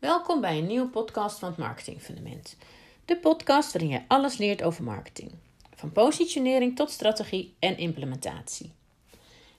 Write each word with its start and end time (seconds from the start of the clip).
Welkom 0.00 0.40
bij 0.40 0.58
een 0.58 0.66
nieuwe 0.66 0.88
podcast 0.88 1.38
van 1.38 1.48
het 1.48 1.58
Marketing 1.58 2.02
Fundament. 2.02 2.56
De 3.04 3.16
podcast 3.16 3.72
waarin 3.72 3.90
je 3.90 4.02
alles 4.08 4.36
leert 4.36 4.62
over 4.62 4.84
marketing. 4.84 5.32
Van 5.74 5.92
positionering 5.92 6.76
tot 6.76 6.90
strategie 6.90 7.54
en 7.58 7.78
implementatie. 7.78 8.72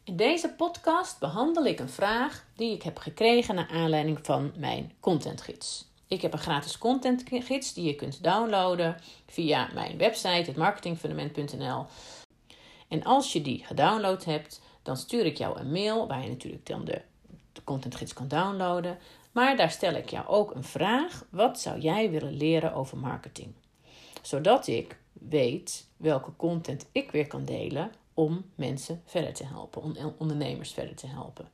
In 0.04 0.16
deze 0.16 0.50
podcast 0.50 1.20
behandel 1.20 1.66
ik 1.66 1.80
een 1.80 1.90
vraag 1.90 2.46
die 2.56 2.74
ik 2.74 2.84
heb 2.84 2.98
gekregen 2.98 3.56
naar 3.56 3.70
aanleiding 3.70 4.20
van 4.22 4.52
mijn 4.58 4.92
contentgids. 5.00 5.86
Ik 6.08 6.22
heb 6.22 6.34
een 6.34 6.40
gratis 6.40 6.78
contentgids 6.78 7.74
die 7.74 7.86
je 7.86 7.96
kunt 7.96 8.24
downloaden 8.24 8.98
via 9.28 9.70
mijn 9.74 9.98
website, 9.98 10.50
hetmarketingfundament.nl. 10.50 11.86
En 12.88 13.04
als 13.04 13.34
je 13.34 13.42
die 13.42 13.66
gedownload 13.66 14.26
hebt, 14.26 14.62
dan 14.84 14.98
stuur 14.98 15.26
ik 15.26 15.38
jou 15.38 15.60
een 15.60 15.72
mail 15.72 16.08
waar 16.08 16.24
je 16.24 16.30
natuurlijk 16.30 16.66
dan 16.66 16.86
de, 16.86 17.02
de 17.54 17.64
contentgids 17.64 18.14
kan 18.14 18.28
downloaden. 18.28 18.98
Maar 19.32 19.58
daar 19.58 19.72
stel 19.72 19.94
ik 19.94 20.10
jou 20.10 20.28
ook 20.28 20.56
een 20.56 20.64
vraag: 20.64 21.26
wat 21.30 21.60
zou 21.60 21.80
jij 21.80 22.12
willen 22.12 22.34
leren 22.34 22.74
over 22.74 22.98
marketing? 22.98 23.54
Zodat 24.22 24.68
ik 24.68 24.98
weet 25.14 25.88
welke 25.98 26.36
content 26.36 26.86
ik 26.92 27.12
weer 27.12 27.28
kan 27.28 27.46
delen 27.46 27.92
om 28.14 28.46
mensen 28.56 29.02
verder 29.06 29.34
te 29.34 29.46
helpen, 29.46 29.82
om 29.82 29.96
ondernemers 30.18 30.72
verder 30.72 30.96
te 30.96 31.08
helpen. 31.08 31.48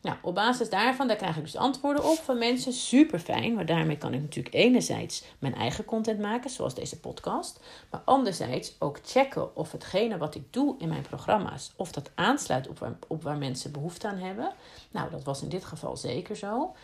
Nou, 0.00 0.16
op 0.22 0.34
basis 0.34 0.70
daarvan, 0.70 1.08
daar 1.08 1.16
krijg 1.16 1.36
ik 1.36 1.42
dus 1.42 1.56
antwoorden 1.56 2.04
op 2.04 2.16
van 2.16 2.38
mensen. 2.38 2.72
Super 2.72 3.18
fijn, 3.18 3.54
maar 3.54 3.66
daarmee 3.66 3.98
kan 3.98 4.14
ik 4.14 4.20
natuurlijk 4.20 4.54
enerzijds 4.54 5.24
mijn 5.38 5.54
eigen 5.54 5.84
content 5.84 6.20
maken, 6.20 6.50
zoals 6.50 6.74
deze 6.74 7.00
podcast. 7.00 7.60
Maar 7.90 8.00
anderzijds 8.04 8.74
ook 8.78 8.98
checken 9.04 9.56
of 9.56 9.72
hetgene 9.72 10.18
wat 10.18 10.34
ik 10.34 10.52
doe 10.52 10.74
in 10.78 10.88
mijn 10.88 11.02
programma's, 11.02 11.72
of 11.76 11.92
dat 11.92 12.10
aansluit 12.14 12.68
op 12.68 12.96
op 13.08 13.22
waar 13.22 13.36
mensen 13.36 13.72
behoefte 13.72 14.08
aan 14.08 14.18
hebben. 14.18 14.52
Nou, 14.90 15.10
dat 15.10 15.24
was 15.24 15.42
in 15.42 15.48
dit 15.48 15.64
geval 15.64 15.96
zeker 15.96 16.36
zo. 16.36 16.74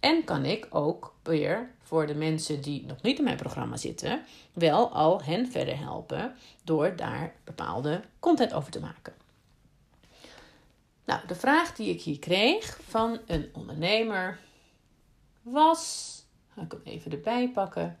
En 0.00 0.24
kan 0.24 0.44
ik 0.44 0.66
ook 0.70 1.14
weer 1.22 1.70
voor 1.82 2.06
de 2.06 2.14
mensen 2.14 2.60
die 2.60 2.84
nog 2.86 3.02
niet 3.02 3.18
in 3.18 3.24
mijn 3.24 3.36
programma 3.36 3.76
zitten, 3.76 4.24
wel 4.52 4.88
al 4.88 5.22
hen 5.22 5.50
verder 5.50 5.78
helpen 5.78 6.34
door 6.64 6.96
daar 6.96 7.34
bepaalde 7.44 8.02
content 8.20 8.52
over 8.52 8.72
te 8.72 8.80
maken. 8.80 9.14
Nou, 11.04 11.26
de 11.26 11.34
vraag 11.34 11.74
die 11.74 11.90
ik 11.90 12.02
hier 12.02 12.18
kreeg 12.18 12.78
van 12.88 13.18
een 13.26 13.48
ondernemer 13.52 14.38
was, 15.42 16.14
ga 16.54 16.62
ik 16.62 16.70
hem 16.72 16.80
even 16.84 17.12
erbij 17.12 17.50
pakken. 17.50 17.98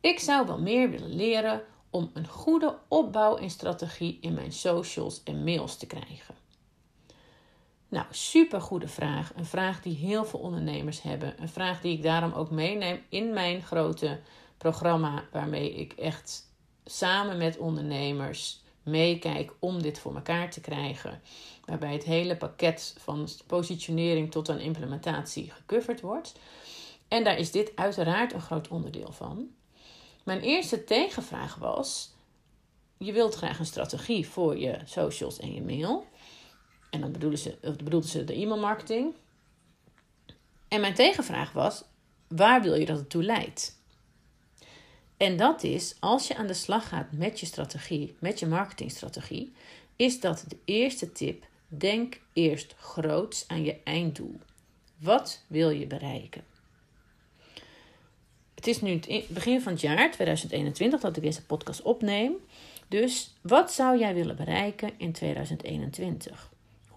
Ik 0.00 0.18
zou 0.18 0.46
wel 0.46 0.60
meer 0.60 0.90
willen 0.90 1.14
leren 1.14 1.62
om 1.90 2.10
een 2.14 2.28
goede 2.28 2.78
opbouw 2.88 3.36
en 3.36 3.50
strategie 3.50 4.18
in 4.20 4.34
mijn 4.34 4.52
socials 4.52 5.22
en 5.22 5.44
mails 5.44 5.76
te 5.76 5.86
krijgen. 5.86 6.34
Nou, 7.88 8.06
super 8.10 8.60
goede 8.60 8.88
vraag. 8.88 9.32
Een 9.36 9.44
vraag 9.44 9.82
die 9.82 9.96
heel 9.96 10.24
veel 10.24 10.40
ondernemers 10.40 11.02
hebben. 11.02 11.34
Een 11.42 11.48
vraag 11.48 11.80
die 11.80 11.96
ik 11.96 12.02
daarom 12.02 12.32
ook 12.32 12.50
meeneem 12.50 13.02
in 13.08 13.32
mijn 13.32 13.62
grote 13.62 14.20
programma, 14.58 15.24
waarmee 15.32 15.74
ik 15.74 15.92
echt 15.92 16.46
samen 16.84 17.36
met 17.36 17.58
ondernemers 17.58 18.60
meekijk 18.82 19.52
om 19.58 19.82
dit 19.82 19.98
voor 19.98 20.14
elkaar 20.14 20.50
te 20.50 20.60
krijgen. 20.60 21.20
Waarbij 21.64 21.92
het 21.92 22.04
hele 22.04 22.36
pakket 22.36 22.94
van 22.98 23.28
positionering 23.46 24.30
tot 24.30 24.48
aan 24.48 24.58
implementatie 24.58 25.50
gecoverd 25.50 26.00
wordt. 26.00 26.34
En 27.08 27.24
daar 27.24 27.38
is 27.38 27.50
dit 27.50 27.72
uiteraard 27.74 28.32
een 28.32 28.40
groot 28.40 28.68
onderdeel 28.68 29.12
van. 29.12 29.48
Mijn 30.24 30.40
eerste 30.40 30.84
tegenvraag 30.84 31.54
was: 31.54 32.12
je 32.98 33.12
wilt 33.12 33.34
graag 33.34 33.58
een 33.58 33.66
strategie 33.66 34.28
voor 34.28 34.58
je 34.58 34.78
socials 34.84 35.38
en 35.38 35.54
je 35.54 35.62
mail. 35.62 36.06
En 36.90 37.00
dan 37.00 37.12
bedoelden 37.12 37.38
ze, 37.38 37.58
bedoelden 37.84 38.10
ze 38.10 38.24
de 38.24 38.40
e-mailmarketing. 38.40 39.14
En 40.68 40.80
mijn 40.80 40.94
tegenvraag 40.94 41.52
was: 41.52 41.84
waar 42.28 42.62
wil 42.62 42.74
je 42.74 42.86
dat 42.86 42.98
het 42.98 43.10
toe 43.10 43.22
leidt? 43.22 43.76
En 45.16 45.36
dat 45.36 45.62
is, 45.62 45.96
als 46.00 46.26
je 46.26 46.36
aan 46.36 46.46
de 46.46 46.54
slag 46.54 46.88
gaat 46.88 47.12
met 47.12 47.40
je 47.40 47.46
strategie, 47.46 48.16
met 48.18 48.38
je 48.38 48.46
marketingstrategie, 48.46 49.52
is 49.96 50.20
dat 50.20 50.44
de 50.48 50.56
eerste 50.64 51.12
tip. 51.12 51.46
Denk 51.68 52.20
eerst 52.32 52.74
groots 52.78 53.44
aan 53.48 53.64
je 53.64 53.76
einddoel. 53.84 54.40
Wat 54.96 55.44
wil 55.46 55.70
je 55.70 55.86
bereiken? 55.86 56.44
Het 58.54 58.66
is 58.66 58.80
nu 58.80 58.90
het 58.90 59.28
begin 59.28 59.60
van 59.60 59.72
het 59.72 59.80
jaar 59.80 60.10
2021 60.10 61.00
dat 61.00 61.16
ik 61.16 61.22
deze 61.22 61.44
podcast 61.44 61.82
opneem. 61.82 62.32
Dus 62.88 63.34
wat 63.40 63.72
zou 63.72 63.98
jij 63.98 64.14
willen 64.14 64.36
bereiken 64.36 64.90
in 64.96 65.12
2021? 65.12 66.47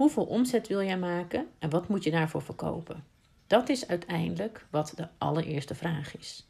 Hoeveel 0.02 0.26
omzet 0.26 0.68
wil 0.68 0.84
jij 0.84 0.98
maken 0.98 1.48
en 1.60 1.70
wat 1.70 1.88
moet 1.88 2.04
je 2.04 2.12
daarvoor 2.12 2.42
verkopen? 2.42 3.04
Dat 3.48 3.70
is 3.70 3.88
uiteindelijk 3.88 4.66
wat 4.70 4.94
de 4.96 5.08
allereerste 5.18 5.76
vraag 5.76 6.18
is. 6.18 6.48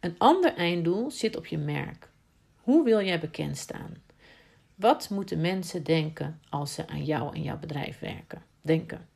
Een 0.00 0.14
ander 0.18 0.54
einddoel 0.54 1.10
zit 1.10 1.36
op 1.36 1.46
je 1.46 1.58
merk. 1.58 2.10
Hoe 2.56 2.84
wil 2.84 3.02
jij 3.02 3.20
bekend 3.20 3.56
staan? 3.56 4.02
Wat 4.74 5.10
moeten 5.10 5.40
mensen 5.40 5.82
denken 5.82 6.40
als 6.48 6.74
ze 6.74 6.88
aan 6.88 7.04
jou 7.04 7.34
en 7.34 7.42
jouw 7.42 7.58
bedrijf 7.58 7.98
werken? 7.98 8.42
Denken. 8.60 9.08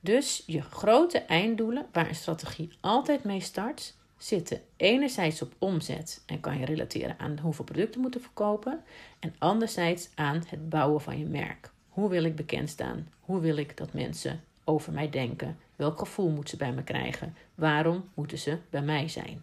Dus 0.00 0.42
je 0.46 0.62
grote 0.62 1.18
einddoelen, 1.18 1.86
waar 1.92 2.08
een 2.08 2.14
strategie 2.14 2.72
altijd 2.80 3.24
mee 3.24 3.40
start, 3.40 3.94
zitten 4.22 4.60
enerzijds 4.76 5.42
op 5.42 5.54
omzet 5.58 6.22
en 6.26 6.40
kan 6.40 6.58
je 6.58 6.64
relateren 6.64 7.18
aan 7.18 7.38
hoeveel 7.38 7.64
producten 7.64 8.00
moeten 8.00 8.20
verkopen, 8.20 8.82
en 9.18 9.34
anderzijds 9.38 10.08
aan 10.14 10.42
het 10.46 10.68
bouwen 10.68 11.00
van 11.00 11.18
je 11.18 11.24
merk. 11.24 11.70
Hoe 11.88 12.08
wil 12.08 12.24
ik 12.24 12.36
bekend 12.36 12.68
staan? 12.68 13.08
Hoe 13.20 13.40
wil 13.40 13.56
ik 13.56 13.76
dat 13.76 13.92
mensen 13.92 14.44
over 14.64 14.92
mij 14.92 15.10
denken? 15.10 15.58
Welk 15.76 15.98
gevoel 15.98 16.28
moeten 16.30 16.48
ze 16.50 16.56
bij 16.56 16.72
me 16.72 16.82
krijgen? 16.82 17.36
Waarom 17.54 18.10
moeten 18.14 18.38
ze 18.38 18.58
bij 18.70 18.82
mij 18.82 19.08
zijn? 19.08 19.42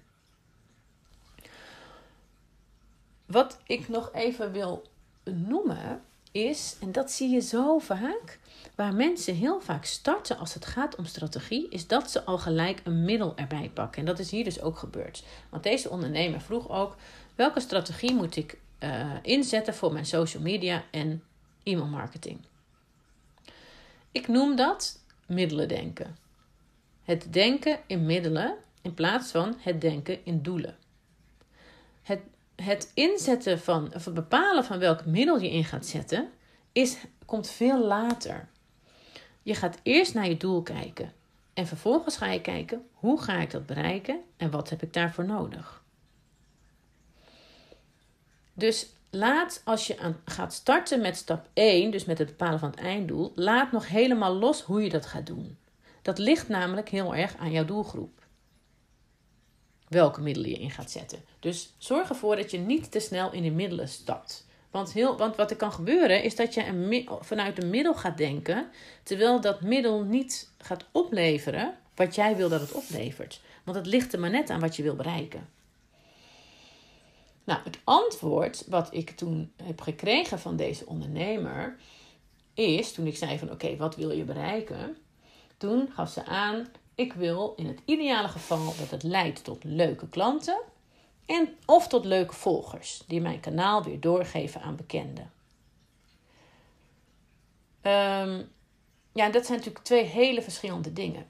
Wat 3.25 3.59
ik 3.65 3.87
nog 3.87 4.13
even 4.13 4.51
wil 4.51 4.87
noemen 5.23 6.01
is, 6.43 6.75
en 6.81 6.91
dat 6.91 7.11
zie 7.11 7.29
je 7.29 7.41
zo 7.41 7.79
vaak, 7.79 8.39
waar 8.75 8.93
mensen 8.93 9.35
heel 9.35 9.61
vaak 9.61 9.85
starten 9.85 10.37
als 10.37 10.53
het 10.53 10.65
gaat 10.65 10.95
om 10.95 11.05
strategie, 11.05 11.69
is 11.69 11.87
dat 11.87 12.11
ze 12.11 12.23
al 12.23 12.37
gelijk 12.37 12.81
een 12.83 13.05
middel 13.05 13.35
erbij 13.35 13.71
pakken. 13.73 13.99
En 13.99 14.05
dat 14.05 14.19
is 14.19 14.31
hier 14.31 14.43
dus 14.43 14.61
ook 14.61 14.77
gebeurd. 14.77 15.23
Want 15.49 15.63
deze 15.63 15.89
ondernemer 15.89 16.41
vroeg 16.41 16.69
ook: 16.69 16.95
welke 17.35 17.59
strategie 17.59 18.13
moet 18.13 18.35
ik 18.35 18.57
uh, 18.79 19.11
inzetten 19.21 19.73
voor 19.73 19.93
mijn 19.93 20.05
social 20.05 20.43
media 20.43 20.83
en 20.91 21.23
e-mail 21.63 21.87
marketing? 21.87 22.39
Ik 24.11 24.27
noem 24.27 24.55
dat 24.55 24.99
middelen 25.25 25.67
denken. 25.67 26.17
Het 27.03 27.33
denken 27.33 27.79
in 27.87 28.05
middelen 28.05 28.55
in 28.81 28.93
plaats 28.93 29.31
van 29.31 29.55
het 29.59 29.81
denken 29.81 30.25
in 30.25 30.41
doelen. 30.41 30.77
Het, 32.63 32.91
inzetten 32.93 33.59
van, 33.59 33.93
of 33.95 34.05
het 34.05 34.13
bepalen 34.13 34.63
van 34.63 34.79
welk 34.79 35.05
middel 35.05 35.39
je 35.39 35.51
in 35.51 35.63
gaat 35.63 35.85
zetten, 35.85 36.29
is, 36.71 36.97
komt 37.25 37.49
veel 37.49 37.85
later. 37.85 38.47
Je 39.43 39.55
gaat 39.55 39.79
eerst 39.83 40.13
naar 40.13 40.27
je 40.27 40.37
doel 40.37 40.61
kijken. 40.61 41.13
En 41.53 41.67
vervolgens 41.67 42.17
ga 42.17 42.25
je 42.25 42.41
kijken 42.41 42.87
hoe 42.93 43.21
ga 43.21 43.39
ik 43.39 43.51
dat 43.51 43.65
bereiken 43.65 44.19
en 44.37 44.51
wat 44.51 44.69
heb 44.69 44.81
ik 44.81 44.93
daarvoor 44.93 45.25
nodig. 45.25 45.83
Dus 48.53 48.89
laat 49.09 49.61
als 49.63 49.87
je 49.87 49.99
aan, 49.99 50.21
gaat 50.25 50.53
starten 50.53 51.01
met 51.01 51.17
stap 51.17 51.47
1, 51.53 51.91
dus 51.91 52.05
met 52.05 52.17
het 52.17 52.27
bepalen 52.27 52.59
van 52.59 52.69
het 52.69 52.79
einddoel, 52.79 53.31
laat 53.35 53.71
nog 53.71 53.87
helemaal 53.87 54.33
los 54.33 54.61
hoe 54.61 54.83
je 54.83 54.89
dat 54.89 55.05
gaat 55.05 55.25
doen. 55.25 55.57
Dat 56.01 56.17
ligt 56.17 56.47
namelijk 56.47 56.89
heel 56.89 57.15
erg 57.15 57.37
aan 57.37 57.51
jouw 57.51 57.65
doelgroep. 57.65 58.16
Welke 59.87 60.21
middelen 60.21 60.49
je 60.49 60.57
in 60.59 60.71
gaat 60.71 60.91
zetten. 60.91 61.23
Dus 61.39 61.73
zorg 61.77 62.09
ervoor 62.09 62.35
dat 62.35 62.51
je 62.51 62.57
niet 62.57 62.91
te 62.91 62.99
snel 62.99 63.31
in 63.31 63.43
de 63.43 63.51
middelen 63.51 63.87
stapt. 63.87 64.45
Want, 64.71 64.93
heel, 64.93 65.17
want 65.17 65.35
wat 65.35 65.51
er 65.51 65.57
kan 65.57 65.71
gebeuren 65.71 66.23
is 66.23 66.35
dat 66.35 66.53
je 66.53 66.65
een, 66.65 67.09
vanuit 67.21 67.63
een 67.63 67.69
middel 67.69 67.93
gaat 67.93 68.17
denken, 68.17 68.69
terwijl 69.03 69.41
dat 69.41 69.61
middel 69.61 70.03
niet 70.03 70.51
gaat 70.57 70.85
opleveren 70.91 71.77
wat 71.95 72.15
jij 72.15 72.35
wil 72.35 72.49
dat 72.49 72.61
het 72.61 72.71
oplevert. 72.71 73.41
Want 73.63 73.77
het 73.77 73.85
ligt 73.85 74.13
er 74.13 74.19
maar 74.19 74.29
net 74.29 74.49
aan 74.49 74.59
wat 74.59 74.75
je 74.75 74.83
wil 74.83 74.95
bereiken. 74.95 75.49
Nou, 77.43 77.59
het 77.63 77.79
antwoord 77.83 78.63
wat 78.67 78.87
ik 78.93 79.09
toen 79.09 79.51
heb 79.63 79.81
gekregen 79.81 80.39
van 80.39 80.55
deze 80.55 80.85
ondernemer 80.85 81.77
is, 82.53 82.91
toen 82.91 83.07
ik 83.07 83.17
zei 83.17 83.39
van 83.39 83.51
oké, 83.51 83.75
wat 83.75 83.95
wil 83.95 84.11
je 84.11 84.23
bereiken? 84.23 84.97
Toen 85.57 85.89
gaf 85.93 86.09
ze 86.09 86.25
aan, 86.25 86.67
ik 86.97 87.13
wil 87.13 87.53
in 87.55 87.67
het 87.67 87.81
ideale 87.85 88.27
geval 88.27 88.65
dat 88.77 88.89
het 88.89 89.03
leidt 89.03 89.43
tot 89.43 89.63
leuke 89.63 90.09
klanten 90.09 90.57
en 91.25 91.55
of 91.65 91.87
tot 91.87 92.05
leuke 92.05 92.33
volgers 92.33 93.03
die 93.07 93.21
mijn 93.21 93.39
kanaal 93.39 93.83
weer 93.83 93.99
doorgeven 93.99 94.61
aan 94.61 94.75
bekenden. 94.75 95.31
Um, 97.81 98.49
ja, 99.13 99.29
dat 99.29 99.45
zijn 99.45 99.57
natuurlijk 99.57 99.85
twee 99.85 100.03
hele 100.03 100.41
verschillende 100.41 100.93
dingen. 100.93 101.25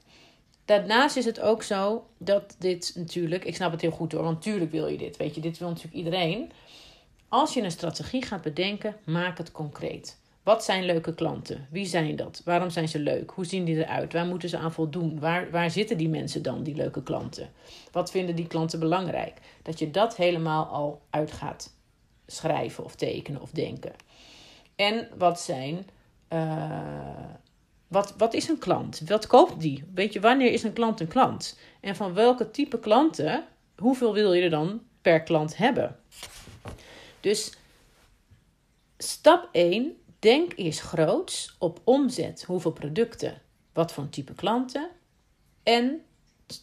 Daarnaast 0.65 1.15
is 1.15 1.25
het 1.25 1.39
ook 1.39 1.63
zo 1.63 2.07
dat 2.17 2.55
dit 2.59 2.91
natuurlijk, 2.95 3.45
ik 3.45 3.55
snap 3.55 3.71
het 3.71 3.81
heel 3.81 3.91
goed 3.91 4.11
hoor, 4.11 4.23
want 4.23 4.35
natuurlijk 4.35 4.71
wil 4.71 4.87
je 4.87 4.97
dit, 4.97 5.17
weet 5.17 5.35
je, 5.35 5.41
dit 5.41 5.57
wil 5.57 5.67
natuurlijk 5.67 5.95
iedereen. 5.95 6.51
Als 7.29 7.53
je 7.53 7.61
een 7.61 7.71
strategie 7.71 8.25
gaat 8.25 8.41
bedenken, 8.41 8.97
maak 9.05 9.37
het 9.37 9.51
concreet. 9.51 10.17
Wat 10.47 10.63
zijn 10.63 10.85
leuke 10.85 11.13
klanten? 11.13 11.67
Wie 11.71 11.85
zijn 11.85 12.15
dat? 12.15 12.41
Waarom 12.45 12.69
zijn 12.69 12.87
ze 12.87 12.99
leuk? 12.99 13.31
Hoe 13.31 13.45
zien 13.45 13.65
die 13.65 13.75
eruit? 13.75 14.13
Waar 14.13 14.25
moeten 14.25 14.49
ze 14.49 14.57
aan 14.57 14.71
voldoen? 14.73 15.19
Waar, 15.19 15.51
waar 15.51 15.71
zitten 15.71 15.97
die 15.97 16.09
mensen 16.09 16.41
dan, 16.41 16.63
die 16.63 16.75
leuke 16.75 17.03
klanten? 17.03 17.51
Wat 17.91 18.11
vinden 18.11 18.35
die 18.35 18.47
klanten 18.47 18.79
belangrijk? 18.79 19.37
Dat 19.61 19.79
je 19.79 19.91
dat 19.91 20.15
helemaal 20.15 20.65
al 20.65 21.01
uit 21.09 21.31
gaat 21.31 21.73
schrijven 22.27 22.83
of 22.83 22.95
tekenen 22.95 23.41
of 23.41 23.51
denken. 23.51 23.93
En 24.75 25.07
wat 25.17 25.41
zijn. 25.41 25.87
Uh, 26.33 27.29
wat, 27.87 28.13
wat 28.17 28.33
is 28.33 28.47
een 28.47 28.59
klant? 28.59 29.01
Wat 29.05 29.27
koopt 29.27 29.59
die? 29.59 29.83
Weet 29.93 30.13
je, 30.13 30.19
wanneer 30.19 30.51
is 30.51 30.63
een 30.63 30.73
klant 30.73 30.99
een 30.99 31.07
klant? 31.07 31.59
En 31.79 31.95
van 31.95 32.13
welke 32.13 32.51
type 32.51 32.79
klanten, 32.79 33.45
hoeveel 33.77 34.13
wil 34.13 34.33
je 34.33 34.41
er 34.41 34.49
dan 34.49 34.81
per 35.01 35.23
klant 35.23 35.57
hebben? 35.57 35.99
Dus 37.19 37.53
stap 38.97 39.49
1, 39.51 39.97
denk 40.19 40.53
eerst 40.55 40.79
groots 40.79 41.55
op 41.59 41.81
omzet. 41.83 42.43
Hoeveel 42.43 42.71
producten? 42.71 43.41
Wat 43.73 43.91
voor 43.93 44.09
type 44.09 44.33
klanten? 44.33 44.89
En 45.63 46.01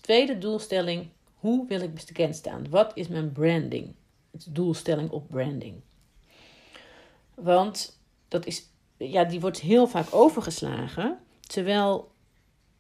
tweede 0.01 0.39
doelstelling, 0.39 1.09
hoe 1.35 1.67
wil 1.67 1.81
ik 1.81 1.95
bekend 1.95 2.37
staan? 2.37 2.69
Wat 2.71 2.93
is 2.95 3.09
mijn 3.09 3.33
branding? 3.33 3.95
Doelstelling 4.49 5.11
op 5.11 5.29
branding. 5.29 5.81
Want 7.35 7.99
dat 8.29 8.47
is, 8.47 8.69
ja, 8.97 9.25
die 9.25 9.41
wordt 9.41 9.61
heel 9.61 9.87
vaak 9.87 10.15
overgeslagen. 10.15 11.19
Terwijl 11.41 12.13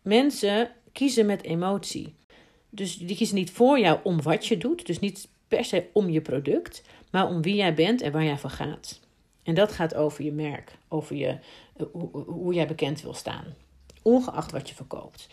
mensen 0.02 0.70
kiezen 0.92 1.26
met 1.26 1.42
emotie. 1.42 2.14
Dus 2.70 2.96
die 2.96 3.16
kiezen 3.16 3.36
niet 3.36 3.50
voor 3.50 3.78
jou 3.78 3.98
om 4.02 4.22
wat 4.22 4.46
je 4.46 4.56
doet. 4.56 4.86
Dus 4.86 4.98
niet 4.98 5.28
per 5.48 5.64
se 5.64 5.86
om 5.92 6.10
je 6.10 6.20
product. 6.20 6.82
Maar 7.10 7.28
om 7.28 7.42
wie 7.42 7.54
jij 7.54 7.74
bent 7.74 8.00
en 8.00 8.12
waar 8.12 8.24
jij 8.24 8.38
voor 8.38 8.50
gaat. 8.50 9.00
En 9.44 9.54
dat 9.54 9.72
gaat 9.72 9.94
over 9.94 10.24
je 10.24 10.32
merk. 10.32 10.78
Over 10.88 11.16
je, 11.16 11.38
eh, 11.76 11.86
hoe, 12.26 12.54
jij 12.54 12.66
bekend 12.66 13.02
wil 13.02 13.14
staan. 13.14 13.44
Ongeacht 14.02 14.52
wat 14.52 14.68
je 14.68 14.74
verkoopt. 14.74 15.28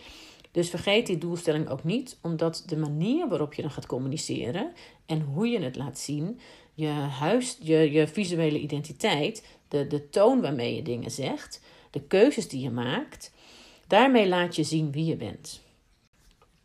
Dus 0.51 0.69
vergeet 0.69 1.07
die 1.07 1.17
doelstelling 1.17 1.69
ook 1.69 1.83
niet, 1.83 2.17
omdat 2.21 2.63
de 2.65 2.77
manier 2.77 3.27
waarop 3.27 3.53
je 3.53 3.61
dan 3.61 3.71
gaat 3.71 3.85
communiceren 3.85 4.73
en 5.05 5.21
hoe 5.21 5.47
je 5.47 5.59
het 5.59 5.75
laat 5.75 5.99
zien, 5.99 6.39
je, 6.73 6.87
huis, 6.87 7.57
je, 7.61 7.91
je 7.91 8.07
visuele 8.07 8.59
identiteit, 8.59 9.47
de, 9.67 9.87
de 9.87 10.09
toon 10.09 10.41
waarmee 10.41 10.75
je 10.75 10.81
dingen 10.81 11.11
zegt, 11.11 11.61
de 11.89 12.01
keuzes 12.01 12.47
die 12.47 12.61
je 12.61 12.69
maakt, 12.69 13.31
daarmee 13.87 14.27
laat 14.27 14.55
je 14.55 14.63
zien 14.63 14.91
wie 14.91 15.05
je 15.05 15.15
bent. 15.15 15.61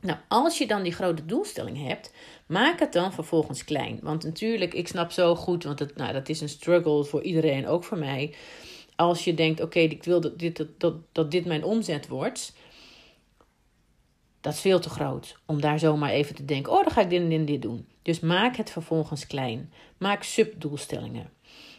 Nou, 0.01 0.19
als 0.29 0.59
je 0.59 0.67
dan 0.67 0.83
die 0.83 0.93
grote 0.93 1.27
doelstelling 1.27 1.87
hebt, 1.87 2.13
maak 2.47 2.79
het 2.79 2.93
dan 2.93 3.13
vervolgens 3.13 3.65
klein. 3.65 3.99
Want 4.03 4.25
natuurlijk, 4.25 4.75
ik 4.75 4.89
snap 4.89 5.11
zo 5.11 5.35
goed, 5.35 5.65
want 5.65 5.79
het, 5.79 5.97
nou, 5.97 6.13
dat 6.13 6.29
is 6.29 6.41
een 6.41 6.49
struggle 6.49 7.05
voor 7.05 7.23
iedereen, 7.23 7.67
ook 7.67 7.85
voor 7.85 7.99
mij. 7.99 8.35
Als 8.97 9.25
je 9.25 9.35
denkt, 9.35 9.61
oké, 9.61 9.79
ik 9.79 10.05
wil 10.05 10.21
dat 10.21 10.39
dit, 10.39 10.57
dat, 10.57 10.81
dat, 10.81 10.95
dat 11.13 11.31
dit 11.31 11.45
mijn 11.45 11.65
omzet 11.65 12.09
wordt, 12.09 12.53
dat 14.47 14.55
is 14.55 14.61
veel 14.61 14.81
te 14.81 14.89
groot 14.89 15.37
om 15.47 15.61
daar 15.61 15.79
zomaar 15.79 16.11
even 16.11 16.35
te 16.35 16.45
denken: 16.45 16.73
oh, 16.73 16.83
dan 16.83 16.93
ga 16.93 17.01
ik 17.01 17.11
dit 17.11 17.31
en 17.31 17.45
dit 17.45 17.63
doen. 17.63 17.89
Dus 18.03 18.21
maak 18.21 18.57
het 18.57 18.71
vervolgens 18.71 19.27
klein. 19.27 19.73
Maak 19.99 20.23
subdoelstellingen. 20.23 21.31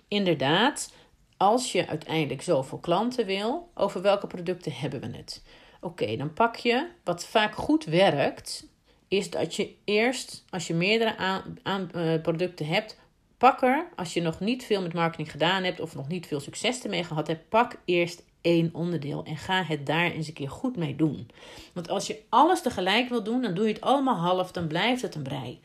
Inderdaad, 0.07 0.93
als 1.37 1.71
je 1.71 1.87
uiteindelijk 1.87 2.41
zoveel 2.41 2.77
klanten 2.77 3.25
wil, 3.25 3.69
over 3.73 4.01
welke 4.01 4.27
producten 4.27 4.71
hebben 4.73 5.01
we 5.01 5.17
het? 5.17 5.43
Oké, 5.87 6.15
dan 6.15 6.33
pak 6.33 6.55
je 6.55 6.87
wat 7.03 7.25
vaak 7.25 7.55
goed 7.55 7.83
werkt, 7.85 8.67
is 9.07 9.29
dat 9.29 9.55
je 9.55 9.73
eerst, 9.83 10.43
als 10.49 10.67
je 10.67 10.73
meerdere 10.73 11.17
aan, 11.63 11.91
uh, 11.95 12.21
producten 12.21 12.65
hebt, 12.65 12.97
pak 13.37 13.61
er, 13.61 13.87
als 13.95 14.13
je 14.13 14.21
nog 14.21 14.39
niet 14.39 14.63
veel 14.63 14.81
met 14.81 14.93
marketing 14.93 15.31
gedaan 15.31 15.63
hebt 15.63 15.79
of 15.79 15.95
nog 15.95 16.07
niet 16.07 16.27
veel 16.27 16.39
succes 16.39 16.83
ermee 16.83 17.03
gehad 17.03 17.27
hebt, 17.27 17.49
pak 17.49 17.75
eerst 17.85 18.23
één 18.41 18.69
onderdeel 18.73 19.23
en 19.23 19.37
ga 19.37 19.63
het 19.63 19.85
daar 19.85 20.11
eens 20.11 20.27
een 20.27 20.33
keer 20.33 20.49
goed 20.49 20.75
mee 20.75 20.95
doen. 20.95 21.29
Want 21.73 21.89
als 21.89 22.07
je 22.07 22.21
alles 22.29 22.61
tegelijk 22.61 23.09
wil 23.09 23.23
doen, 23.23 23.41
dan 23.41 23.53
doe 23.53 23.67
je 23.67 23.73
het 23.73 23.81
allemaal 23.81 24.15
half, 24.15 24.51
dan 24.51 24.67
blijft 24.67 25.01
het 25.01 25.15
een 25.15 25.23
brei. 25.23 25.59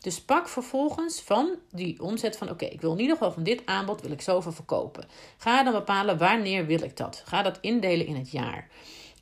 Dus 0.00 0.20
pak 0.20 0.48
vervolgens 0.48 1.20
van 1.20 1.54
die 1.70 2.02
omzet 2.02 2.36
van 2.36 2.50
oké, 2.50 2.64
ik 2.64 2.80
wil 2.80 2.92
in 2.92 3.00
ieder 3.00 3.16
geval 3.16 3.32
van 3.32 3.42
dit 3.42 3.62
aanbod 3.64 4.00
wil 4.00 4.10
ik 4.10 4.20
zoveel 4.20 4.52
verkopen. 4.52 5.08
Ga 5.36 5.62
dan 5.62 5.72
bepalen 5.72 6.18
wanneer 6.18 6.66
wil 6.66 6.82
ik 6.82 6.96
dat. 6.96 7.22
Ga 7.26 7.42
dat 7.42 7.58
indelen 7.60 8.06
in 8.06 8.16
het 8.16 8.30
jaar. 8.30 8.68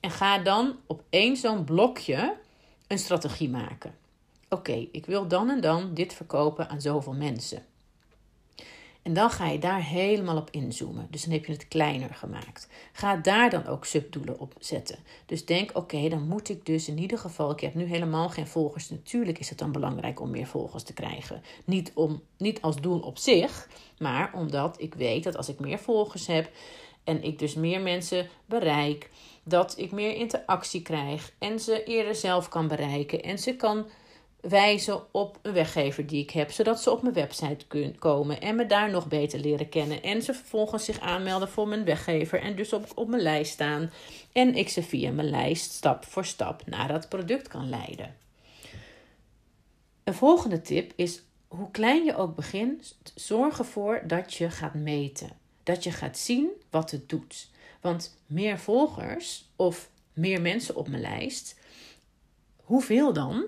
En 0.04 0.10
ga 0.10 0.38
dan 0.38 0.76
op 0.86 1.02
één 1.10 1.36
zo'n 1.36 1.64
blokje 1.64 2.36
een 2.86 2.98
strategie 2.98 3.48
maken. 3.48 3.94
Oké, 4.48 4.88
ik 4.92 5.06
wil 5.06 5.28
dan 5.28 5.50
en 5.50 5.60
dan 5.60 5.94
dit 5.94 6.12
verkopen 6.12 6.68
aan 6.68 6.80
zoveel 6.80 7.12
mensen. 7.12 7.62
En 9.02 9.12
dan 9.12 9.30
ga 9.30 9.46
je 9.46 9.58
daar 9.58 9.82
helemaal 9.82 10.36
op 10.36 10.50
inzoomen. 10.50 11.06
Dus 11.10 11.22
dan 11.22 11.32
heb 11.32 11.44
je 11.44 11.52
het 11.52 11.68
kleiner 11.68 12.14
gemaakt. 12.14 12.68
Ga 12.92 13.16
daar 13.16 13.50
dan 13.50 13.66
ook 13.66 13.84
subdoelen 13.84 14.40
op 14.40 14.54
zetten. 14.58 14.98
Dus 15.26 15.44
denk, 15.44 15.70
oké, 15.76 16.08
dan 16.08 16.28
moet 16.28 16.48
ik 16.48 16.66
dus 16.66 16.88
in 16.88 16.98
ieder 16.98 17.18
geval, 17.18 17.50
ik 17.50 17.60
heb 17.60 17.74
nu 17.74 17.84
helemaal 17.84 18.28
geen 18.28 18.46
volgers. 18.46 18.90
Natuurlijk 18.90 19.38
is 19.38 19.48
het 19.48 19.58
dan 19.58 19.72
belangrijk 19.72 20.20
om 20.20 20.30
meer 20.30 20.46
volgers 20.46 20.82
te 20.82 20.92
krijgen. 20.92 21.42
Niet, 21.64 21.92
om, 21.94 22.22
niet 22.36 22.60
als 22.60 22.80
doel 22.80 23.00
op 23.00 23.18
zich, 23.18 23.68
maar 23.98 24.32
omdat 24.34 24.80
ik 24.80 24.94
weet 24.94 25.24
dat 25.24 25.36
als 25.36 25.48
ik 25.48 25.60
meer 25.60 25.78
volgers 25.78 26.26
heb 26.26 26.50
en 27.04 27.22
ik 27.22 27.38
dus 27.38 27.54
meer 27.54 27.80
mensen 27.80 28.28
bereik, 28.46 29.10
dat 29.44 29.78
ik 29.78 29.92
meer 29.92 30.14
interactie 30.14 30.82
krijg 30.82 31.32
en 31.38 31.60
ze 31.60 31.84
eerder 31.84 32.14
zelf 32.14 32.48
kan 32.48 32.68
bereiken 32.68 33.22
en 33.22 33.38
ze 33.38 33.56
kan 33.56 33.86
wijzen 34.48 35.02
op 35.12 35.38
een 35.42 35.52
weggever 35.52 36.06
die 36.06 36.22
ik 36.22 36.30
heb, 36.30 36.50
zodat 36.50 36.82
ze 36.82 36.90
op 36.90 37.02
mijn 37.02 37.14
website 37.14 37.66
kunnen 37.66 37.98
komen 37.98 38.40
en 38.40 38.56
me 38.56 38.66
daar 38.66 38.90
nog 38.90 39.08
beter 39.08 39.38
leren 39.38 39.68
kennen. 39.68 40.02
En 40.02 40.22
ze 40.22 40.34
vervolgens 40.34 40.84
zich 40.84 41.00
aanmelden 41.00 41.48
voor 41.48 41.68
mijn 41.68 41.84
weggever 41.84 42.40
en 42.40 42.56
dus 42.56 42.72
op, 42.72 42.86
op 42.94 43.08
mijn 43.08 43.22
lijst 43.22 43.52
staan. 43.52 43.90
En 44.32 44.54
ik 44.54 44.68
ze 44.68 44.82
via 44.82 45.10
mijn 45.10 45.30
lijst 45.30 45.72
stap 45.72 46.04
voor 46.04 46.24
stap 46.24 46.66
naar 46.66 46.88
dat 46.88 47.08
product 47.08 47.48
kan 47.48 47.68
leiden. 47.68 48.16
Een 50.04 50.14
volgende 50.14 50.60
tip 50.60 50.92
is 50.96 51.22
hoe 51.48 51.70
klein 51.70 52.04
je 52.04 52.16
ook 52.16 52.34
begint, 52.34 52.98
zorg 53.14 53.58
ervoor 53.58 54.02
dat 54.06 54.34
je 54.34 54.50
gaat 54.50 54.74
meten. 54.74 55.30
Dat 55.62 55.84
je 55.84 55.90
gaat 55.90 56.18
zien 56.18 56.48
wat 56.70 56.90
het 56.90 57.08
doet. 57.08 57.48
Want 57.84 58.16
meer 58.26 58.58
volgers 58.58 59.50
of 59.56 59.90
meer 60.12 60.40
mensen 60.40 60.76
op 60.76 60.88
mijn 60.88 61.02
lijst, 61.02 61.58
hoeveel 62.56 63.12
dan? 63.12 63.46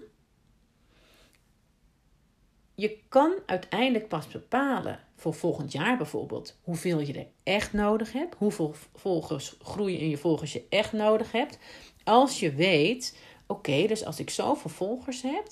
je 2.76 2.98
kan 3.08 3.34
uiteindelijk 3.46 4.08
pas 4.08 4.26
bepalen 4.26 5.00
voor 5.14 5.34
volgend 5.34 5.72
jaar 5.72 5.96
bijvoorbeeld 5.96 6.58
hoeveel 6.62 7.00
je 7.00 7.12
er 7.12 7.26
echt 7.42 7.72
nodig 7.72 8.12
hebt, 8.12 8.34
hoeveel 8.34 8.74
volgers 8.94 9.56
groeien 9.62 9.98
in 9.98 10.08
je 10.08 10.16
volgers 10.16 10.52
je 10.52 10.66
echt 10.68 10.92
nodig 10.92 11.32
hebt. 11.32 11.58
Als 12.04 12.40
je 12.40 12.52
weet, 12.52 13.18
oké, 13.46 13.86
dus 13.86 14.04
als 14.04 14.18
ik 14.18 14.30
zoveel 14.30 14.70
volgers 14.70 15.22
heb, 15.22 15.46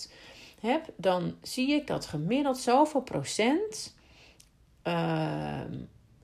heb, 0.61 0.88
dan 0.97 1.37
zie 1.42 1.70
ik 1.70 1.87
dat 1.87 2.06
gemiddeld 2.06 2.59
zoveel 2.59 3.02
procent 3.02 3.94
uh, 4.85 5.61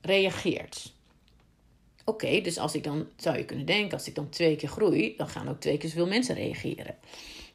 reageert. 0.01 0.93
Oké, 2.11 2.41
dus 2.41 2.57
als 2.57 2.75
ik 2.75 2.83
dan 2.83 3.07
zou 3.15 3.37
je 3.37 3.45
kunnen 3.45 3.65
denken, 3.65 3.97
als 3.97 4.07
ik 4.07 4.15
dan 4.15 4.29
twee 4.29 4.55
keer 4.55 4.69
groei, 4.69 5.13
dan 5.17 5.27
gaan 5.27 5.49
ook 5.49 5.59
twee 5.59 5.77
keer 5.77 5.89
zoveel 5.89 6.07
mensen 6.07 6.35
reageren 6.35 6.95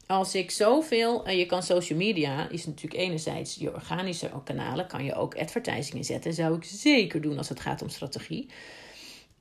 als 0.07 0.35
ik 0.35 0.51
zoveel, 0.51 1.25
en 1.25 1.37
je 1.37 1.45
kan 1.45 1.63
social 1.63 1.97
media, 1.97 2.49
is 2.49 2.65
natuurlijk 2.65 3.01
enerzijds 3.01 3.55
je 3.55 3.73
organische 3.73 4.29
kanalen, 4.43 4.87
kan 4.87 5.03
je 5.03 5.15
ook 5.15 5.37
advertising 5.37 5.95
inzetten. 5.95 6.33
Zou 6.33 6.55
ik 6.55 6.63
zeker 6.63 7.21
doen 7.21 7.37
als 7.37 7.49
het 7.49 7.59
gaat 7.59 7.81
om 7.81 7.89
strategie. 7.89 8.49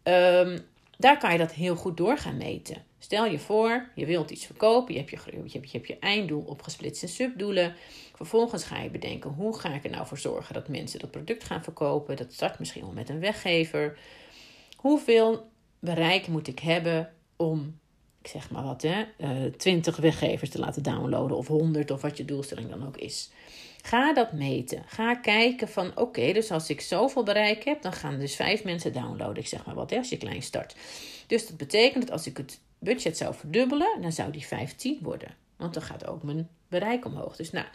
Um, 0.02 0.58
daar 0.98 1.18
kan 1.18 1.32
je 1.32 1.38
dat 1.38 1.52
heel 1.52 1.76
goed 1.76 1.96
door 1.96 2.18
gaan 2.18 2.36
meten. 2.36 2.84
Stel 2.98 3.26
je 3.26 3.38
voor, 3.38 3.88
je 3.94 4.06
wilt 4.06 4.30
iets 4.30 4.46
verkopen, 4.46 4.94
je 4.94 5.00
hebt 5.00 5.10
je, 5.10 5.42
je, 5.44 5.60
hebt 5.72 5.88
je 5.88 5.98
einddoel 5.98 6.42
opgesplitst 6.46 7.02
in 7.02 7.08
subdoelen. 7.08 7.74
Vervolgens 8.14 8.64
ga 8.64 8.82
je 8.82 8.90
bedenken, 8.90 9.30
hoe 9.30 9.58
ga 9.58 9.74
ik 9.74 9.84
er 9.84 9.90
nou 9.90 10.06
voor 10.06 10.18
zorgen 10.18 10.54
dat 10.54 10.68
mensen 10.68 11.00
dat 11.00 11.10
product 11.10 11.44
gaan 11.44 11.62
verkopen? 11.62 12.16
Dat 12.16 12.32
start 12.32 12.58
misschien 12.58 12.82
wel 12.82 12.92
met 12.92 13.08
een 13.08 13.20
weggever. 13.20 13.98
Hoeveel 14.86 15.50
bereik 15.78 16.26
moet 16.26 16.48
ik 16.48 16.58
hebben 16.58 17.12
om 17.36 17.78
ik 18.22 18.28
zeg 18.28 18.50
maar 18.50 18.62
wat, 18.62 18.82
hè, 18.82 19.04
uh, 19.18 19.44
eh, 19.44 19.52
20 19.52 19.96
weggevers 19.96 20.50
te 20.50 20.58
laten 20.58 20.82
downloaden 20.82 21.36
of 21.36 21.46
100 21.46 21.90
of 21.90 22.02
wat 22.02 22.16
je 22.16 22.24
doelstelling 22.24 22.70
dan 22.70 22.86
ook 22.86 22.96
is. 22.96 23.30
Ga 23.82 24.12
dat 24.12 24.32
meten. 24.32 24.82
Ga 24.86 25.14
kijken 25.14 25.68
van 25.68 25.96
oké, 25.96 26.32
dus 26.32 26.50
als 26.50 26.70
ik 26.70 26.80
zoveel 26.80 27.22
bereik 27.22 27.64
heb, 27.64 27.82
dan 27.82 27.92
gaan 27.92 28.18
dus 28.18 28.36
vijf 28.36 28.64
mensen 28.64 28.92
downloaden. 28.92 29.42
Ik 29.42 29.46
zeg 29.46 29.66
maar 29.66 29.74
wat, 29.74 29.90
hè, 29.90 29.96
als 29.96 30.08
je 30.08 30.16
klein 30.16 30.42
start. 30.42 30.76
Dus 31.26 31.46
dat 31.46 31.56
betekent 31.56 32.04
dat 32.04 32.12
als 32.12 32.26
ik 32.26 32.36
het 32.36 32.60
budget 32.78 33.16
zou 33.16 33.34
verdubbelen, 33.34 34.00
dan 34.00 34.12
zou 34.12 34.32
die 34.32 34.46
15 34.46 34.98
worden. 35.02 35.34
Want 35.56 35.74
dan 35.74 35.82
gaat 35.82 36.06
ook 36.06 36.22
mijn 36.22 36.48
bereik 36.68 37.04
omhoog. 37.04 37.36
Dus 37.36 37.50
nou, 37.50 37.66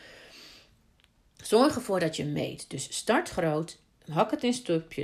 zorg 1.36 1.75
ervoor 1.75 2.00
dat 2.00 2.15
je 2.15 2.25
meet. 2.25 2.70
Dus 2.70 2.98
start 2.98 3.30
groot, 3.30 3.80
hak 4.12 4.32
het 4.32 4.44
in 4.44 4.53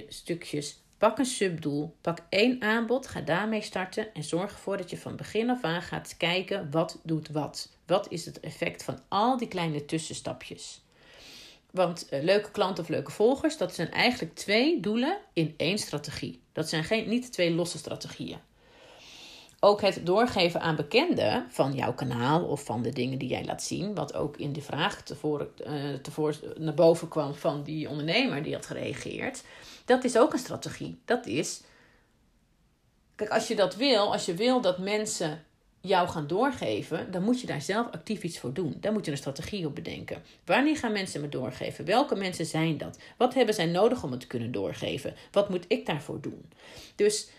stukjes, 0.09 0.81
Pak 0.97 1.17
een 1.17 1.25
subdoel, 1.25 1.95
pak 2.01 2.19
één 2.29 2.61
aanbod, 2.61 3.07
ga 3.07 3.21
daarmee 3.21 3.61
starten 3.61 4.13
en 4.13 4.23
zorg 4.23 4.51
ervoor 4.51 4.77
dat 4.77 4.89
je 4.89 4.97
van 4.97 5.15
begin 5.15 5.49
af 5.49 5.63
aan 5.63 5.81
gaat 5.81 6.17
kijken 6.17 6.71
wat 6.71 6.99
doet 7.03 7.29
wat. 7.29 7.69
Wat 7.85 8.11
is 8.11 8.25
het 8.25 8.39
effect 8.39 8.83
van 8.83 8.99
al 9.07 9.37
die 9.37 9.47
kleine 9.47 9.85
tussenstapjes? 9.85 10.81
Want 11.71 12.07
uh, 12.11 12.23
leuke 12.23 12.51
klanten 12.51 12.83
of 12.83 12.89
leuke 12.89 13.11
volgers, 13.11 13.57
dat 13.57 13.75
zijn 13.75 13.91
eigenlijk 13.91 14.35
twee 14.35 14.79
doelen 14.79 15.17
in 15.33 15.53
één 15.57 15.77
strategie. 15.77 16.41
Dat 16.51 16.69
zijn 16.69 16.83
geen, 16.83 17.09
niet 17.09 17.31
twee 17.31 17.51
losse 17.51 17.77
strategieën. 17.77 18.39
Ook 19.59 19.81
het 19.81 20.05
doorgeven 20.05 20.61
aan 20.61 20.75
bekenden 20.75 21.45
van 21.49 21.73
jouw 21.73 21.93
kanaal 21.93 22.43
of 22.43 22.63
van 22.63 22.81
de 22.81 22.91
dingen 22.91 23.17
die 23.17 23.29
jij 23.29 23.45
laat 23.45 23.63
zien, 23.63 23.95
wat 23.95 24.13
ook 24.13 24.37
in 24.37 24.53
de 24.53 24.61
vraag 24.61 25.01
tevoren, 25.01 25.49
uh, 25.67 25.93
tevoren 25.93 26.35
naar 26.57 26.73
boven 26.73 27.07
kwam 27.07 27.35
van 27.35 27.63
die 27.63 27.89
ondernemer 27.89 28.43
die 28.43 28.53
had 28.53 28.65
gereageerd, 28.65 29.43
dat 29.87 30.03
is 30.03 30.17
ook 30.17 30.33
een 30.33 30.39
strategie. 30.39 30.99
Dat 31.05 31.25
is, 31.25 31.61
kijk, 33.15 33.29
als 33.29 33.47
je 33.47 33.55
dat 33.55 33.75
wil, 33.75 34.11
als 34.11 34.25
je 34.25 34.33
wil 34.33 34.61
dat 34.61 34.77
mensen 34.77 35.45
jou 35.81 36.07
gaan 36.07 36.27
doorgeven, 36.27 37.11
dan 37.11 37.23
moet 37.23 37.41
je 37.41 37.47
daar 37.47 37.61
zelf 37.61 37.87
actief 37.91 38.23
iets 38.23 38.39
voor 38.39 38.53
doen. 38.53 38.77
Daar 38.79 38.91
moet 38.91 39.05
je 39.05 39.11
een 39.11 39.17
strategie 39.17 39.65
op 39.65 39.75
bedenken. 39.75 40.23
Wanneer 40.45 40.77
gaan 40.77 40.91
mensen 40.91 41.21
me 41.21 41.29
doorgeven? 41.29 41.85
Welke 41.85 42.15
mensen 42.15 42.45
zijn 42.45 42.77
dat? 42.77 42.97
Wat 43.17 43.33
hebben 43.33 43.55
zij 43.55 43.65
nodig 43.65 44.03
om 44.03 44.11
het 44.11 44.19
te 44.19 44.27
kunnen 44.27 44.51
doorgeven? 44.51 45.15
Wat 45.31 45.49
moet 45.49 45.65
ik 45.67 45.85
daarvoor 45.85 46.21
doen? 46.21 46.51
Dus, 46.95 47.29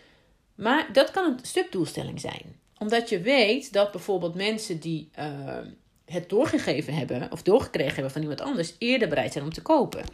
maar 0.55 0.93
dat 0.93 1.11
kan 1.11 1.25
een 1.25 1.39
stupdoelstelling 1.43 2.21
zijn. 2.21 2.61
Omdat 2.79 3.09
je 3.09 3.21
weet 3.21 3.73
dat 3.73 3.93
bijvoorbeeld 3.93 4.35
mensen 4.35 4.81
die 4.81 5.11
uh, 5.19 5.59
het 6.09 6.29
doorgegeven 6.29 6.95
hebben 6.95 7.33
of 7.33 7.43
doorgekregen 7.43 7.95
hebben 7.95 8.13
van 8.13 8.23
iemand 8.23 8.41
anders 8.41 8.75
eerder 8.79 9.09
bereid 9.09 9.33
zijn 9.33 9.45
om 9.45 9.53
te 9.53 9.63
kopen. 9.63 10.05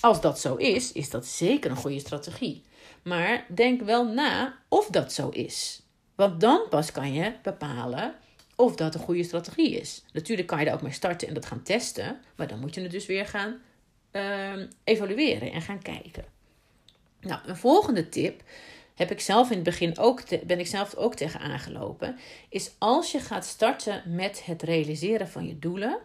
Als 0.00 0.20
dat 0.20 0.40
zo 0.40 0.54
is, 0.54 0.92
is 0.92 1.10
dat 1.10 1.26
zeker 1.26 1.70
een 1.70 1.76
goede 1.76 1.98
strategie. 1.98 2.62
Maar 3.02 3.46
denk 3.54 3.82
wel 3.82 4.04
na 4.04 4.58
of 4.68 4.86
dat 4.86 5.12
zo 5.12 5.28
is. 5.28 5.82
Want 6.14 6.40
dan 6.40 6.66
pas 6.70 6.92
kan 6.92 7.12
je 7.12 7.32
bepalen 7.42 8.14
of 8.56 8.74
dat 8.76 8.94
een 8.94 9.00
goede 9.00 9.24
strategie 9.24 9.80
is. 9.80 10.04
Natuurlijk 10.12 10.48
kan 10.48 10.58
je 10.58 10.64
daar 10.64 10.74
ook 10.74 10.82
mee 10.82 10.92
starten 10.92 11.28
en 11.28 11.34
dat 11.34 11.46
gaan 11.46 11.62
testen, 11.62 12.20
maar 12.36 12.46
dan 12.46 12.60
moet 12.60 12.74
je 12.74 12.80
het 12.80 12.90
dus 12.90 13.06
weer 13.06 13.26
gaan 13.26 13.60
uh, 14.12 14.52
evalueren 14.84 15.52
en 15.52 15.62
gaan 15.62 15.82
kijken. 15.82 16.24
Nou, 17.20 17.40
een 17.46 17.56
volgende 17.56 18.08
tip 18.08 18.42
heb 18.94 19.10
ik 19.10 19.20
zelf 19.20 19.50
in 19.50 19.54
het 19.54 19.64
begin 19.64 19.98
ook 19.98 20.46
ben 20.46 20.58
ik 20.58 20.66
zelf 20.66 20.94
ook 20.94 21.14
tegen 21.14 21.40
aangelopen, 21.40 22.18
is 22.48 22.70
als 22.78 23.12
je 23.12 23.18
gaat 23.18 23.44
starten 23.44 24.02
met 24.06 24.44
het 24.44 24.62
realiseren 24.62 25.28
van 25.28 25.46
je 25.46 25.58
doelen, 25.58 25.98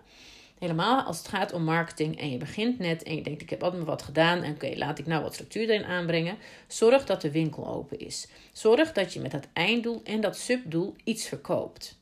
Helemaal 0.60 1.02
als 1.02 1.18
het 1.18 1.28
gaat 1.28 1.54
om 1.54 1.64
marketing 1.64 2.20
en 2.20 2.32
je 2.32 2.38
begint 2.38 2.80
net 2.80 3.04
en 3.04 3.16
je 3.16 3.22
denkt: 3.22 3.42
ik 3.42 3.50
heb 3.50 3.64
altijd 3.64 3.84
wat 3.84 4.02
gedaan 4.02 4.44
en 4.44 4.54
oké, 4.54 4.72
laat 4.76 5.00
ik 5.00 5.06
nou 5.06 5.24
wat 5.24 5.34
structuur 5.34 5.70
erin 5.70 5.86
aanbrengen. 5.86 6.38
Zorg 6.68 7.06
dat 7.06 7.22
de 7.22 7.32
winkel 7.32 7.68
open 7.68 8.00
is. 8.00 8.28
Zorg 8.52 8.92
dat 8.92 9.14
je 9.14 9.20
met 9.20 9.32
dat 9.32 9.48
einddoel 9.54 10.02
en 10.04 10.22
dat 10.22 10.38
subdoel 10.38 10.96
iets 11.04 11.28
verkoopt. 11.28 11.98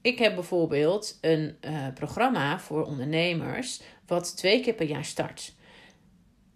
Ik 0.00 0.18
heb 0.18 0.34
bijvoorbeeld 0.34 1.18
een 1.20 1.56
uh, 1.60 1.86
programma 1.94 2.60
voor 2.60 2.84
ondernemers 2.84 3.80
wat 4.06 4.36
twee 4.36 4.60
keer 4.60 4.74
per 4.74 4.86
jaar 4.86 5.04
start. 5.04 5.52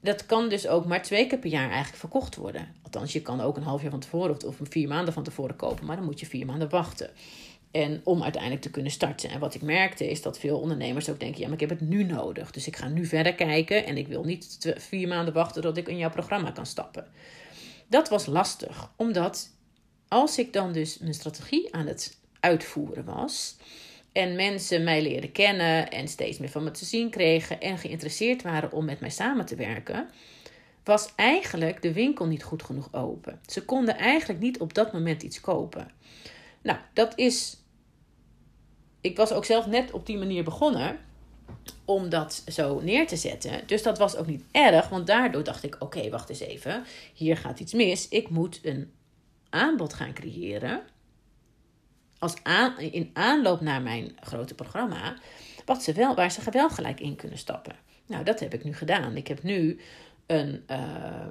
Dat 0.07 0.27
kan 0.27 0.49
dus 0.49 0.67
ook 0.67 0.87
maar 0.87 1.03
twee 1.03 1.27
keer 1.27 1.39
per 1.39 1.51
jaar 1.51 1.69
eigenlijk 1.69 1.97
verkocht 1.97 2.37
worden. 2.37 2.69
Althans, 2.83 3.13
je 3.13 3.23
kan 3.23 3.41
ook 3.41 3.57
een 3.57 3.63
half 3.63 3.83
jaar 3.83 3.91
van 3.91 4.01
tevoren 4.01 4.45
of, 4.47 4.57
vier 4.63 4.89
maanden 4.89 5.15
van 5.15 5.23
tevoren 5.23 5.57
kopen, 5.57 5.87
maar 5.87 5.97
dan 5.97 6.05
moet 6.05 6.21
je 6.21 6.27
vier 6.27 6.47
maanden 6.47 6.69
wachten. 6.69 7.11
En 7.71 8.01
om 8.05 8.23
uiteindelijk 8.23 8.63
te 8.63 8.71
kunnen 8.71 8.93
starten. 8.93 9.31
En 9.31 9.41
wat 9.41 9.55
ik 9.55 9.63
merkte 9.63 10.11
is 10.11 10.23
dat 10.23 10.39
veel 10.39 10.59
ondernemers 10.59 11.09
ook 11.09 11.21
denken: 11.21 11.41
ja, 11.41 11.45
maar 11.45 11.55
ik 11.55 11.69
heb 11.69 11.79
het 11.79 11.89
nu 11.89 12.03
nodig. 12.05 12.51
Dus 12.51 12.67
ik 12.67 12.77
ga 12.77 12.89
nu 12.89 13.07
verder 13.07 13.35
kijken 13.35 13.87
en 13.87 13.97
ik 13.97 14.09
wil 14.09 14.25
niet 14.25 14.75
vier 14.77 15.09
maanden 15.09 15.35
wachten 15.35 15.63
tot 15.63 15.77
ik 15.77 15.89
in 15.89 15.99
jouw 15.99 16.11
programma 16.11 16.51
kan 16.51 16.67
stappen. 16.67 17.07
Dat 17.87 18.09
was 18.09 18.27
lastig, 18.27 18.91
omdat 18.97 19.51
als 20.09 20.39
ik 20.39 20.53
dan 20.53 20.73
dus 20.73 20.99
mijn 20.99 21.15
strategie 21.15 21.75
aan 21.75 21.87
het 21.87 22.17
uitvoeren 22.41 23.05
was. 23.05 23.57
En 24.17 24.37
mensen 24.37 24.85
mij 24.85 25.03
leren 25.03 25.33
kennen 25.33 25.91
en 25.91 26.09
steeds 26.09 26.39
meer 26.39 26.49
van 26.49 26.65
me 26.65 26.71
te 26.71 26.85
zien 26.85 27.11
kregen 27.11 27.61
en 27.61 27.79
geïnteresseerd 27.79 28.43
waren 28.43 28.73
om 28.73 28.85
met 28.85 29.01
mij 29.01 29.11
samen 29.11 29.47
te 29.47 29.55
werken, 29.55 30.09
was 30.85 31.13
eigenlijk 31.17 31.83
de 31.83 31.93
winkel 31.93 32.27
niet 32.27 32.43
goed 32.43 32.63
genoeg 32.63 32.89
open. 32.93 33.41
Ze 33.47 33.65
konden 33.65 33.97
eigenlijk 33.97 34.41
niet 34.41 34.59
op 34.59 34.75
dat 34.75 34.93
moment 34.93 35.23
iets 35.23 35.41
kopen. 35.41 35.91
Nou, 36.63 36.79
dat 36.93 37.19
is 37.19 37.59
ik 39.01 39.17
was 39.17 39.33
ook 39.33 39.45
zelf 39.45 39.67
net 39.67 39.91
op 39.91 40.07
die 40.07 40.19
manier 40.19 40.45
begonnen 40.45 40.99
om 41.85 42.09
dat 42.09 42.43
zo 42.47 42.81
neer 42.81 43.07
te 43.07 43.17
zetten. 43.17 43.67
Dus 43.67 43.83
dat 43.83 43.99
was 43.99 44.17
ook 44.17 44.27
niet 44.27 44.45
erg, 44.51 44.89
want 44.89 45.07
daardoor 45.07 45.45
dacht 45.45 45.65
ik: 45.65 45.77
oké, 45.79 46.11
wacht 46.11 46.29
eens 46.29 46.41
even, 46.41 46.85
hier 47.15 47.37
gaat 47.37 47.61
iets 47.61 47.73
mis. 47.73 48.09
Ik 48.09 48.29
moet 48.29 48.61
een 48.63 48.93
aanbod 49.51 49.95
gaan 49.95 50.13
creëren. 50.13 50.83
Als 52.19 52.35
aan, 52.43 52.79
in 52.79 53.11
aanloop 53.13 53.61
naar 53.61 53.83
mijn 53.83 54.17
grote 54.21 54.55
programma, 54.55 55.17
wat 55.65 55.83
ze 55.83 55.93
wel, 55.93 56.15
waar 56.15 56.31
ze 56.31 56.51
wel 56.51 56.71
gelijk 56.71 57.01
in 57.01 57.17
kunnen 57.17 57.39
stappen. 57.39 57.77
Nou, 58.07 58.25
dat 58.25 58.41
heb 58.41 58.55
ik 58.55 58.65
nu 58.65 58.75
gedaan. 58.75 59.17
Ik 59.17 59.29
heb 59.29 59.43
nu 59.43 59.81
een, 60.27 60.65
uh, 60.71 61.27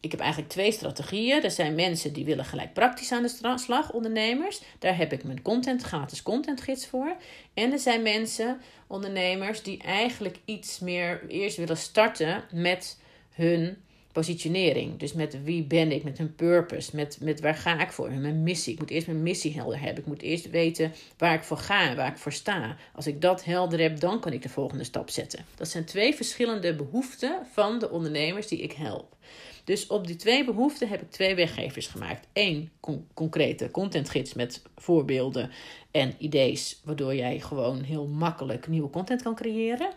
ik 0.00 0.10
heb 0.10 0.20
eigenlijk 0.20 0.50
twee 0.50 0.72
strategieën. 0.72 1.42
Er 1.42 1.50
zijn 1.50 1.74
mensen 1.74 2.12
die 2.12 2.24
willen 2.24 2.44
gelijk 2.44 2.72
praktisch 2.72 3.12
aan 3.12 3.22
de 3.22 3.58
slag, 3.58 3.92
ondernemers. 3.92 4.62
Daar 4.78 4.96
heb 4.96 5.12
ik 5.12 5.24
mijn 5.24 5.42
content, 5.42 5.82
gratis 5.82 6.22
contentgids 6.22 6.86
voor. 6.86 7.16
En 7.54 7.72
er 7.72 7.78
zijn 7.78 8.02
mensen, 8.02 8.60
ondernemers, 8.86 9.62
die 9.62 9.82
eigenlijk 9.82 10.38
iets 10.44 10.78
meer 10.78 11.28
eerst 11.28 11.56
willen 11.56 11.76
starten 11.76 12.44
met 12.52 12.98
hun 13.30 13.76
positionering. 14.16 14.98
Dus 14.98 15.12
met 15.12 15.42
wie 15.42 15.64
ben 15.64 15.92
ik, 15.92 16.04
met 16.04 16.18
hun 16.18 16.34
purpose, 16.34 16.96
met, 16.96 17.18
met 17.20 17.40
waar 17.40 17.54
ga 17.54 17.80
ik 17.80 17.92
voor, 17.92 18.10
mijn 18.10 18.42
missie. 18.42 18.72
Ik 18.72 18.78
moet 18.78 18.90
eerst 18.90 19.06
mijn 19.06 19.22
missie 19.22 19.54
helder 19.54 19.80
hebben. 19.80 19.98
Ik 19.98 20.06
moet 20.06 20.22
eerst 20.22 20.50
weten 20.50 20.92
waar 21.18 21.34
ik 21.34 21.44
voor 21.44 21.56
ga 21.56 21.94
waar 21.94 22.10
ik 22.10 22.16
voor 22.16 22.32
sta. 22.32 22.76
Als 22.94 23.06
ik 23.06 23.20
dat 23.20 23.44
helder 23.44 23.80
heb, 23.80 24.00
dan 24.00 24.20
kan 24.20 24.32
ik 24.32 24.42
de 24.42 24.48
volgende 24.48 24.84
stap 24.84 25.10
zetten. 25.10 25.44
Dat 25.54 25.68
zijn 25.68 25.84
twee 25.84 26.14
verschillende 26.14 26.74
behoeften 26.76 27.46
van 27.52 27.78
de 27.78 27.90
ondernemers 27.90 28.46
die 28.46 28.58
ik 28.58 28.72
help. 28.72 29.16
Dus 29.64 29.86
op 29.86 30.06
die 30.06 30.16
twee 30.16 30.44
behoeften 30.44 30.88
heb 30.88 31.02
ik 31.02 31.10
twee 31.10 31.34
weggevers 31.34 31.86
gemaakt. 31.86 32.26
Eén 32.32 32.70
concrete 33.14 33.70
contentgids 33.70 34.34
met 34.34 34.62
voorbeelden 34.76 35.50
en 35.90 36.14
ideeën, 36.18 36.58
waardoor 36.84 37.14
jij 37.14 37.40
gewoon 37.40 37.82
heel 37.82 38.06
makkelijk 38.06 38.68
nieuwe 38.68 38.90
content 38.90 39.22
kan 39.22 39.34
creëren. 39.34 39.90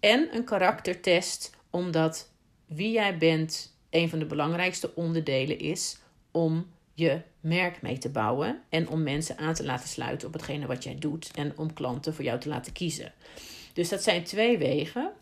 En 0.00 0.28
een 0.32 0.44
karaktertest, 0.44 1.50
omdat 1.70 2.34
wie 2.66 2.90
jij 2.90 3.18
bent 3.18 3.74
een 3.90 4.08
van 4.08 4.18
de 4.18 4.26
belangrijkste 4.26 4.94
onderdelen 4.94 5.58
is 5.58 5.98
om 6.30 6.66
je 6.94 7.20
merk 7.40 7.82
mee 7.82 7.98
te 7.98 8.08
bouwen 8.08 8.62
en 8.68 8.88
om 8.88 9.02
mensen 9.02 9.38
aan 9.38 9.54
te 9.54 9.64
laten 9.64 9.88
sluiten 9.88 10.28
op 10.28 10.34
hetgene 10.34 10.66
wat 10.66 10.84
jij 10.84 10.98
doet 10.98 11.30
en 11.34 11.58
om 11.58 11.72
klanten 11.72 12.14
voor 12.14 12.24
jou 12.24 12.40
te 12.40 12.48
laten 12.48 12.72
kiezen. 12.72 13.12
Dus 13.72 13.88
dat 13.88 14.02
zijn 14.02 14.24
twee 14.24 14.58
wegen. 14.58 15.12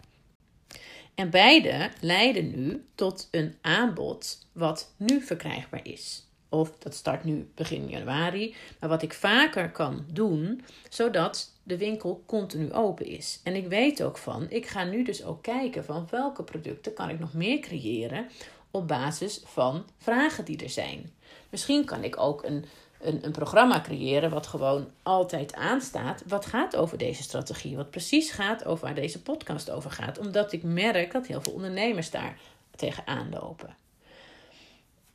En 1.15 1.31
beide 1.31 1.91
leiden 2.01 2.51
nu 2.51 2.85
tot 2.95 3.29
een 3.31 3.55
aanbod 3.61 4.47
wat 4.53 4.95
nu 4.97 5.21
verkrijgbaar 5.21 5.87
is. 5.87 6.27
Of 6.49 6.79
dat 6.79 6.95
start 6.95 7.25
nu 7.25 7.49
begin 7.55 7.89
januari, 7.89 8.55
maar 8.81 8.89
wat 8.89 9.03
ik 9.03 9.13
vaker 9.13 9.71
kan 9.71 10.05
doen, 10.13 10.65
zodat 10.89 11.53
de 11.65 11.79
winkel 11.79 12.23
continu 12.27 12.73
open 12.73 13.07
is. 13.07 13.41
En 13.43 13.55
ik 13.55 13.67
weet 13.69 14.03
ook 14.03 14.19
van, 14.19 14.47
ik 14.51 14.67
ga 14.67 14.85
nu 14.85 15.03
dus 15.03 15.25
ook 15.25 15.43
kijken 15.43 15.85
van 15.85 16.07
welke 16.11 16.43
producten 16.43 16.93
kan 16.95 17.09
ik 17.09 17.19
nog 17.19 17.33
meer 17.33 17.59
creëren 17.59 18.29
op 18.71 18.89
basis 18.89 19.41
van 19.45 19.85
vragen 19.99 20.45
die 20.45 20.63
er 20.63 20.71
zijn. 20.71 21.13
Misschien 21.51 21.85
kan 21.85 22.05
ik 22.05 22.21
ook 22.21 22.45
een 22.45 22.65
een, 23.05 23.25
een 23.25 23.33
programma 23.33 23.81
creëren 23.81 24.31
wat 24.31 24.47
gewoon 24.47 24.89
altijd 25.03 25.55
aanstaat. 25.55 26.23
Wat 26.27 26.47
gaat 26.47 26.77
over 26.77 26.99
deze 26.99 27.23
strategie? 27.23 27.77
Wat 27.77 27.91
precies 27.91 28.31
gaat 28.31 28.65
over 28.65 28.85
waar 28.85 28.95
deze 28.95 29.23
podcast 29.23 29.71
over 29.71 29.91
gaat. 29.91 30.19
Omdat 30.19 30.53
ik 30.53 30.63
merk 30.63 31.13
dat 31.13 31.27
heel 31.27 31.41
veel 31.41 31.53
ondernemers 31.53 32.11
daar 32.11 32.39
tegenaan 32.77 33.29
lopen. 33.31 33.77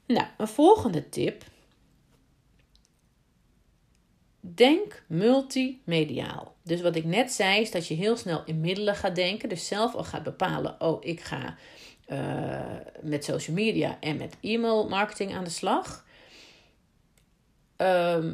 Nou, 0.06 0.26
een 0.38 0.48
volgende 0.48 1.10
tip. 1.10 1.44
Denk 4.56 5.04
multimediaal. 5.08 6.56
Dus 6.64 6.82
wat 6.82 6.96
ik 6.96 7.06
net 7.06 7.32
zei, 7.32 7.62
is 7.62 7.72
dat 7.72 7.88
je 7.88 7.94
heel 7.94 8.18
snel 8.18 8.44
in 8.46 8.62
middelen 8.62 8.96
gaat 8.96 9.16
denken. 9.16 9.50
Dus 9.50 9.68
zelf 9.68 9.96
al 9.96 10.04
gaat 10.04 10.24
bepalen: 10.24 10.82
oh, 10.82 11.06
ik 11.06 11.22
ga 11.22 11.56
uh, 12.08 12.76
met 13.02 13.24
social 13.24 13.56
media 13.56 13.98
en 14.00 14.18
met 14.18 14.38
e-mail 14.42 14.90
marketing 14.90 15.34
aan 15.34 15.44
de 15.44 15.50
slag. 15.50 16.06
Ehm, 17.76 18.34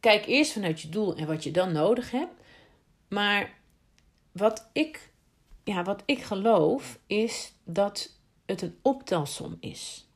kijk 0.00 0.26
eerst 0.26 0.52
vanuit 0.52 0.80
je 0.80 0.88
doel 0.88 1.16
en 1.16 1.26
wat 1.26 1.44
je 1.44 1.50
dan 1.50 1.72
nodig 1.72 2.10
hebt. 2.10 2.42
Maar 3.08 3.52
wat 4.32 4.68
ik, 4.72 5.12
ja, 5.64 5.82
wat 5.82 6.02
ik 6.04 6.22
geloof 6.22 6.98
is 7.06 7.52
dat 7.64 8.18
het 8.46 8.62
een 8.62 8.78
optelsom 8.82 9.56
is. 9.60 10.08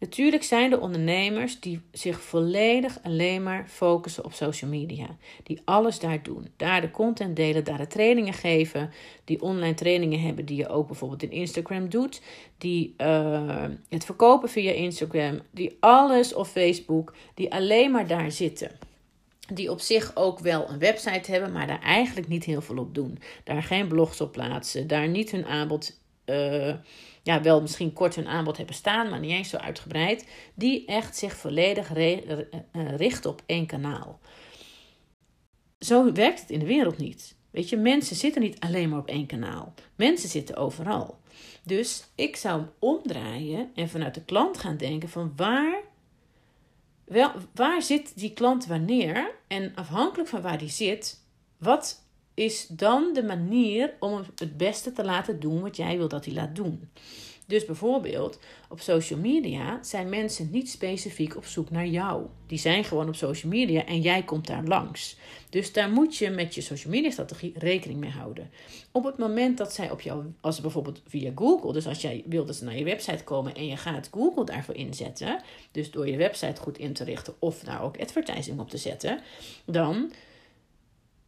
Natuurlijk 0.00 0.42
zijn 0.42 0.72
er 0.72 0.80
ondernemers 0.80 1.60
die 1.60 1.80
zich 1.92 2.20
volledig 2.20 2.98
alleen 3.02 3.42
maar 3.42 3.66
focussen 3.68 4.24
op 4.24 4.32
social 4.32 4.70
media. 4.70 5.16
Die 5.42 5.60
alles 5.64 5.98
daar 5.98 6.22
doen. 6.22 6.48
Daar 6.56 6.80
de 6.80 6.90
content 6.90 7.36
delen, 7.36 7.64
daar 7.64 7.78
de 7.78 7.86
trainingen 7.86 8.32
geven. 8.32 8.90
Die 9.24 9.42
online 9.42 9.74
trainingen 9.74 10.20
hebben 10.20 10.44
die 10.44 10.56
je 10.56 10.68
ook 10.68 10.86
bijvoorbeeld 10.86 11.22
in 11.22 11.30
Instagram 11.30 11.88
doet. 11.88 12.22
Die 12.58 12.94
uh, 12.98 13.64
het 13.88 14.04
verkopen 14.04 14.48
via 14.48 14.72
Instagram. 14.72 15.40
Die 15.50 15.76
alles 15.80 16.34
of 16.34 16.50
Facebook. 16.50 17.14
Die 17.34 17.52
alleen 17.52 17.90
maar 17.90 18.06
daar 18.06 18.30
zitten. 18.30 18.70
die 19.54 19.70
op 19.70 19.80
zich 19.80 20.16
ook 20.16 20.38
wel 20.38 20.68
een 20.68 20.78
website 20.78 21.30
hebben, 21.30 21.52
maar 21.52 21.66
daar 21.66 21.82
eigenlijk 21.82 22.28
niet 22.28 22.44
heel 22.44 22.60
veel 22.60 22.76
op 22.76 22.94
doen. 22.94 23.18
Daar 23.44 23.62
geen 23.62 23.88
blogs 23.88 24.20
op 24.20 24.32
plaatsen, 24.32 24.86
daar 24.86 25.08
niet 25.08 25.30
hun 25.30 25.46
aanbod, 25.46 25.98
uh, 26.26 26.74
ja, 27.22 27.42
wel 27.42 27.60
misschien 27.60 27.92
kort 27.92 28.14
hun 28.14 28.28
aanbod 28.28 28.56
hebben 28.56 28.74
staan, 28.74 29.08
maar 29.10 29.20
niet 29.20 29.30
eens 29.30 29.48
zo 29.48 29.56
uitgebreid. 29.56 30.26
Die 30.54 30.86
echt 30.86 31.16
zich 31.16 31.36
volledig 31.36 31.92
richten 32.72 33.30
op 33.30 33.42
één 33.46 33.66
kanaal. 33.66 34.20
Zo 35.78 36.12
werkt 36.12 36.40
het 36.40 36.50
in 36.50 36.58
de 36.58 36.66
wereld 36.66 36.98
niet. 36.98 37.36
Weet 37.50 37.68
je, 37.68 37.76
mensen 37.76 38.16
zitten 38.16 38.42
niet 38.42 38.60
alleen 38.60 38.88
maar 38.88 38.98
op 38.98 39.08
één 39.08 39.26
kanaal. 39.26 39.74
Mensen 39.96 40.28
zitten 40.28 40.56
overal. 40.56 41.18
Dus 41.62 42.04
ik 42.14 42.36
zou 42.36 42.60
hem 42.60 42.70
omdraaien 42.78 43.70
en 43.74 43.88
vanuit 43.88 44.14
de 44.14 44.24
klant 44.24 44.58
gaan 44.58 44.76
denken 44.76 45.08
van 45.08 45.32
waar, 45.36 45.80
wel, 47.04 47.32
waar 47.54 47.82
zit 47.82 48.18
die 48.18 48.32
klant 48.32 48.66
wanneer? 48.66 49.34
En 49.46 49.72
afhankelijk 49.74 50.28
van 50.28 50.40
waar 50.42 50.58
die 50.58 50.68
zit, 50.68 51.24
wat 51.58 52.06
is 52.38 52.66
dan 52.66 53.12
de 53.12 53.22
manier 53.22 53.92
om 54.00 54.22
het 54.34 54.56
beste 54.56 54.92
te 54.92 55.04
laten 55.04 55.40
doen 55.40 55.60
wat 55.60 55.76
jij 55.76 55.96
wil 55.96 56.08
dat 56.08 56.24
hij 56.24 56.34
laat 56.34 56.56
doen? 56.56 56.88
Dus 57.46 57.64
bijvoorbeeld 57.64 58.38
op 58.68 58.80
social 58.80 59.18
media 59.18 59.78
zijn 59.82 60.08
mensen 60.08 60.48
niet 60.50 60.70
specifiek 60.70 61.36
op 61.36 61.44
zoek 61.44 61.70
naar 61.70 61.86
jou. 61.86 62.26
Die 62.46 62.58
zijn 62.58 62.84
gewoon 62.84 63.08
op 63.08 63.14
social 63.14 63.52
media 63.52 63.84
en 63.84 64.00
jij 64.00 64.22
komt 64.22 64.46
daar 64.46 64.64
langs. 64.64 65.16
Dus 65.50 65.72
daar 65.72 65.90
moet 65.90 66.16
je 66.16 66.30
met 66.30 66.54
je 66.54 66.60
social 66.60 66.92
media 66.92 67.10
strategie 67.10 67.52
rekening 67.56 68.00
mee 68.00 68.10
houden. 68.10 68.50
Op 68.92 69.04
het 69.04 69.18
moment 69.18 69.58
dat 69.58 69.72
zij 69.72 69.90
op 69.90 70.00
jou, 70.00 70.24
als 70.40 70.60
bijvoorbeeld 70.60 71.02
via 71.06 71.32
Google, 71.34 71.72
dus 71.72 71.86
als 71.86 72.00
jij 72.00 72.22
wil 72.26 72.44
dat 72.44 72.56
ze 72.56 72.64
naar 72.64 72.78
je 72.78 72.84
website 72.84 73.24
komen 73.24 73.54
en 73.54 73.66
je 73.66 73.76
gaat 73.76 74.08
Google 74.12 74.44
daarvoor 74.44 74.74
inzetten, 74.74 75.42
dus 75.72 75.90
door 75.90 76.08
je 76.08 76.16
website 76.16 76.60
goed 76.60 76.78
in 76.78 76.92
te 76.92 77.04
richten 77.04 77.34
of 77.38 77.58
daar 77.60 77.82
ook 77.82 78.00
advertising 78.00 78.60
op 78.60 78.70
te 78.70 78.78
zetten, 78.78 79.20
dan 79.64 80.12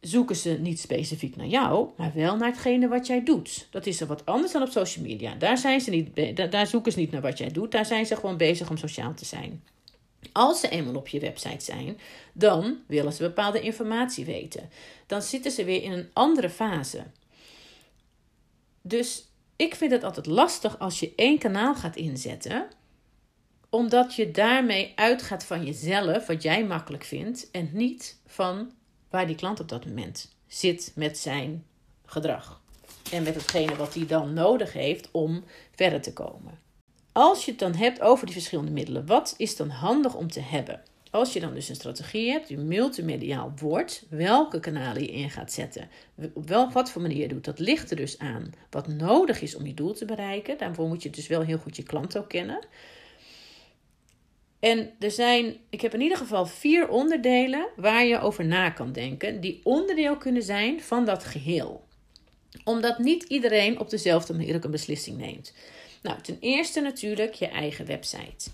zoeken 0.01 0.35
ze 0.35 0.49
niet 0.49 0.79
specifiek 0.79 1.35
naar 1.35 1.47
jou, 1.47 1.89
maar 1.97 2.11
wel 2.13 2.35
naar 2.35 2.49
hetgene 2.49 2.87
wat 2.87 3.07
jij 3.07 3.23
doet. 3.23 3.67
Dat 3.71 3.85
is 3.85 4.01
er 4.01 4.07
wat 4.07 4.25
anders 4.25 4.51
dan 4.51 4.61
op 4.61 4.69
social 4.69 5.05
media. 5.05 5.35
Daar, 5.35 5.57
zijn 5.57 5.81
ze 5.81 5.89
niet, 5.89 6.35
daar 6.51 6.67
zoeken 6.67 6.91
ze 6.91 6.99
niet 6.99 7.11
naar 7.11 7.21
wat 7.21 7.37
jij 7.37 7.49
doet, 7.49 7.71
daar 7.71 7.85
zijn 7.85 8.05
ze 8.05 8.15
gewoon 8.15 8.37
bezig 8.37 8.69
om 8.69 8.77
sociaal 8.77 9.13
te 9.13 9.25
zijn. 9.25 9.63
Als 10.31 10.59
ze 10.59 10.69
eenmaal 10.69 10.95
op 10.95 11.07
je 11.07 11.19
website 11.19 11.63
zijn, 11.63 11.99
dan 12.33 12.77
willen 12.87 13.13
ze 13.13 13.23
bepaalde 13.23 13.61
informatie 13.61 14.25
weten. 14.25 14.69
Dan 15.07 15.21
zitten 15.21 15.51
ze 15.51 15.63
weer 15.63 15.83
in 15.83 15.91
een 15.91 16.09
andere 16.13 16.49
fase. 16.49 17.03
Dus 18.81 19.25
ik 19.55 19.75
vind 19.75 19.91
het 19.91 20.03
altijd 20.03 20.25
lastig 20.25 20.79
als 20.79 20.99
je 20.99 21.13
één 21.15 21.37
kanaal 21.37 21.75
gaat 21.75 21.95
inzetten, 21.95 22.67
omdat 23.69 24.15
je 24.15 24.31
daarmee 24.31 24.91
uitgaat 24.95 25.45
van 25.45 25.65
jezelf, 25.65 26.27
wat 26.27 26.43
jij 26.43 26.65
makkelijk 26.65 27.03
vindt, 27.03 27.51
en 27.51 27.69
niet 27.73 28.19
van 28.25 28.71
waar 29.11 29.27
die 29.27 29.35
klant 29.35 29.59
op 29.59 29.69
dat 29.69 29.85
moment 29.85 30.35
zit 30.47 30.91
met 30.95 31.17
zijn 31.17 31.65
gedrag. 32.05 32.61
En 33.11 33.23
met 33.23 33.35
hetgene 33.35 33.75
wat 33.75 33.93
hij 33.93 34.05
dan 34.05 34.33
nodig 34.33 34.73
heeft 34.73 35.09
om 35.11 35.43
verder 35.75 36.01
te 36.01 36.13
komen. 36.13 36.59
Als 37.11 37.45
je 37.45 37.51
het 37.51 37.59
dan 37.59 37.75
hebt 37.75 38.01
over 38.01 38.25
die 38.25 38.35
verschillende 38.35 38.71
middelen, 38.71 39.05
wat 39.05 39.33
is 39.37 39.55
dan 39.55 39.69
handig 39.69 40.15
om 40.15 40.31
te 40.31 40.39
hebben? 40.39 40.81
Als 41.09 41.33
je 41.33 41.39
dan 41.39 41.53
dus 41.53 41.69
een 41.69 41.75
strategie 41.75 42.31
hebt, 42.31 42.47
die 42.47 42.57
multimediaal 42.57 43.53
wordt, 43.55 44.05
welke 44.09 44.59
kanalen 44.59 45.01
je 45.01 45.11
in 45.11 45.29
gaat 45.29 45.51
zetten, 45.51 45.89
op 46.33 46.47
wel, 46.47 46.71
wat 46.71 46.91
voor 46.91 47.01
manier 47.01 47.17
je 47.17 47.27
doet, 47.27 47.45
dat 47.45 47.59
ligt 47.59 47.89
er 47.91 47.95
dus 47.95 48.19
aan 48.19 48.53
wat 48.69 48.87
nodig 48.87 49.41
is 49.41 49.55
om 49.55 49.65
je 49.65 49.73
doel 49.73 49.93
te 49.93 50.05
bereiken. 50.05 50.57
Daarvoor 50.57 50.87
moet 50.87 51.03
je 51.03 51.09
dus 51.09 51.27
wel 51.27 51.41
heel 51.41 51.57
goed 51.57 51.75
je 51.75 51.83
klant 51.83 52.17
ook 52.17 52.29
kennen. 52.29 52.59
En 54.61 54.91
er 54.99 55.11
zijn, 55.11 55.57
ik 55.69 55.81
heb 55.81 55.93
in 55.93 56.01
ieder 56.01 56.17
geval 56.17 56.45
vier 56.45 56.89
onderdelen 56.89 57.67
waar 57.75 58.05
je 58.05 58.19
over 58.19 58.45
na 58.45 58.69
kan 58.69 58.91
denken, 58.91 59.41
die 59.41 59.59
onderdeel 59.63 60.17
kunnen 60.17 60.43
zijn 60.43 60.81
van 60.81 61.05
dat 61.05 61.23
geheel. 61.23 61.83
Omdat 62.63 62.99
niet 62.99 63.23
iedereen 63.23 63.79
op 63.79 63.89
dezelfde 63.89 64.33
manier 64.33 64.55
ook 64.55 64.63
een 64.63 64.71
beslissing 64.71 65.17
neemt. 65.17 65.53
Nou, 66.01 66.21
ten 66.21 66.37
eerste 66.39 66.81
natuurlijk 66.81 67.33
je 67.33 67.47
eigen 67.47 67.85
website. 67.85 68.49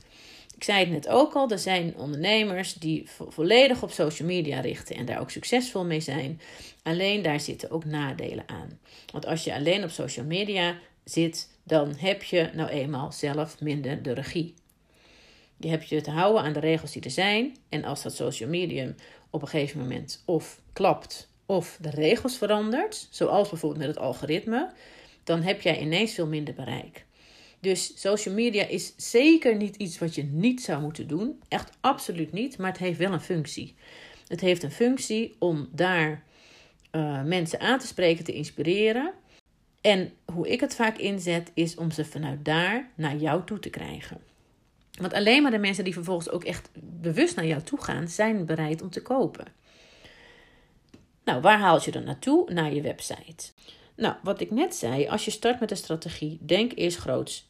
Ik 0.56 0.64
zei 0.64 0.80
het 0.80 0.90
net 0.90 1.08
ook 1.08 1.34
al, 1.34 1.50
er 1.50 1.60
zijn 1.60 1.96
ondernemers 1.96 2.74
die 2.74 3.10
volledig 3.28 3.84
op 3.84 3.92
social 3.92 4.28
media 4.28 4.60
richten 4.60 4.96
en 4.96 5.06
daar 5.06 5.20
ook 5.20 5.32
succesvol 5.32 5.86
mee 5.86 6.00
zijn. 6.00 6.42
Alleen 6.84 7.22
daar 7.22 7.40
zitten 7.40 7.72
ook 7.72 7.86
nadelen 7.86 8.44
aan. 8.48 8.80
Want 9.12 9.26
als 9.26 9.44
je 9.44 9.54
alleen 9.54 9.84
op 9.84 9.90
social 9.90 10.26
media 10.26 10.80
zit, 11.04 11.50
dan 11.64 11.96
heb 11.98 12.24
je 12.24 12.50
nou 12.54 12.70
eenmaal 12.70 13.12
zelf 13.12 13.60
minder 13.60 14.04
de 14.04 14.14
regie. 14.14 14.54
Je 15.58 15.70
hebt 15.70 15.90
je 15.90 16.02
te 16.02 16.12
houden 16.12 16.42
aan 16.42 16.54
de 16.54 16.60
regels 16.60 16.92
die 16.92 17.04
er 17.04 17.12
zijn. 17.12 17.58
En 17.70 17.84
als 17.84 18.04
dat 18.04 18.16
social 18.16 18.50
medium 18.50 18.96
op 19.30 19.42
een 19.42 19.48
gegeven 19.48 19.80
moment 19.80 20.24
of 20.26 20.62
klapt 20.74 21.30
of 21.46 21.78
de 21.82 21.90
regels 21.90 22.38
verandert, 22.38 23.08
zoals 23.10 23.50
bijvoorbeeld 23.50 23.86
met 23.86 23.96
het 23.96 24.06
algoritme, 24.06 24.72
dan 25.24 25.42
heb 25.42 25.62
jij 25.62 25.80
ineens 25.80 26.14
veel 26.14 26.28
minder 26.28 26.54
bereik. 26.54 27.06
Dus 27.60 28.02
social 28.02 28.36
media 28.36 28.66
is 28.66 28.94
zeker 28.98 29.56
niet 29.56 29.76
iets 29.76 29.98
wat 29.98 30.16
je 30.16 30.24
niet 30.24 30.62
zou 30.62 30.82
moeten 30.82 31.08
doen. 31.08 31.42
Echt 31.48 31.78
absoluut 31.82 32.32
niet, 32.32 32.58
maar 32.58 32.72
het 32.72 32.80
heeft 32.80 33.00
wel 33.00 33.12
een 33.12 33.22
functie. 33.22 33.76
Het 34.28 34.42
heeft 34.42 34.64
een 34.64 34.72
functie 34.72 35.36
om 35.40 35.70
daar 35.72 36.24
uh, 36.92 37.24
mensen 37.24 37.60
aan 37.60 37.80
te 37.80 37.88
spreken, 37.88 38.24
te 38.24 38.34
inspireren. 38.34 39.14
En 39.82 40.14
hoe 40.34 40.50
ik 40.50 40.60
het 40.60 40.76
vaak 40.76 40.98
inzet, 40.98 41.52
is 41.54 41.76
om 41.76 41.92
ze 41.92 42.06
vanuit 42.06 42.46
daar 42.46 42.90
naar 42.96 43.16
jou 43.16 43.46
toe 43.46 43.60
te 43.60 43.70
krijgen. 43.70 44.22
Want 44.98 45.14
alleen 45.14 45.42
maar 45.42 45.52
de 45.52 45.58
mensen 45.58 45.84
die 45.84 45.94
vervolgens 45.94 46.30
ook 46.30 46.44
echt 46.44 46.70
bewust 46.80 47.36
naar 47.36 47.46
jou 47.46 47.62
toe 47.62 47.82
gaan, 47.82 48.08
zijn 48.08 48.46
bereid 48.46 48.82
om 48.82 48.90
te 48.90 49.02
kopen. 49.02 49.46
Nou, 51.24 51.42
waar 51.42 51.60
haal 51.60 51.82
je 51.84 51.92
dan 51.92 52.04
naartoe? 52.04 52.54
Naar 52.54 52.74
je 52.74 52.82
website. 52.82 53.52
Nou, 53.96 54.16
wat 54.24 54.42
ik 54.42 54.52
net 54.52 54.76
zei, 54.76 55.08
als 55.08 55.26
je 55.26 55.32
start 55.32 55.60
met 55.60 55.72
een 55.72 55.78
strategie, 55.78 56.38
denk 56.42 56.72
eerst 56.76 56.98
groots. 56.98 57.50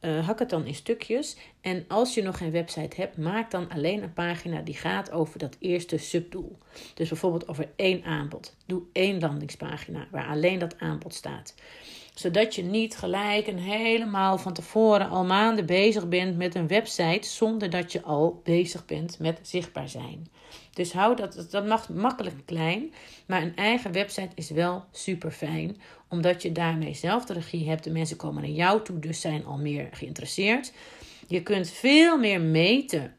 Uh, 0.00 0.26
hak 0.26 0.38
het 0.38 0.50
dan 0.50 0.66
in 0.66 0.74
stukjes. 0.74 1.36
En 1.60 1.84
als 1.88 2.14
je 2.14 2.22
nog 2.22 2.38
geen 2.38 2.50
website 2.50 3.00
hebt, 3.00 3.16
maak 3.16 3.50
dan 3.50 3.68
alleen 3.68 4.02
een 4.02 4.12
pagina 4.12 4.60
die 4.60 4.74
gaat 4.74 5.10
over 5.10 5.38
dat 5.38 5.56
eerste 5.58 5.96
subdoel. 5.96 6.58
Dus 6.94 7.08
bijvoorbeeld 7.08 7.48
over 7.48 7.68
één 7.76 8.04
aanbod. 8.04 8.56
Doe 8.66 8.82
één 8.92 9.20
landingspagina 9.20 10.06
waar 10.10 10.26
alleen 10.26 10.58
dat 10.58 10.78
aanbod 10.78 11.14
staat 11.14 11.54
zodat 12.18 12.54
je 12.54 12.62
niet 12.62 12.96
gelijk 12.96 13.46
een 13.46 13.58
helemaal 13.58 14.38
van 14.38 14.52
tevoren 14.52 15.08
al 15.08 15.24
maanden 15.24 15.66
bezig 15.66 16.08
bent 16.08 16.36
met 16.36 16.54
een 16.54 16.66
website 16.66 17.28
zonder 17.28 17.70
dat 17.70 17.92
je 17.92 18.02
al 18.02 18.40
bezig 18.44 18.84
bent 18.84 19.18
met 19.18 19.38
zichtbaar 19.42 19.88
zijn. 19.88 20.26
Dus 20.72 20.92
hou 20.92 21.16
dat, 21.16 21.46
dat 21.50 21.66
mag 21.66 21.88
makkelijk 21.88 22.36
klein, 22.44 22.92
maar 23.26 23.42
een 23.42 23.56
eigen 23.56 23.92
website 23.92 24.28
is 24.34 24.50
wel 24.50 24.84
super 24.92 25.30
fijn, 25.30 25.76
omdat 26.08 26.42
je 26.42 26.52
daarmee 26.52 26.94
zelf 26.94 27.24
de 27.24 27.32
regie 27.32 27.68
hebt. 27.68 27.84
De 27.84 27.90
mensen 27.90 28.16
komen 28.16 28.42
naar 28.42 28.50
jou 28.50 28.84
toe, 28.84 28.98
dus 28.98 29.20
zijn 29.20 29.44
al 29.44 29.58
meer 29.58 29.88
geïnteresseerd. 29.92 30.72
Je 31.26 31.42
kunt 31.42 31.70
veel 31.70 32.18
meer 32.18 32.40
meten 32.40 33.14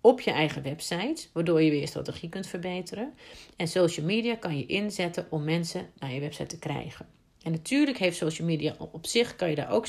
op 0.00 0.20
je 0.20 0.30
eigen 0.30 0.62
website, 0.62 1.26
waardoor 1.32 1.62
je 1.62 1.70
weer 1.70 1.80
je 1.80 1.86
strategie 1.86 2.28
kunt 2.28 2.46
verbeteren. 2.46 3.14
En 3.56 3.68
social 3.68 4.06
media 4.06 4.34
kan 4.34 4.58
je 4.58 4.66
inzetten 4.66 5.26
om 5.30 5.44
mensen 5.44 5.90
naar 5.98 6.12
je 6.12 6.20
website 6.20 6.46
te 6.46 6.58
krijgen. 6.58 7.22
En 7.44 7.52
natuurlijk 7.52 7.98
heeft 7.98 8.16
social 8.16 8.46
media 8.46 8.74
op 8.78 9.06
zich, 9.06 9.36
kan 9.36 9.50
je 9.50 9.54
daar 9.54 9.70
ook 9.70 9.86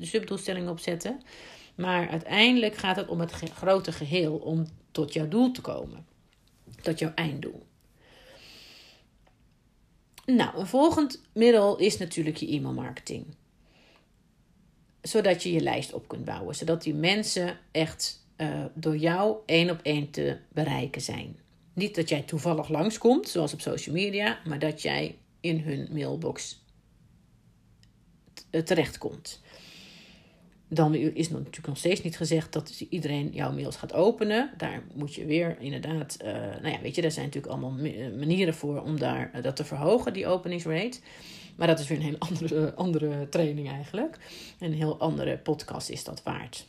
subdoelstellingen 0.00 0.70
op 0.70 0.78
zetten. 0.78 1.20
Maar 1.74 2.08
uiteindelijk 2.08 2.76
gaat 2.76 2.96
het 2.96 3.08
om 3.08 3.20
het 3.20 3.32
grote 3.32 3.92
geheel, 3.92 4.36
om 4.36 4.66
tot 4.90 5.12
jouw 5.12 5.28
doel 5.28 5.50
te 5.50 5.60
komen. 5.60 6.06
Tot 6.82 6.98
jouw 6.98 7.12
einddoel. 7.14 7.66
Nou, 10.26 10.58
een 10.58 10.66
volgend 10.66 11.22
middel 11.32 11.76
is 11.76 11.98
natuurlijk 11.98 12.36
je 12.36 12.52
e-mailmarketing. 12.52 13.26
Zodat 15.02 15.42
je 15.42 15.52
je 15.52 15.60
lijst 15.60 15.92
op 15.92 16.08
kunt 16.08 16.24
bouwen. 16.24 16.54
Zodat 16.54 16.82
die 16.82 16.94
mensen 16.94 17.58
echt 17.70 18.26
uh, 18.36 18.64
door 18.74 18.96
jou 18.96 19.36
één 19.46 19.70
op 19.70 19.80
één 19.82 20.10
te 20.10 20.38
bereiken 20.52 21.00
zijn. 21.00 21.36
Niet 21.72 21.94
dat 21.94 22.08
jij 22.08 22.22
toevallig 22.22 22.68
langskomt, 22.68 23.28
zoals 23.28 23.52
op 23.52 23.60
social 23.60 23.94
media, 23.94 24.38
maar 24.46 24.58
dat 24.58 24.82
jij 24.82 25.16
in 25.40 25.60
hun 25.60 25.88
mailbox 25.92 26.66
terechtkomt. 28.50 29.40
Dan 30.68 30.94
is 30.94 31.28
natuurlijk 31.30 31.66
nog 31.66 31.76
steeds 31.76 32.02
niet 32.02 32.16
gezegd 32.16 32.52
dat 32.52 32.84
iedereen 32.88 33.30
jouw 33.32 33.52
mails 33.52 33.76
gaat 33.76 33.92
openen. 33.92 34.50
Daar 34.56 34.82
moet 34.94 35.14
je 35.14 35.24
weer 35.24 35.56
inderdaad, 35.60 36.16
uh, 36.24 36.32
nou 36.32 36.68
ja, 36.68 36.80
weet 36.80 36.94
je, 36.94 37.02
daar 37.02 37.10
zijn 37.10 37.24
natuurlijk 37.24 37.52
allemaal 37.52 37.84
eh, 37.84 38.12
manieren 38.18 38.54
voor 38.54 38.82
om 38.82 38.98
daar, 38.98 39.42
dat 39.42 39.56
te 39.56 39.64
verhogen, 39.64 40.12
die 40.12 40.26
openingsrate. 40.26 40.98
Maar 41.56 41.66
dat 41.66 41.78
is 41.78 41.88
weer 41.88 41.98
een 41.98 42.04
hele 42.04 42.18
andere, 42.28 42.74
andere 42.74 43.28
training 43.28 43.68
eigenlijk. 43.68 44.18
Een 44.58 44.74
heel 44.74 44.98
andere 44.98 45.38
podcast 45.38 45.88
is 45.88 46.04
dat 46.04 46.22
waard. 46.22 46.66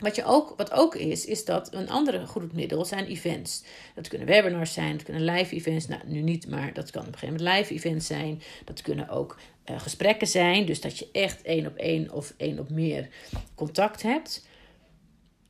Wat, 0.00 0.16
je 0.16 0.24
ook, 0.24 0.54
wat 0.56 0.72
ook 0.72 0.94
is, 0.94 1.26
is 1.26 1.44
dat 1.44 1.74
een 1.74 1.90
andere 1.90 2.26
goed 2.26 2.52
middel 2.52 2.84
zijn 2.84 3.06
events. 3.06 3.62
Dat 3.94 4.08
kunnen 4.08 4.26
webinars 4.26 4.72
zijn, 4.72 4.92
dat 4.92 5.02
kunnen 5.02 5.24
live 5.24 5.54
events. 5.54 5.86
Nou, 5.86 6.00
nu 6.06 6.20
niet, 6.20 6.48
maar 6.48 6.72
dat 6.72 6.90
kan 6.90 7.00
op 7.00 7.06
een 7.06 7.18
gegeven 7.18 7.36
moment 7.36 7.58
live 7.58 7.74
events 7.74 8.06
zijn. 8.06 8.42
Dat 8.64 8.82
kunnen 8.82 9.08
ook 9.08 9.38
uh, 9.70 9.80
gesprekken 9.80 10.26
zijn. 10.26 10.66
Dus 10.66 10.80
dat 10.80 10.98
je 10.98 11.08
echt 11.12 11.42
één 11.42 11.66
op 11.66 11.76
één 11.76 12.12
of 12.12 12.34
één 12.36 12.58
op 12.58 12.70
meer 12.70 13.08
contact 13.54 14.02
hebt. 14.02 14.46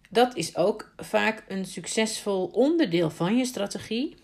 Dat 0.09 0.37
is 0.37 0.57
ook 0.57 0.93
vaak 0.97 1.45
een 1.49 1.65
succesvol 1.65 2.47
onderdeel 2.47 3.11
van 3.11 3.37
je 3.37 3.45
strategie. 3.45 4.17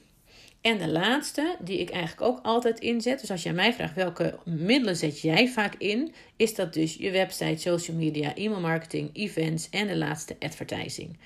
En 0.66 0.78
de 0.78 0.88
laatste, 0.88 1.56
die 1.58 1.78
ik 1.78 1.90
eigenlijk 1.90 2.22
ook 2.22 2.38
altijd 2.42 2.80
inzet. 2.80 3.20
Dus 3.20 3.30
als 3.30 3.42
jij 3.42 3.52
mij 3.52 3.72
vraagt 3.72 3.94
welke 3.94 4.38
middelen 4.44 4.96
zet 4.96 5.20
jij 5.20 5.48
vaak 5.48 5.74
in, 5.74 6.14
is 6.36 6.54
dat 6.54 6.74
dus 6.74 6.94
je 6.94 7.10
website, 7.10 7.60
social 7.60 7.96
media, 7.96 8.34
e-mail 8.34 8.60
marketing, 8.60 9.10
events 9.12 9.70
en 9.70 9.86
de 9.86 9.96
laatste 9.96 10.36
advertising. 10.38 11.18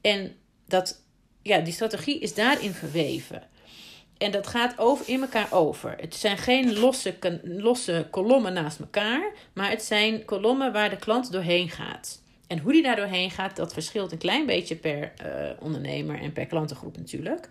En 0.00 0.32
dat, 0.66 1.02
ja, 1.42 1.58
die 1.58 1.72
strategie 1.72 2.20
is 2.20 2.34
daarin 2.34 2.72
verweven. 2.72 3.42
En 4.18 4.30
dat 4.30 4.46
gaat 4.46 4.78
over, 4.78 5.08
in 5.08 5.20
elkaar 5.20 5.52
over. 5.52 5.94
Het 6.00 6.14
zijn 6.14 6.38
geen 6.38 6.78
losse, 6.78 7.14
losse 7.42 8.06
kolommen 8.10 8.52
naast 8.52 8.80
elkaar, 8.80 9.32
maar 9.52 9.70
het 9.70 9.82
zijn 9.82 10.24
kolommen 10.24 10.72
waar 10.72 10.90
de 10.90 10.96
klant 10.96 11.32
doorheen 11.32 11.68
gaat. 11.68 12.22
En 12.46 12.58
hoe 12.58 12.72
die 12.72 12.82
daar 12.82 12.96
doorheen 12.96 13.30
gaat, 13.30 13.56
dat 13.56 13.72
verschilt 13.72 14.12
een 14.12 14.18
klein 14.18 14.46
beetje 14.46 14.76
per 14.76 15.12
uh, 15.24 15.50
ondernemer 15.60 16.20
en 16.20 16.32
per 16.32 16.46
klantengroep 16.46 16.96
natuurlijk. 16.96 17.48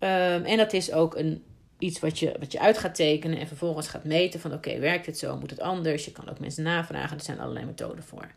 Um, 0.00 0.44
en 0.44 0.56
dat 0.56 0.72
is 0.72 0.92
ook 0.92 1.16
een, 1.16 1.44
iets 1.78 2.00
wat 2.00 2.18
je, 2.18 2.36
wat 2.38 2.52
je 2.52 2.60
uit 2.60 2.78
gaat 2.78 2.94
tekenen 2.94 3.38
en 3.38 3.46
vervolgens 3.46 3.88
gaat 3.88 4.04
meten 4.04 4.40
van 4.40 4.52
oké, 4.52 4.78
werkt 4.78 5.06
het 5.06 5.18
zo, 5.18 5.36
moet 5.36 5.50
het 5.50 5.60
anders? 5.60 6.04
Je 6.04 6.12
kan 6.12 6.28
ook 6.28 6.38
mensen 6.38 6.62
navragen, 6.62 7.16
er 7.16 7.24
zijn 7.24 7.40
allerlei 7.40 7.64
methoden 7.64 8.04
voor. 8.04 8.30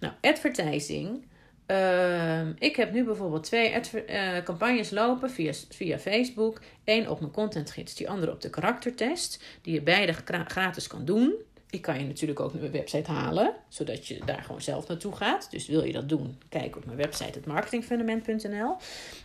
Nou, 0.00 0.14
advertising. 0.20 1.26
Uh, 1.66 2.48
ik 2.58 2.76
heb 2.76 2.92
nu 2.92 3.04
bijvoorbeeld 3.04 3.44
twee 3.44 3.72
uh, 3.72 4.42
campagnes 4.44 4.90
lopen 4.90 5.30
via, 5.30 5.52
via 5.68 5.98
Facebook. 5.98 6.60
Eén 6.84 7.08
op 7.08 7.20
mijn 7.20 7.32
contentgids, 7.32 7.94
die 7.94 8.10
andere 8.10 8.32
op 8.32 8.40
de 8.40 8.50
karaktertest. 8.50 9.44
Die 9.62 9.74
je 9.74 9.82
beide 9.82 10.12
gratis 10.46 10.86
kan 10.86 11.04
doen. 11.04 11.34
Ik 11.70 11.82
kan 11.82 11.98
je 11.98 12.04
natuurlijk 12.04 12.40
ook 12.40 12.52
naar 12.52 12.60
mijn 12.60 12.72
website 12.72 13.10
halen, 13.10 13.54
zodat 13.68 14.06
je 14.06 14.20
daar 14.24 14.42
gewoon 14.42 14.60
zelf 14.60 14.88
naartoe 14.88 15.16
gaat. 15.16 15.50
Dus 15.50 15.66
wil 15.66 15.84
je 15.84 15.92
dat 15.92 16.08
doen, 16.08 16.38
kijk 16.48 16.76
op 16.76 16.84
mijn 16.84 16.96
website, 16.96 17.38
het 17.38 17.46
marketingfundament.nl. 17.46 18.76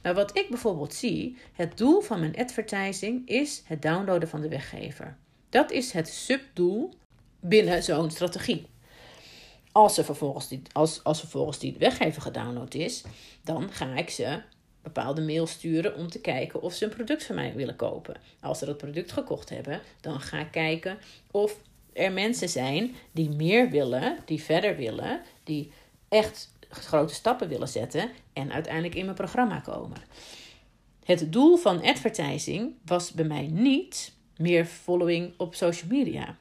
Maar 0.04 0.13
wat 0.13 0.38
ik 0.38 0.49
bijvoorbeeld 0.49 0.93
zie, 0.93 1.38
het 1.54 1.77
doel 1.77 2.01
van 2.01 2.19
mijn 2.19 2.36
advertising 2.36 3.27
is 3.27 3.63
het 3.65 3.82
downloaden 3.82 4.30
van 4.30 4.41
de 4.41 4.49
weggever. 4.49 5.17
Dat 5.49 5.71
is 5.71 5.91
het 5.91 6.08
subdoel 6.08 6.93
binnen 7.39 7.84
zo'n 7.84 8.12
strategie. 8.12 8.65
Als, 9.71 9.97
er 9.97 10.04
vervolgens 10.04 10.47
die, 10.47 10.62
als, 10.71 11.04
als 11.04 11.19
vervolgens 11.19 11.60
die 11.60 11.75
weggever 11.80 12.21
gedownload 12.21 12.73
is, 12.73 13.04
dan 13.43 13.71
ga 13.71 13.95
ik 13.95 14.10
ze 14.10 14.41
bepaalde 14.82 15.21
mail 15.21 15.47
sturen 15.47 15.95
om 15.95 16.10
te 16.10 16.19
kijken 16.19 16.62
of 16.62 16.73
ze 16.73 16.86
een 16.86 16.95
product 16.95 17.23
van 17.23 17.36
mij 17.36 17.54
willen 17.56 17.75
kopen. 17.75 18.15
Als 18.39 18.60
ze 18.60 18.65
dat 18.65 18.77
product 18.77 19.12
gekocht 19.12 19.49
hebben, 19.49 19.82
dan 20.01 20.19
ga 20.19 20.39
ik 20.39 20.51
kijken 20.51 20.97
of 21.32 21.58
er 21.93 22.12
mensen 22.12 22.49
zijn 22.49 22.95
die 23.12 23.30
meer 23.30 23.69
willen, 23.69 24.17
die 24.25 24.43
verder 24.43 24.75
willen, 24.75 25.21
die 25.43 25.71
echt 26.10 26.54
grote 26.69 27.13
stappen 27.13 27.47
willen 27.47 27.67
zetten 27.67 28.10
en 28.34 28.51
uiteindelijk 28.51 28.95
in 28.95 29.04
mijn 29.04 29.15
programma 29.15 29.60
komen. 29.60 29.97
Het 31.04 31.34
doel 31.34 31.58
van 31.58 31.82
advertising 31.82 32.73
was 32.86 33.12
bij 33.12 33.25
mij 33.25 33.47
niet 33.47 34.13
meer 34.38 34.65
following 34.65 35.34
op 35.38 35.56
social 35.56 35.89
media. 35.89 36.38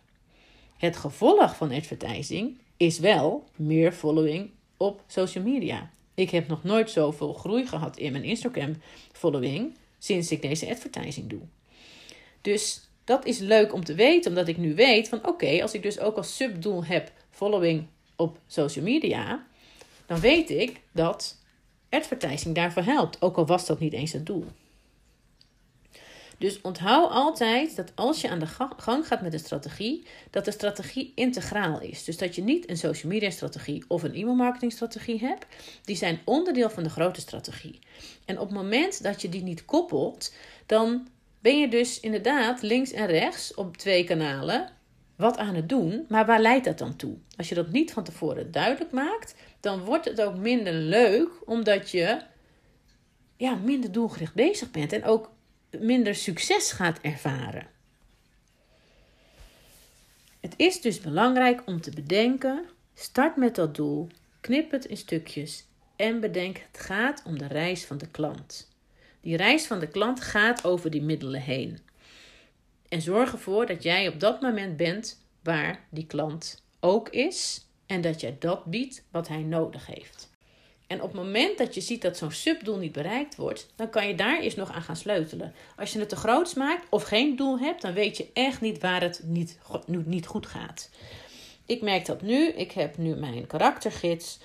Het 0.76 0.96
gevolg 0.96 1.56
van 1.56 1.72
advertising 1.72 2.58
is 2.76 2.98
wel 2.98 3.44
meer 3.56 3.92
following 3.92 4.50
op 4.76 5.02
social 5.06 5.44
media. 5.44 5.90
Ik 6.14 6.30
heb 6.30 6.48
nog 6.48 6.62
nooit 6.62 6.90
zoveel 6.90 7.32
groei 7.32 7.66
gehad 7.66 7.96
in 7.96 8.12
mijn 8.12 8.24
Instagram 8.24 8.76
following 9.12 9.76
sinds 9.98 10.30
ik 10.30 10.42
deze 10.42 10.70
advertising 10.70 11.28
doe. 11.28 11.40
Dus 12.40 12.89
dat 13.10 13.26
is 13.26 13.38
leuk 13.38 13.72
om 13.72 13.84
te 13.84 13.94
weten, 13.94 14.30
omdat 14.30 14.48
ik 14.48 14.56
nu 14.56 14.74
weet 14.74 15.08
van 15.08 15.26
oké, 15.26 15.62
als 15.62 15.74
ik 15.74 15.82
dus 15.82 15.98
ook 15.98 16.16
als 16.16 16.36
subdoel 16.36 16.84
heb 16.84 17.12
following 17.30 17.86
op 18.16 18.38
social 18.46 18.84
media, 18.84 19.46
dan 20.06 20.20
weet 20.20 20.50
ik 20.50 20.80
dat 20.92 21.38
advertising 21.88 22.54
daarvoor 22.54 22.82
helpt, 22.82 23.22
ook 23.22 23.36
al 23.36 23.46
was 23.46 23.66
dat 23.66 23.80
niet 23.80 23.92
eens 23.92 24.12
het 24.12 24.26
doel. 24.26 24.44
Dus 26.38 26.60
onthoud 26.60 27.10
altijd 27.10 27.76
dat 27.76 27.92
als 27.94 28.20
je 28.20 28.28
aan 28.28 28.38
de 28.38 28.46
gang 28.76 29.06
gaat 29.06 29.22
met 29.22 29.32
een 29.32 29.38
strategie, 29.38 30.06
dat 30.30 30.44
de 30.44 30.50
strategie 30.50 31.12
integraal 31.14 31.80
is. 31.80 32.04
Dus 32.04 32.18
dat 32.18 32.34
je 32.34 32.42
niet 32.42 32.70
een 32.70 32.76
social 32.76 33.12
media 33.12 33.30
strategie 33.30 33.84
of 33.88 34.02
een 34.02 34.14
e-mail 34.14 34.34
marketing 34.34 34.72
strategie 34.72 35.18
hebt. 35.18 35.46
Die 35.84 35.96
zijn 35.96 36.20
onderdeel 36.24 36.70
van 36.70 36.82
de 36.82 36.90
grote 36.90 37.20
strategie. 37.20 37.78
En 38.24 38.38
op 38.38 38.48
het 38.48 38.56
moment 38.56 39.02
dat 39.02 39.22
je 39.22 39.28
die 39.28 39.42
niet 39.42 39.64
koppelt, 39.64 40.32
dan 40.66 41.08
ben 41.40 41.58
je 41.58 41.68
dus 41.68 42.00
inderdaad 42.00 42.62
links 42.62 42.92
en 42.92 43.06
rechts 43.06 43.54
op 43.54 43.76
twee 43.76 44.04
kanalen 44.04 44.72
wat 45.16 45.36
aan 45.38 45.54
het 45.54 45.68
doen. 45.68 46.04
Maar 46.08 46.26
waar 46.26 46.40
leidt 46.40 46.64
dat 46.64 46.78
dan 46.78 46.96
toe? 46.96 47.16
Als 47.36 47.48
je 47.48 47.54
dat 47.54 47.70
niet 47.70 47.92
van 47.92 48.04
tevoren 48.04 48.52
duidelijk 48.52 48.92
maakt, 48.92 49.34
dan 49.60 49.84
wordt 49.84 50.04
het 50.04 50.20
ook 50.20 50.36
minder 50.36 50.72
leuk, 50.72 51.28
omdat 51.44 51.90
je 51.90 52.20
ja, 53.36 53.54
minder 53.54 53.92
doelgericht 53.92 54.34
bezig 54.34 54.70
bent 54.70 54.92
en 54.92 55.04
ook 55.04 55.32
minder 55.70 56.14
succes 56.14 56.72
gaat 56.72 56.98
ervaren. 57.00 57.66
Het 60.40 60.54
is 60.56 60.80
dus 60.80 61.00
belangrijk 61.00 61.62
om 61.66 61.80
te 61.80 61.90
bedenken: 61.90 62.64
start 62.94 63.36
met 63.36 63.54
dat 63.54 63.74
doel, 63.74 64.08
knip 64.40 64.70
het 64.70 64.84
in 64.84 64.96
stukjes 64.96 65.66
en 65.96 66.20
bedenk: 66.20 66.56
het 66.56 66.80
gaat 66.80 67.22
om 67.24 67.38
de 67.38 67.46
reis 67.46 67.84
van 67.84 67.98
de 67.98 68.08
klant. 68.08 68.69
Die 69.20 69.36
reis 69.36 69.66
van 69.66 69.78
de 69.78 69.88
klant 69.88 70.20
gaat 70.20 70.64
over 70.64 70.90
die 70.90 71.02
middelen 71.02 71.40
heen. 71.40 71.78
En 72.88 73.02
zorg 73.02 73.32
ervoor 73.32 73.66
dat 73.66 73.82
jij 73.82 74.08
op 74.08 74.20
dat 74.20 74.40
moment 74.40 74.76
bent 74.76 75.24
waar 75.42 75.86
die 75.90 76.06
klant 76.06 76.62
ook 76.80 77.08
is 77.08 77.66
en 77.86 78.00
dat 78.00 78.20
jij 78.20 78.36
dat 78.38 78.64
biedt 78.64 79.04
wat 79.10 79.28
hij 79.28 79.42
nodig 79.42 79.86
heeft. 79.86 80.30
En 80.86 81.02
op 81.02 81.12
het 81.12 81.22
moment 81.22 81.58
dat 81.58 81.74
je 81.74 81.80
ziet 81.80 82.02
dat 82.02 82.16
zo'n 82.16 82.32
subdoel 82.32 82.78
niet 82.78 82.92
bereikt 82.92 83.36
wordt, 83.36 83.72
dan 83.76 83.90
kan 83.90 84.08
je 84.08 84.14
daar 84.14 84.40
eerst 84.40 84.56
nog 84.56 84.72
aan 84.72 84.82
gaan 84.82 84.96
sleutelen. 84.96 85.54
Als 85.76 85.92
je 85.92 85.98
het 85.98 86.08
te 86.08 86.16
groot 86.16 86.56
maakt 86.56 86.86
of 86.90 87.02
geen 87.02 87.36
doel 87.36 87.58
hebt, 87.58 87.82
dan 87.82 87.92
weet 87.92 88.16
je 88.16 88.28
echt 88.32 88.60
niet 88.60 88.80
waar 88.80 89.00
het 89.00 89.20
niet, 89.24 89.58
niet 89.86 90.26
goed 90.26 90.46
gaat. 90.46 90.90
Ik 91.66 91.82
merk 91.82 92.06
dat 92.06 92.22
nu. 92.22 92.48
Ik 92.48 92.72
heb 92.72 92.96
nu 92.96 93.14
mijn 93.14 93.46
karaktergids 93.46 94.38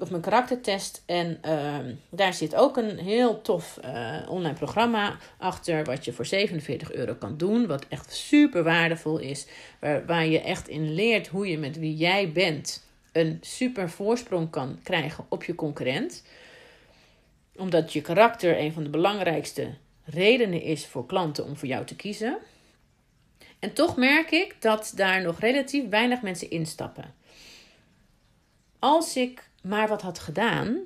of 0.00 0.10
mijn 0.10 0.22
karaktertest. 0.22 1.02
En 1.06 1.38
ehm, 1.40 1.94
daar 2.10 2.34
zit 2.34 2.54
ook 2.54 2.76
een 2.76 2.98
heel 2.98 3.40
tof 3.40 3.78
uh, 3.84 4.16
online 4.28 4.54
programma 4.54 5.16
achter, 5.38 5.84
wat 5.84 6.04
je 6.04 6.12
voor 6.12 6.26
47 6.26 6.92
euro 6.92 7.14
kan 7.14 7.36
doen. 7.36 7.66
Wat 7.66 7.86
echt 7.88 8.12
super 8.12 8.62
waardevol 8.62 9.18
is. 9.18 9.46
Waar, 9.78 10.06
waar 10.06 10.26
je 10.26 10.40
echt 10.40 10.68
in 10.68 10.94
leert 10.94 11.26
hoe 11.26 11.48
je 11.48 11.58
met 11.58 11.78
wie 11.78 11.96
jij 11.96 12.32
bent 12.32 12.88
een 13.12 13.38
super 13.40 13.90
voorsprong 13.90 14.50
kan 14.50 14.78
krijgen 14.82 15.26
op 15.28 15.44
je 15.44 15.54
concurrent. 15.54 16.24
Omdat 17.56 17.92
je 17.92 18.00
karakter 18.00 18.58
een 18.58 18.72
van 18.72 18.82
de 18.82 18.90
belangrijkste 18.90 19.74
redenen 20.04 20.62
is 20.62 20.86
voor 20.86 21.06
klanten 21.06 21.44
om 21.44 21.56
voor 21.56 21.68
jou 21.68 21.84
te 21.84 21.96
kiezen. 21.96 22.38
En 23.58 23.72
toch 23.72 23.96
merk 23.96 24.30
ik 24.30 24.56
dat 24.58 24.92
daar 24.96 25.22
nog 25.22 25.40
relatief 25.40 25.88
weinig 25.88 26.22
mensen 26.22 26.50
instappen. 26.50 27.14
Als 28.78 29.16
ik 29.16 29.49
maar 29.60 29.88
wat 29.88 30.02
had 30.02 30.18
gedaan, 30.18 30.78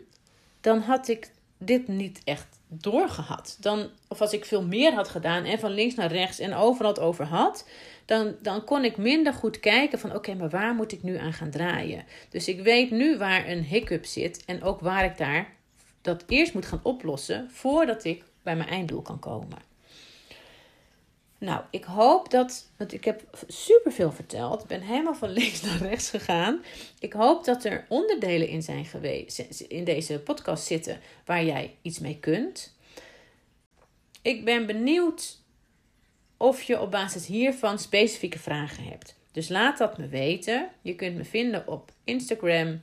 dan 0.60 0.78
had 0.78 1.08
ik 1.08 1.30
dit 1.58 1.88
niet 1.88 2.20
echt 2.24 2.58
doorgehad. 2.68 3.56
Dan, 3.60 3.90
of 4.08 4.20
als 4.20 4.32
ik 4.32 4.44
veel 4.44 4.62
meer 4.62 4.92
had 4.92 5.08
gedaan 5.08 5.44
en 5.44 5.58
van 5.58 5.70
links 5.70 5.94
naar 5.94 6.12
rechts 6.12 6.38
en 6.38 6.54
overal 6.54 6.90
het 6.90 7.00
over 7.00 7.24
had, 7.24 7.68
dan, 8.04 8.34
dan 8.42 8.64
kon 8.64 8.84
ik 8.84 8.96
minder 8.96 9.32
goed 9.32 9.60
kijken 9.60 9.98
van 9.98 10.14
oké, 10.14 10.34
maar 10.34 10.50
waar 10.50 10.74
moet 10.74 10.92
ik 10.92 11.02
nu 11.02 11.16
aan 11.16 11.32
gaan 11.32 11.50
draaien? 11.50 12.04
Dus 12.30 12.48
ik 12.48 12.62
weet 12.62 12.90
nu 12.90 13.18
waar 13.18 13.48
een 13.48 13.64
hiccup 13.64 14.04
zit 14.04 14.44
en 14.44 14.62
ook 14.62 14.80
waar 14.80 15.04
ik 15.04 15.18
daar 15.18 15.52
dat 16.00 16.24
eerst 16.28 16.54
moet 16.54 16.66
gaan 16.66 16.80
oplossen 16.82 17.50
voordat 17.50 18.04
ik 18.04 18.24
bij 18.42 18.56
mijn 18.56 18.68
einddoel 18.68 19.02
kan 19.02 19.18
komen. 19.18 19.58
Nou, 21.44 21.62
ik 21.70 21.84
hoop 21.84 22.30
dat, 22.30 22.70
want 22.76 22.92
ik 22.92 23.04
heb 23.04 23.22
superveel 23.46 24.12
verteld. 24.12 24.62
Ik 24.62 24.66
ben 24.66 24.80
helemaal 24.80 25.14
van 25.14 25.30
links 25.30 25.62
naar 25.62 25.78
rechts 25.78 26.10
gegaan. 26.10 26.62
Ik 26.98 27.12
hoop 27.12 27.44
dat 27.44 27.64
er 27.64 27.86
onderdelen 27.88 28.48
in 28.48 28.62
zijn 28.62 28.84
geweest, 28.84 29.38
in 29.68 29.84
deze 29.84 30.20
podcast 30.20 30.64
zitten 30.64 31.00
waar 31.24 31.44
jij 31.44 31.76
iets 31.82 31.98
mee 31.98 32.18
kunt. 32.20 32.76
Ik 34.22 34.44
ben 34.44 34.66
benieuwd 34.66 35.42
of 36.36 36.62
je 36.62 36.80
op 36.80 36.90
basis 36.90 37.26
hiervan 37.26 37.78
specifieke 37.78 38.38
vragen 38.38 38.84
hebt. 38.84 39.16
Dus 39.32 39.48
laat 39.48 39.78
dat 39.78 39.98
me 39.98 40.08
weten. 40.08 40.70
Je 40.82 40.94
kunt 40.94 41.16
me 41.16 41.24
vinden 41.24 41.68
op 41.68 41.92
Instagram, 42.04 42.82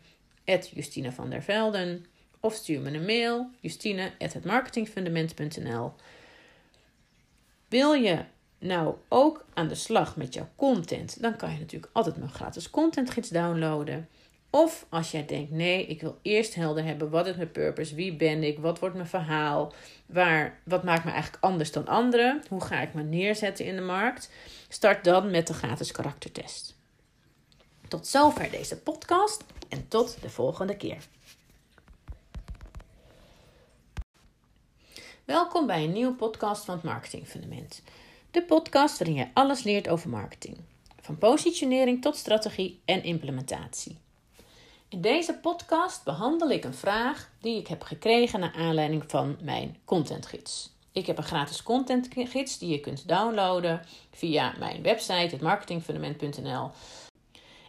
Justina 0.74 1.12
van 1.12 1.30
der 1.30 1.44
Velden. 1.44 2.06
Of 2.40 2.54
stuur 2.54 2.82
me 2.82 2.92
een 2.92 3.06
mail, 3.06 3.50
justine.marketingfundament.nl 3.60 5.94
Wil 7.68 7.94
je 7.94 8.24
nou 8.62 8.96
ook 9.08 9.46
aan 9.54 9.68
de 9.68 9.76
slag 9.76 10.16
met 10.16 10.34
jouw 10.34 10.50
content, 10.56 11.22
dan 11.22 11.36
kan 11.36 11.52
je 11.52 11.60
natuurlijk 11.60 11.92
altijd 11.94 12.18
mijn 12.18 12.32
gratis 12.32 12.70
contentgids 12.70 13.30
downloaden. 13.30 14.10
Of 14.50 14.86
als 14.90 15.12
jij 15.12 15.26
denkt, 15.26 15.52
nee, 15.52 15.86
ik 15.86 16.02
wil 16.02 16.20
eerst 16.22 16.56
helder 16.56 16.84
hebben, 16.84 17.10
wat 17.10 17.28
is 17.28 17.36
mijn 17.36 17.52
purpose, 17.52 17.96
wie 17.96 18.16
ben 18.16 18.44
ik, 18.44 18.60
wat 18.60 18.80
wordt 18.80 18.96
mijn 18.96 19.08
verhaal, 19.08 19.74
waar, 20.06 20.60
wat 20.64 20.84
maakt 20.84 21.04
me 21.04 21.12
eigenlijk 21.12 21.44
anders 21.44 21.72
dan 21.72 21.88
anderen, 21.88 22.44
hoe 22.50 22.62
ga 22.62 22.82
ik 22.82 22.94
me 22.94 23.04
neerzetten 23.04 23.66
in 23.66 23.76
de 23.76 23.82
markt, 23.82 24.30
start 24.70 25.04
dan 25.04 25.32
met 25.32 25.48
de 25.48 25.54
gratis 25.54 25.92
karaktertest. 25.92 26.76
Tot 27.88 28.08
zover 28.08 28.52
deze 28.52 28.78
podcast 28.78 29.44
en 29.70 29.88
tot 29.88 30.18
de 30.22 30.30
volgende 30.30 30.78
keer. 30.78 30.98
Welkom 35.26 35.68
bij 35.68 35.84
een 35.84 35.92
nieuwe 35.92 36.14
podcast 36.14 36.66
van 36.66 36.76
het 36.76 36.84
Marketing 36.84 37.28
Fundament. 37.28 37.82
De 38.32 38.44
podcast 38.44 38.98
waarin 38.98 39.18
je 39.18 39.28
alles 39.34 39.64
leert 39.64 39.90
over 39.90 40.10
marketing. 40.10 40.58
Van 41.02 41.18
positionering 41.18 42.02
tot 42.02 42.16
strategie 42.16 42.82
en 42.86 43.04
implementatie. 43.04 43.98
In 44.90 45.02
deze 45.02 45.34
podcast 45.34 46.04
behandel 46.04 46.50
ik 46.50 46.64
een 46.64 46.74
vraag 46.74 47.30
die 47.42 47.58
ik 47.58 47.68
heb 47.68 47.84
gekregen 47.84 48.40
naar 48.40 48.54
aanleiding 48.54 49.04
van 49.08 49.38
mijn 49.42 49.78
contentgids. 49.86 50.72
Ik 50.92 51.06
heb 51.06 51.18
een 51.18 51.24
gratis 51.24 51.64
contentgids 51.64 52.58
die 52.58 52.70
je 52.70 52.80
kunt 52.80 53.08
downloaden 53.08 53.82
via 54.12 54.54
mijn 54.60 54.82
website, 54.82 55.36
hetmarketingfundament.nl. 55.36 56.72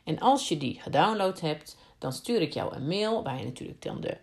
En 0.05 0.19
als 0.19 0.49
je 0.49 0.57
die 0.57 0.81
gedownload 0.81 1.41
hebt, 1.41 1.77
dan 1.99 2.13
stuur 2.13 2.41
ik 2.41 2.53
jou 2.53 2.75
een 2.75 2.87
mail 2.87 3.23
waar 3.23 3.39
je 3.39 3.45
natuurlijk 3.45 3.83
dan 3.83 4.01
de, 4.01 4.17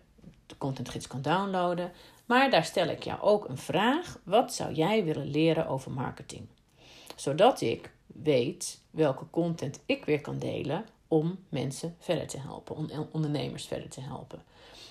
de 0.46 0.58
contentgids 0.58 1.06
kan 1.06 1.22
downloaden. 1.22 1.92
Maar 2.30 2.50
daar 2.50 2.64
stel 2.64 2.88
ik 2.88 3.02
jou 3.02 3.20
ook 3.20 3.48
een 3.48 3.58
vraag: 3.58 4.18
wat 4.24 4.54
zou 4.54 4.72
jij 4.72 5.04
willen 5.04 5.26
leren 5.30 5.66
over 5.66 5.90
marketing? 5.90 6.46
Zodat 7.16 7.60
ik 7.60 7.90
weet 8.06 8.80
welke 8.90 9.30
content 9.30 9.80
ik 9.86 10.04
weer 10.04 10.20
kan 10.20 10.38
delen 10.38 10.84
om 11.08 11.38
mensen 11.48 11.96
verder 11.98 12.26
te 12.26 12.40
helpen, 12.40 12.76
om 12.76 13.08
ondernemers 13.12 13.66
verder 13.66 13.88
te 13.88 14.00
helpen. 14.00 14.42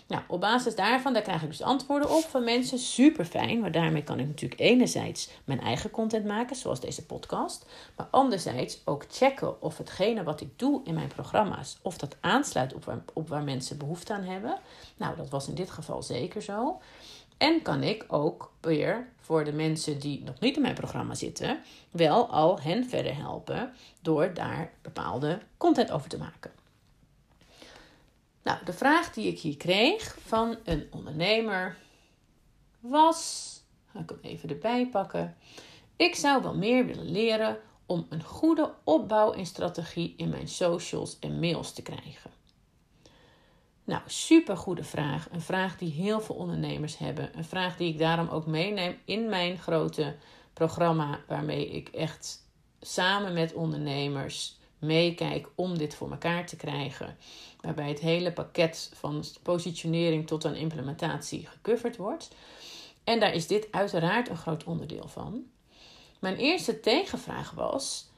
Nou, 0.08 0.23
op 0.28 0.41
basis 0.41 0.75
daarvan, 0.75 1.13
daar 1.13 1.21
krijg 1.21 1.41
ik 1.41 1.49
dus 1.49 1.62
antwoorden 1.62 2.10
op 2.10 2.23
van 2.23 2.43
mensen. 2.43 2.80
Super 2.80 3.25
fijn, 3.25 3.60
maar 3.60 3.71
daarmee 3.71 4.04
kan 4.04 4.19
ik 4.19 4.28
natuurlijk 4.28 4.62
enerzijds 4.62 5.30
mijn 5.43 5.62
eigen 5.62 5.89
content 5.89 6.25
maken, 6.25 6.56
zoals 6.56 6.80
deze 6.80 7.06
podcast. 7.06 7.65
Maar 7.95 8.08
anderzijds 8.12 8.82
ook 8.86 9.06
checken 9.10 9.62
of 9.62 9.78
hetgene 9.78 10.23
wat 10.23 10.41
ik 10.41 10.60
doe 10.60 10.82
in 10.84 10.93
mijn 10.93 11.08
programma's, 11.08 11.78
of 11.82 11.97
dat 11.97 12.15
aansluit 12.19 12.73
op 12.73 13.02
op 13.13 13.30
waar 13.30 13.43
mensen 13.43 13.78
behoefte 13.78 14.13
aan 14.13 14.23
hebben. 14.23 14.60
Nou, 14.97 15.15
dat 15.15 15.30
was 15.30 15.47
in 15.47 15.56
dit 15.56 15.69
geval 15.69 16.04
zeker 16.04 16.41
zo. 16.41 16.80
En 17.39 17.62
kan 17.62 17.84
ik 17.84 18.06
ook 18.08 18.52
weer 18.62 19.10
voor 19.17 19.43
de 19.43 19.54
mensen 19.54 19.99
die 19.99 20.23
nog 20.23 20.39
niet 20.39 20.56
in 20.56 20.62
mijn 20.62 20.73
programma 20.73 21.13
zitten, 21.13 21.62
wel 21.91 22.28
al 22.28 22.60
hen 22.60 22.89
verder 22.89 23.15
helpen 23.15 23.73
door 24.02 24.34
daar 24.34 24.73
bepaalde 24.82 25.39
content 25.58 25.91
over 25.91 26.10
te 26.10 26.17
maken. 26.17 26.52
Nou, 28.43 28.65
de 28.65 28.73
vraag 28.73 29.13
die 29.13 29.28
ik 29.28 29.39
hier 29.39 29.58
kreeg 29.58 30.17
van 30.25 30.58
een 30.63 30.88
ondernemer 30.91 31.78
was, 32.80 33.54
ga 33.91 33.99
ik 33.99 34.10
hem 34.10 34.19
even 34.21 34.49
erbij 34.49 34.88
pakken. 34.88 35.38
Ik 35.95 36.15
zou 36.15 36.43
wel 36.43 36.56
meer 36.56 36.86
willen 36.86 37.12
leren 37.12 37.60
om 37.86 38.06
een 38.10 38.23
goede 38.23 38.73
opbouw 38.84 39.34
en 39.34 39.45
strategie 39.45 40.13
in 40.17 40.30
mijn 40.30 40.47
socials 40.47 41.19
en 41.19 41.39
mails 41.39 41.73
te 41.73 41.82
krijgen. 41.82 42.38
Nou, 43.89 44.02
super 44.06 44.58
goede 44.58 44.84
vraag. 44.84 45.28
Een 45.32 45.41
vraag 45.41 45.78
die 45.78 45.91
heel 45.91 46.21
veel 46.21 46.36
ondernemers 46.36 46.97
hebben. 46.97 47.38
Een 47.38 47.45
vraag 47.45 47.78
die 47.78 47.93
ik 47.93 47.99
daarom 47.99 48.28
ook 48.28 48.45
meeneem 48.45 48.97
in 49.06 49.30
mijn 49.30 49.58
grote 49.58 50.15
programma, 50.54 51.19
waarmee 51.28 51.69
ik 51.69 51.89
echt 51.89 52.45
samen 52.82 53.34
met 53.34 53.54
ondernemers 53.54 54.58
meekijk 54.80 55.49
om 55.56 55.78
dit 55.78 55.95
voor 55.95 56.12
elkaar 56.12 56.45
te 56.45 56.56
krijgen. 56.56 57.17
Waarbij 57.62 57.89
het 57.89 57.99
hele 57.99 58.32
pakket 58.32 58.91
van 58.93 59.23
positionering 59.43 60.28
tot 60.28 60.45
aan 60.45 60.56
implementatie 60.56 61.45
gecoverd 61.45 61.97
wordt. 61.97 62.30
En 63.04 63.19
daar 63.19 63.34
is 63.34 63.47
dit 63.47 63.67
uiteraard 63.71 64.30
een 64.30 64.38
groot 64.38 64.63
onderdeel 64.63 65.08
van. 65.08 65.43
Mijn 66.19 66.36
eerste 66.36 66.80
tegenvraag 66.80 67.52
was: 67.52 68.10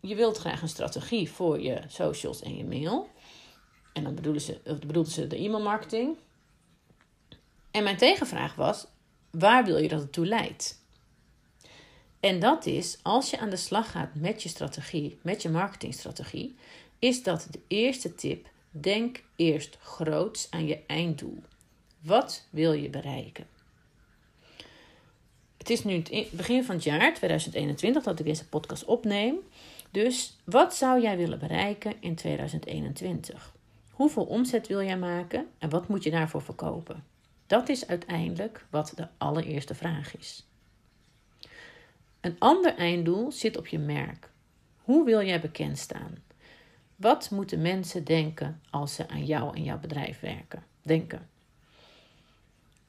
je 0.00 0.14
wilt 0.14 0.38
graag 0.38 0.62
een 0.62 0.68
strategie 0.68 1.30
voor 1.30 1.60
je 1.60 1.82
socials 1.88 2.42
en 2.42 2.56
je 2.56 2.64
mail. 2.64 3.08
En 3.96 4.02
dan 4.02 4.14
bedoelden 4.14 4.42
ze, 4.42 4.60
bedoelden 4.64 5.12
ze 5.12 5.26
de 5.26 5.36
e-mailmarketing. 5.36 6.16
En 7.70 7.82
mijn 7.82 7.96
tegenvraag 7.96 8.54
was: 8.54 8.86
waar 9.30 9.64
wil 9.64 9.78
je 9.78 9.88
dat 9.88 10.00
het 10.00 10.12
toe 10.12 10.26
leidt? 10.26 10.80
En 12.20 12.40
dat 12.40 12.66
is, 12.66 12.98
als 13.02 13.30
je 13.30 13.38
aan 13.38 13.50
de 13.50 13.56
slag 13.56 13.90
gaat 13.90 14.14
met 14.14 14.42
je 14.42 14.48
strategie, 14.48 15.18
met 15.22 15.42
je 15.42 15.48
marketingstrategie, 15.48 16.56
is 16.98 17.22
dat 17.22 17.46
de 17.50 17.60
eerste 17.66 18.14
tip. 18.14 18.48
Denk 18.70 19.22
eerst 19.36 19.78
groots 19.80 20.50
aan 20.50 20.66
je 20.66 20.82
einddoel. 20.86 21.42
Wat 22.00 22.46
wil 22.50 22.72
je 22.72 22.90
bereiken? 22.90 23.46
Het 25.56 25.70
is 25.70 25.84
nu 25.84 25.94
het 25.94 26.30
begin 26.30 26.64
van 26.64 26.74
het 26.74 26.84
jaar 26.84 27.14
2021 27.14 28.02
dat 28.02 28.18
ik 28.18 28.24
deze 28.26 28.48
podcast 28.48 28.84
opneem. 28.84 29.36
Dus 29.90 30.36
wat 30.44 30.74
zou 30.74 31.00
jij 31.00 31.16
willen 31.16 31.38
bereiken 31.38 31.94
in 32.00 32.14
2021? 32.14 33.54
Hoeveel 33.96 34.24
omzet 34.24 34.66
wil 34.66 34.82
jij 34.82 34.98
maken 34.98 35.48
en 35.58 35.68
wat 35.68 35.88
moet 35.88 36.02
je 36.02 36.10
daarvoor 36.10 36.42
verkopen? 36.42 37.04
Dat 37.46 37.68
is 37.68 37.86
uiteindelijk 37.86 38.66
wat 38.70 38.92
de 38.96 39.08
allereerste 39.18 39.74
vraag 39.74 40.16
is. 40.16 40.46
Een 42.20 42.36
ander 42.38 42.74
einddoel 42.74 43.32
zit 43.32 43.56
op 43.56 43.66
je 43.66 43.78
merk. 43.78 44.30
Hoe 44.76 45.04
wil 45.04 45.22
jij 45.22 45.40
bekend 45.40 45.78
staan? 45.78 46.22
Wat 46.96 47.30
moeten 47.30 47.62
mensen 47.62 48.04
denken 48.04 48.60
als 48.70 48.94
ze 48.94 49.08
aan 49.08 49.24
jou 49.24 49.56
en 49.56 49.62
jouw 49.62 49.78
bedrijf 49.78 50.20
werken? 50.20 50.64
Denken. 50.82 51.28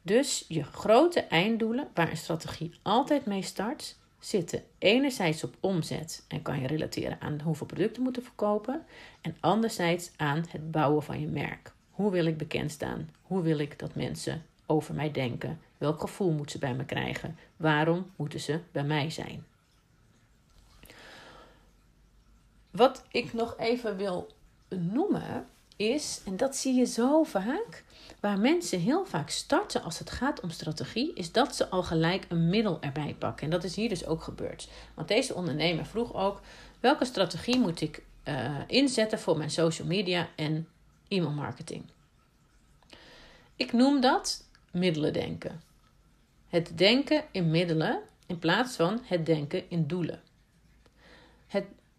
Dus 0.02 0.46
je 0.48 0.64
grote 0.64 1.22
einddoelen, 1.22 1.90
waar 1.94 2.10
een 2.10 2.18
strategie 2.18 2.74
altijd 2.82 3.26
mee 3.26 3.42
start, 3.42 3.97
zitten 4.20 4.64
enerzijds 4.78 5.44
op 5.44 5.56
omzet 5.60 6.26
en 6.28 6.42
kan 6.42 6.62
je 6.62 6.68
relateren 6.68 7.22
aan 7.22 7.42
hoeveel 7.42 7.66
producten 7.66 8.04
moeten 8.04 8.24
verkopen, 8.24 8.86
en 9.22 9.38
anderzijds 9.40 10.12
aan 10.16 10.46
het 10.50 10.72
bouwen 10.72 11.04
van 11.04 11.20
je 11.20 11.28
merk. 11.28 11.72
Hoe 11.92 12.12
wil 12.12 12.26
ik 12.26 12.38
bekend 12.38 12.72
staan? 12.72 13.10
Hoe 13.22 13.42
wil 13.42 13.60
ik 13.60 13.80
dat 13.80 13.96
mensen 13.96 14.46
over 14.66 14.94
mij 14.94 15.12
denken? 15.12 15.60
Welk 15.78 16.02
gevoel 16.02 16.32
moeten 16.32 16.52
ze 16.52 16.58
bij 16.58 16.74
me 16.74 16.86
krijgen? 16.86 17.38
Waarom 17.56 18.12
moeten 18.16 18.40
ze 18.40 18.60
bij 18.72 18.84
mij 18.84 19.10
zijn? 19.10 19.46
Wat 22.72 23.06
ik 23.12 23.34
nog 23.34 23.58
even 23.58 23.98
wil 23.98 24.28
noemen 24.70 25.46
is, 25.78 26.22
en 26.26 26.38
dat 26.38 26.56
zie 26.56 26.74
je 26.74 26.86
zo 26.86 27.24
vaak, 27.24 27.84
waar 28.20 28.40
mensen 28.40 28.80
heel 28.80 29.06
vaak 29.06 29.30
starten 29.30 29.84
als 29.84 30.00
het 30.00 30.10
gaat 30.10 30.40
om 30.40 30.50
strategie, 30.50 31.14
is 31.14 31.32
dat 31.32 31.56
ze 31.56 31.70
al 31.70 31.84
gelijk 31.84 32.26
een 32.30 32.50
middel 32.50 32.82
erbij 32.82 33.16
pakken. 33.20 33.44
En 33.44 33.50
dat 33.50 33.64
is 33.64 33.76
hier 33.76 33.90
dus 33.90 34.06
ook 34.06 34.24
gebeurd. 34.24 34.70
Want 34.94 35.08
deze 35.08 35.34
ondernemer 35.34 35.86
vroeg 35.86 36.14
ook: 36.14 36.42
welke 36.80 37.06
strategie 37.06 37.60
moet 37.60 37.82
ik 37.82 38.04
uh, 38.24 38.60
inzetten 38.68 39.20
voor 39.20 39.38
mijn 39.38 39.52
social 39.52 39.88
media 39.88 40.30
en 40.36 40.68
e-mail 41.08 41.32
marketing? 41.32 41.84
Ik 43.56 43.74
noem 43.74 44.02
dat 44.02 44.44
middelen 44.72 45.14
denken. 45.14 45.62
Het 46.50 46.78
denken 46.78 47.24
in 47.32 47.52
middelen 47.52 48.00
in 48.26 48.40
plaats 48.40 48.76
van 48.76 49.02
het 49.04 49.26
denken 49.26 49.70
in 49.70 49.88
doelen. 49.88 50.22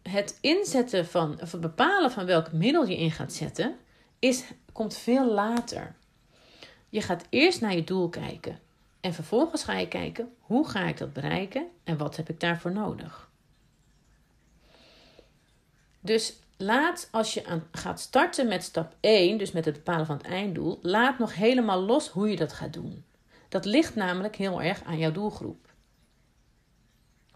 Het, 0.09 0.37
inzetten 0.41 1.05
van, 1.05 1.41
of 1.41 1.51
het 1.51 1.61
bepalen 1.61 2.11
van 2.11 2.25
welk 2.25 2.51
middel 2.51 2.85
je 2.85 2.97
in 2.97 3.11
gaat 3.11 3.33
zetten, 3.33 3.77
is, 4.19 4.43
komt 4.71 4.97
veel 4.97 5.31
later. 5.31 5.95
Je 6.89 7.01
gaat 7.01 7.25
eerst 7.29 7.61
naar 7.61 7.75
je 7.75 7.83
doel 7.83 8.09
kijken. 8.09 8.59
En 9.01 9.13
vervolgens 9.13 9.63
ga 9.63 9.73
je 9.73 9.87
kijken 9.87 10.33
hoe 10.39 10.67
ga 10.67 10.87
ik 10.87 10.97
dat 10.97 11.13
bereiken 11.13 11.67
en 11.83 11.97
wat 11.97 12.15
heb 12.15 12.29
ik 12.29 12.39
daarvoor 12.39 12.71
nodig. 12.71 13.29
Dus 15.99 16.39
laat 16.57 17.07
als 17.11 17.33
je 17.33 17.45
aan, 17.45 17.67
gaat 17.71 17.99
starten 17.99 18.47
met 18.47 18.63
stap 18.63 18.95
1, 18.99 19.37
dus 19.37 19.51
met 19.51 19.65
het 19.65 19.73
bepalen 19.73 20.05
van 20.05 20.17
het 20.17 20.25
einddoel, 20.25 20.79
laat 20.81 21.19
nog 21.19 21.35
helemaal 21.35 21.81
los 21.81 22.07
hoe 22.07 22.29
je 22.29 22.35
dat 22.35 22.53
gaat 22.53 22.73
doen. 22.73 23.03
Dat 23.49 23.65
ligt 23.65 23.95
namelijk 23.95 24.35
heel 24.35 24.61
erg 24.61 24.83
aan 24.83 24.97
jouw 24.97 25.11
doelgroep. 25.11 25.68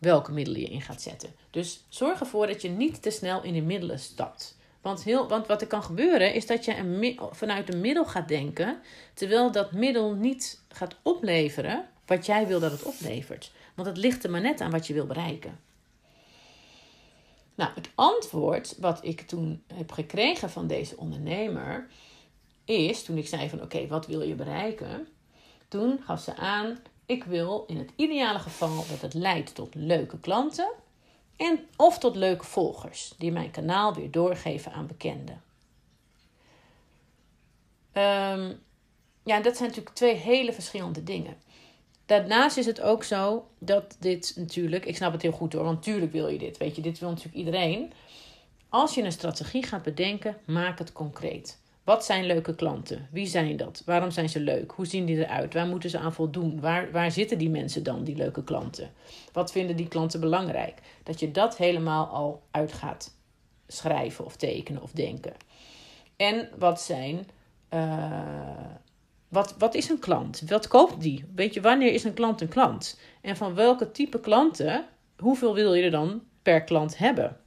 Welke 0.03 0.31
middelen 0.31 0.61
je 0.61 0.67
in 0.67 0.81
gaat 0.81 1.01
zetten. 1.01 1.33
Dus 1.49 1.85
zorg 1.89 2.19
ervoor 2.19 2.47
dat 2.47 2.61
je 2.61 2.69
niet 2.69 3.01
te 3.01 3.09
snel 3.09 3.43
in 3.43 3.53
de 3.53 3.61
middelen 3.61 3.99
stapt. 3.99 4.57
Want, 4.81 5.03
heel, 5.03 5.27
want 5.27 5.47
wat 5.47 5.61
er 5.61 5.67
kan 5.67 5.83
gebeuren 5.83 6.33
is 6.33 6.45
dat 6.45 6.65
je 6.65 6.77
een, 6.77 7.19
vanuit 7.31 7.73
een 7.73 7.81
middel 7.81 8.05
gaat 8.05 8.27
denken, 8.27 8.81
terwijl 9.13 9.51
dat 9.51 9.71
middel 9.71 10.13
niet 10.13 10.61
gaat 10.67 10.95
opleveren 11.01 11.85
wat 12.05 12.25
jij 12.25 12.47
wil 12.47 12.59
dat 12.59 12.71
het 12.71 12.83
oplevert. 12.83 13.51
Want 13.75 13.87
het 13.87 13.97
ligt 13.97 14.23
er 14.23 14.29
maar 14.29 14.41
net 14.41 14.61
aan 14.61 14.71
wat 14.71 14.87
je 14.87 14.93
wil 14.93 15.05
bereiken. 15.05 15.59
Nou, 17.55 17.71
het 17.75 17.89
antwoord 17.95 18.75
wat 18.79 18.99
ik 19.05 19.21
toen 19.21 19.63
heb 19.73 19.91
gekregen 19.91 20.49
van 20.49 20.67
deze 20.67 20.97
ondernemer 20.97 21.87
is, 22.65 23.03
toen 23.03 23.17
ik 23.17 23.27
zei 23.27 23.49
van 23.49 23.61
oké, 23.61 23.87
wat 23.87 24.07
wil 24.07 24.21
je 24.21 24.35
bereiken? 24.35 25.07
Toen 25.67 25.99
gaf 26.05 26.21
ze 26.21 26.35
aan, 26.35 26.79
ik 27.05 27.23
wil 27.23 27.63
in 27.67 27.77
het 27.77 27.91
ideale 27.95 28.39
geval 28.39 28.85
dat 28.89 29.01
het 29.01 29.13
leidt 29.13 29.55
tot 29.55 29.75
leuke 29.75 30.19
klanten 30.19 30.71
en 31.35 31.59
of 31.77 31.99
tot 31.99 32.15
leuke 32.15 32.45
volgers 32.45 33.13
die 33.17 33.31
mijn 33.31 33.51
kanaal 33.51 33.93
weer 33.93 34.11
doorgeven 34.11 34.71
aan 34.71 34.87
bekenden. 34.87 35.41
Um, 37.93 38.61
ja, 39.23 39.41
dat 39.41 39.57
zijn 39.57 39.69
natuurlijk 39.69 39.95
twee 39.95 40.15
hele 40.15 40.53
verschillende 40.53 41.03
dingen. 41.03 41.37
Daarnaast 42.05 42.57
is 42.57 42.65
het 42.65 42.81
ook 42.81 43.03
zo 43.03 43.47
dat 43.59 43.97
dit 43.99 44.33
natuurlijk, 44.35 44.85
ik 44.85 44.95
snap 44.95 45.11
het 45.11 45.21
heel 45.21 45.31
goed 45.31 45.53
hoor, 45.53 45.63
want 45.63 45.75
natuurlijk 45.75 46.11
wil 46.11 46.27
je 46.27 46.37
dit, 46.37 46.57
weet 46.57 46.75
je, 46.75 46.81
dit 46.81 46.99
wil 46.99 47.09
natuurlijk 47.09 47.37
iedereen. 47.37 47.93
Als 48.69 48.95
je 48.95 49.03
een 49.03 49.11
strategie 49.11 49.63
gaat 49.63 49.83
bedenken, 49.83 50.37
maak 50.45 50.79
het 50.79 50.91
concreet. 50.91 51.61
Wat 51.83 52.05
zijn 52.05 52.25
leuke 52.25 52.55
klanten? 52.55 53.07
Wie 53.11 53.27
zijn 53.27 53.57
dat? 53.57 53.81
Waarom 53.85 54.11
zijn 54.11 54.29
ze 54.29 54.39
leuk? 54.39 54.71
Hoe 54.71 54.85
zien 54.85 55.05
die 55.05 55.17
eruit? 55.17 55.53
Waar 55.53 55.67
moeten 55.67 55.89
ze 55.89 55.97
aan 55.97 56.13
voldoen? 56.13 56.59
Waar, 56.59 56.91
waar 56.91 57.11
zitten 57.11 57.37
die 57.37 57.49
mensen 57.49 57.83
dan, 57.83 58.03
die 58.03 58.15
leuke 58.15 58.43
klanten? 58.43 58.91
Wat 59.31 59.51
vinden 59.51 59.75
die 59.75 59.87
klanten 59.87 60.19
belangrijk? 60.19 60.81
Dat 61.03 61.19
je 61.19 61.31
dat 61.31 61.57
helemaal 61.57 62.05
al 62.05 62.43
uit 62.51 62.73
gaat 62.73 63.15
schrijven 63.67 64.25
of 64.25 64.35
tekenen 64.35 64.81
of 64.81 64.91
denken. 64.91 65.33
En 66.15 66.49
wat 66.57 66.81
zijn. 66.81 67.27
Uh, 67.73 68.21
wat, 69.27 69.55
wat 69.57 69.73
is 69.75 69.89
een 69.89 69.99
klant? 69.99 70.41
Wat 70.47 70.67
koopt 70.67 71.01
die? 71.01 71.25
Weet 71.35 71.53
je, 71.53 71.61
wanneer 71.61 71.93
is 71.93 72.03
een 72.03 72.13
klant 72.13 72.41
een 72.41 72.47
klant? 72.47 72.99
En 73.21 73.37
van 73.37 73.55
welke 73.55 73.91
type 73.91 74.19
klanten, 74.19 74.85
hoeveel 75.17 75.53
wil 75.53 75.73
je 75.73 75.83
er 75.83 75.91
dan 75.91 76.23
per 76.41 76.63
klant 76.63 76.97
hebben? 76.97 77.37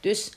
Dus 0.00 0.32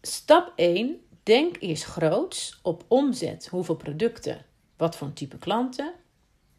stap 0.00 0.52
1 0.56 1.00
Denk 1.26 1.56
eerst 1.60 1.84
groots 1.84 2.58
op 2.62 2.84
omzet, 2.88 3.46
hoeveel 3.46 3.76
producten, 3.76 4.44
wat 4.76 4.96
voor 4.96 5.12
type 5.12 5.38
klanten. 5.38 5.92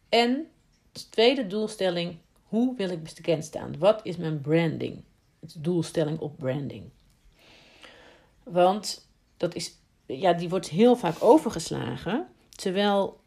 En 0.08 0.46
de 0.92 1.08
tweede 1.08 1.46
doelstelling, 1.46 2.16
hoe 2.42 2.76
wil 2.76 2.90
ik 2.90 3.02
bekend 3.02 3.44
staan? 3.44 3.78
Wat 3.78 4.00
is 4.02 4.16
mijn 4.16 4.40
branding? 4.40 5.02
Het 5.40 5.54
doelstelling 5.58 6.18
op 6.18 6.36
branding. 6.36 6.84
Want 8.42 9.08
dat 9.36 9.54
is, 9.54 9.74
ja, 10.06 10.32
die 10.32 10.48
wordt 10.48 10.68
heel 10.68 10.96
vaak 10.96 11.16
overgeslagen, 11.22 12.28
terwijl 12.48 13.20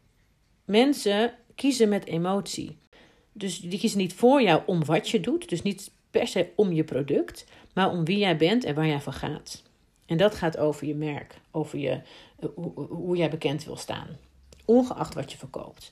mensen 0.64 1.34
kiezen 1.54 1.88
met 1.88 2.04
emotie. 2.04 2.78
Dus 3.32 3.60
die 3.60 3.78
kiezen 3.78 3.98
niet 3.98 4.14
voor 4.14 4.42
jou 4.42 4.62
om 4.66 4.84
wat 4.84 5.08
je 5.08 5.20
doet, 5.20 5.48
dus 5.48 5.62
niet 5.62 5.90
per 6.10 6.26
se 6.26 6.50
om 6.56 6.72
je 6.72 6.84
product, 6.84 7.44
maar 7.74 7.90
om 7.90 8.04
wie 8.04 8.18
jij 8.18 8.36
bent 8.36 8.64
en 8.64 8.74
waar 8.74 8.86
jij 8.86 9.00
voor 9.00 9.12
gaat. 9.12 9.70
En 10.06 10.16
dat 10.16 10.34
gaat 10.34 10.58
over 10.58 10.86
je 10.86 10.94
merk, 10.94 11.40
over 11.50 11.78
je, 11.78 12.00
eh, 12.40 12.48
hoe, 12.88 13.16
jij 13.16 13.30
bekend 13.30 13.64
wil 13.64 13.76
staan, 13.76 14.08
ongeacht 14.64 15.14
wat 15.14 15.32
je 15.32 15.38
verkoopt. 15.38 15.90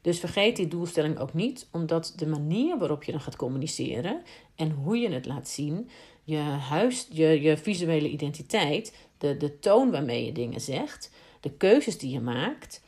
Dus 0.00 0.18
vergeet 0.18 0.56
die 0.56 0.68
doelstelling 0.68 1.18
ook 1.18 1.34
niet, 1.34 1.68
omdat 1.72 2.12
de 2.16 2.26
manier 2.26 2.78
waarop 2.78 3.04
je 3.04 3.12
dan 3.12 3.20
gaat 3.20 3.36
communiceren 3.36 4.22
en 4.54 4.70
hoe 4.70 4.96
je 4.96 5.10
het 5.10 5.26
laat 5.26 5.48
zien, 5.48 5.90
je, 6.24 6.36
huis, 6.38 7.08
je, 7.10 7.42
je 7.42 7.56
visuele 7.56 8.08
identiteit, 8.08 8.94
de, 9.18 9.36
de 9.36 9.58
toon 9.58 9.90
waarmee 9.90 10.24
je 10.24 10.32
dingen 10.32 10.60
zegt, 10.60 11.10
de 11.40 11.50
keuzes 11.50 11.98
die 11.98 12.10
je 12.10 12.20
maakt, 12.20 12.82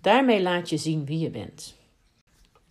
daarmee 0.00 0.42
laat 0.42 0.68
je 0.68 0.76
zien 0.76 1.04
wie 1.04 1.18
je 1.18 1.30
bent. 1.30 1.78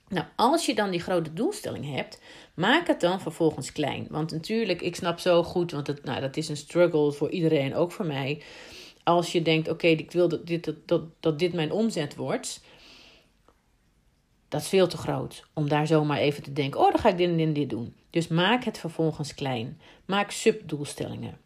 Nou, 0.10 0.26
als 0.36 0.66
je 0.66 0.76
dan 0.76 0.90
die 0.90 1.00
grote 1.00 1.34
doelstelling 1.34 1.94
hebt, 1.94 2.22
maak 2.60 2.88
het 2.88 3.00
dan 3.00 3.22
vervolgens 3.22 3.72
klein. 3.72 4.08
Want 4.10 4.32
natuurlijk, 4.32 4.82
ik 4.82 4.96
snap 4.96 5.20
zo 5.20 5.44
goed, 5.44 5.72
want 5.72 5.88
het, 5.88 6.04
nou, 6.04 6.22
dat 6.22 6.38
is 6.38 6.50
een 6.50 6.58
struggle 6.58 7.12
voor 7.12 7.30
iedereen, 7.30 7.76
ook 7.76 7.92
voor 7.92 8.06
mij. 8.06 8.42
Als 9.04 9.32
je 9.32 9.42
denkt, 9.42 9.70
oké, 9.70 9.88
ik 9.88 10.12
wil 10.12 10.28
dat 10.28 10.48
dit, 10.48 10.74
dat, 10.86 11.02
dat 11.20 11.40
dit 11.40 11.54
mijn 11.54 11.72
omzet 11.72 12.16
wordt. 12.16 12.64
Dat 14.48 14.62
is 14.62 14.68
veel 14.68 14.88
te 14.88 14.98
groot 14.98 15.46
om 15.54 15.70
daar 15.70 15.88
zomaar 15.88 16.18
even 16.18 16.44
te 16.44 16.54
denken, 16.54 16.80
oh, 16.80 16.92
dan 16.92 17.00
ga 17.00 17.10
ik 17.10 17.18
dit 17.18 17.40
en 17.40 17.54
dit 17.54 17.70
doen. 17.70 17.96
Dus 18.10 18.28
maak 18.28 18.64
het 18.64 18.78
vervolgens 18.78 19.34
klein. 19.34 19.82
Maak 20.06 20.32
subdoelstellingen. 20.32 21.38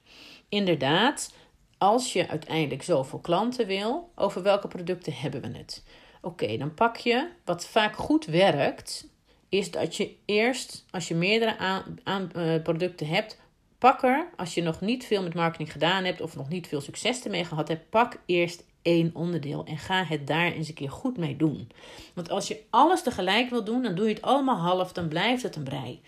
Inderdaad, 0.50 1.34
als 1.78 2.14
je 2.14 2.28
uiteindelijk 2.28 2.84
zoveel 2.84 3.20
klanten 3.20 3.68
wil, 3.68 4.12
over 4.16 4.44
welke 4.44 4.68
producten 4.68 5.14
hebben 5.14 5.42
we 5.42 5.58
het? 5.58 5.84
Oké, 6.22 6.58
dan 6.58 6.74
pak 6.74 6.98
je 6.98 7.30
wat 7.46 7.66
vaak 7.66 7.96
goed 7.96 8.26
werkt, 8.26 9.08
is 9.54 9.72
dat 9.72 9.96
je 9.96 10.16
eerst, 10.26 10.86
als 10.92 11.08
je 11.08 11.16
meerdere 11.16 11.58
aan, 12.04 12.32
uh, 12.36 12.62
producten 12.64 13.08
hebt, 13.08 13.40
pak 13.78 14.04
er, 14.04 14.30
als 14.36 14.54
je 14.54 14.62
nog 14.62 14.82
niet 14.82 15.06
veel 15.06 15.24
met 15.24 15.34
marketing 15.34 15.72
gedaan 15.72 16.04
hebt 16.04 16.22
of 16.22 16.36
nog 16.36 16.50
niet 16.50 16.68
veel 16.68 16.82
succes 16.82 17.24
ermee 17.24 17.46
gehad 17.46 17.68
hebt, 17.68 17.90
pak 17.90 18.20
eerst 18.26 18.64
één 18.82 19.12
onderdeel 19.14 19.66
en 19.66 19.78
ga 19.78 20.04
het 20.04 20.28
daar 20.28 20.52
eens 20.52 20.68
een 20.68 20.74
keer 20.74 20.92
goed 20.92 21.18
mee 21.18 21.36
doen. 21.36 21.72
Want 22.14 22.30
als 22.30 22.48
je 22.48 22.62
alles 22.70 23.04
tegelijk 23.04 23.50
wil 23.50 23.64
doen, 23.64 23.84
dan 23.84 23.96
doe 23.96 24.08
je 24.08 24.14
het 24.14 24.24
allemaal 24.24 24.58
half, 24.58 24.92
dan 24.92 25.08
blijft 25.08 25.44
het 25.44 25.56
een 25.56 25.64
brei. 25.64 26.02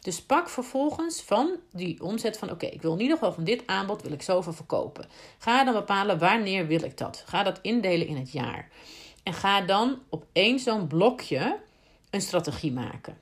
Dus 0.00 0.22
pak 0.22 0.48
vervolgens 0.48 1.22
van 1.22 1.56
die 1.72 2.02
omzet 2.02 2.38
van 2.38 2.50
oké, 2.50 2.66
ik 2.66 2.82
wil 2.82 2.92
in 2.92 3.00
ieder 3.00 3.16
geval 3.16 3.32
van 3.32 3.44
dit 3.44 3.62
aanbod 3.66 4.02
wil 4.02 4.12
ik 4.12 4.22
zoveel 4.22 4.52
verkopen. 4.52 5.06
Ga 5.38 5.64
dan 5.64 5.74
bepalen 5.74 6.18
wanneer 6.18 6.66
wil 6.66 6.82
ik 6.82 6.98
dat. 6.98 7.22
Ga 7.26 7.42
dat 7.42 7.58
indelen 7.62 8.06
in 8.06 8.16
het 8.16 8.32
jaar. 8.32 8.68
En 9.22 9.32
ga 9.32 9.60
dan 9.60 9.98
op 10.08 10.24
één 10.32 10.58
zo'n 10.58 10.86
blokje 10.86 11.60
een 12.12 12.20
strategie 12.20 12.72
maken. 12.72 13.16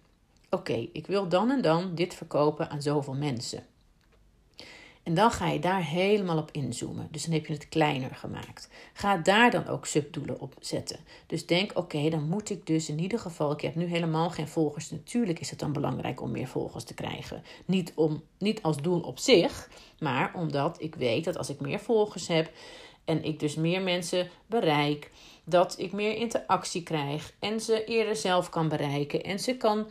Oké, 0.51 0.89
ik 0.93 1.07
wil 1.07 1.29
dan 1.29 1.51
en 1.51 1.63
dan 1.63 1.95
dit 1.95 2.15
verkopen 2.15 2.71
aan 2.71 2.83
zoveel 2.83 3.15
mensen. 3.15 3.65
En 5.03 5.15
dan 5.15 5.31
ga 5.31 5.49
je 5.49 5.59
daar 5.59 5.85
helemaal 5.85 6.39
op 6.39 6.51
inzoomen. 6.53 7.09
Dus 7.11 7.25
dan 7.25 7.33
heb 7.33 7.47
je 7.47 7.53
het 7.53 7.69
kleiner 7.69 8.15
gemaakt. 8.15 8.69
Ga 8.93 9.17
daar 9.17 9.51
dan 9.51 9.67
ook 9.67 9.87
subdoelen 9.87 10.41
op 10.41 10.55
zetten. 10.61 10.99
Dus 11.27 11.47
denk, 11.47 11.79
oké, 11.79 12.09
dan 12.09 12.29
moet 12.29 12.51
ik 12.51 12.67
dus 12.67 12.89
in 12.89 12.99
ieder 12.99 13.19
geval, 13.19 13.53
ik 13.53 13.61
heb 13.61 13.75
nu 13.75 13.85
helemaal 13.85 14.31
geen 14.31 14.49
volgers. 14.49 14.91
Natuurlijk 14.91 15.41
is 15.41 15.51
het 15.51 15.59
dan 15.59 15.73
belangrijk 15.73 16.21
om 16.21 16.31
meer 16.31 16.49
volgers 16.49 16.85
te 16.85 16.95
krijgen. 16.95 17.43
Niet, 17.65 17.93
om, 17.95 18.23
niet 18.39 18.63
als 18.63 18.77
doel 18.77 19.01
op 19.01 19.19
zich, 19.19 19.71
maar 19.99 20.35
omdat 20.35 20.83
ik 20.83 20.95
weet 20.95 21.25
dat 21.25 21.37
als 21.37 21.51
ik 21.51 21.61
meer 21.61 21.81
volgers 21.81 22.29
heb 22.29 22.53
en 23.05 23.25
ik 23.25 23.41
dus 23.41 23.55
meer 23.55 23.83
mensen 23.83 24.29
bereik, 24.47 25.11
dat 25.51 25.75
ik 25.79 25.93
meer 25.93 26.17
interactie 26.17 26.83
krijg 26.83 27.33
en 27.39 27.61
ze 27.61 27.85
eerder 27.85 28.17
zelf 28.17 28.49
kan 28.49 28.69
bereiken 28.69 29.23
en 29.23 29.39
ze 29.39 29.57
kan 29.57 29.87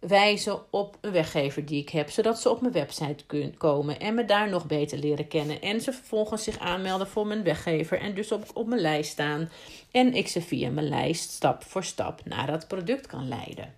wijzen 0.00 0.72
op 0.72 0.98
een 1.00 1.12
weggever 1.12 1.66
die 1.66 1.80
ik 1.80 1.88
heb, 1.88 2.10
zodat 2.10 2.40
ze 2.40 2.50
op 2.50 2.60
mijn 2.60 2.72
website 2.72 3.26
kunnen 3.26 3.56
komen 3.56 4.00
en 4.00 4.14
me 4.14 4.24
daar 4.24 4.48
nog 4.48 4.66
beter 4.66 4.98
leren 4.98 5.28
kennen 5.28 5.60
en 5.60 5.80
ze 5.80 5.92
vervolgens 5.92 6.44
zich 6.44 6.58
aanmelden 6.58 7.08
voor 7.08 7.26
mijn 7.26 7.42
weggever 7.42 8.00
en 8.00 8.14
dus 8.14 8.32
op, 8.32 8.50
op 8.54 8.66
mijn 8.66 8.80
lijst 8.80 9.10
staan 9.10 9.50
en 9.90 10.14
ik 10.14 10.28
ze 10.28 10.40
via 10.40 10.70
mijn 10.70 10.88
lijst 10.88 11.30
stap 11.30 11.64
voor 11.64 11.84
stap 11.84 12.20
naar 12.24 12.46
dat 12.46 12.68
product 12.68 13.06
kan 13.06 13.28
leiden. 13.28 13.74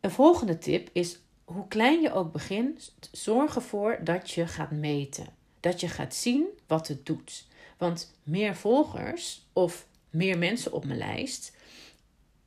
Een 0.00 0.10
volgende 0.10 0.58
tip 0.58 0.88
is 0.92 1.18
hoe 1.44 1.68
klein 1.68 2.00
je 2.00 2.12
ook 2.12 2.32
begint, 2.32 2.94
zorg 3.12 3.54
ervoor 3.54 3.98
dat 4.04 4.30
je 4.30 4.46
gaat 4.46 4.70
meten. 4.70 5.26
Dat 5.60 5.80
je 5.80 5.88
gaat 5.88 6.14
zien 6.14 6.46
wat 6.66 6.88
het 6.88 7.06
doet. 7.06 7.46
Want 7.76 8.18
meer 8.22 8.56
volgers 8.56 9.46
of 9.52 9.86
meer 10.10 10.38
mensen 10.38 10.72
op 10.72 10.84
mijn 10.84 10.98
lijst, 10.98 11.56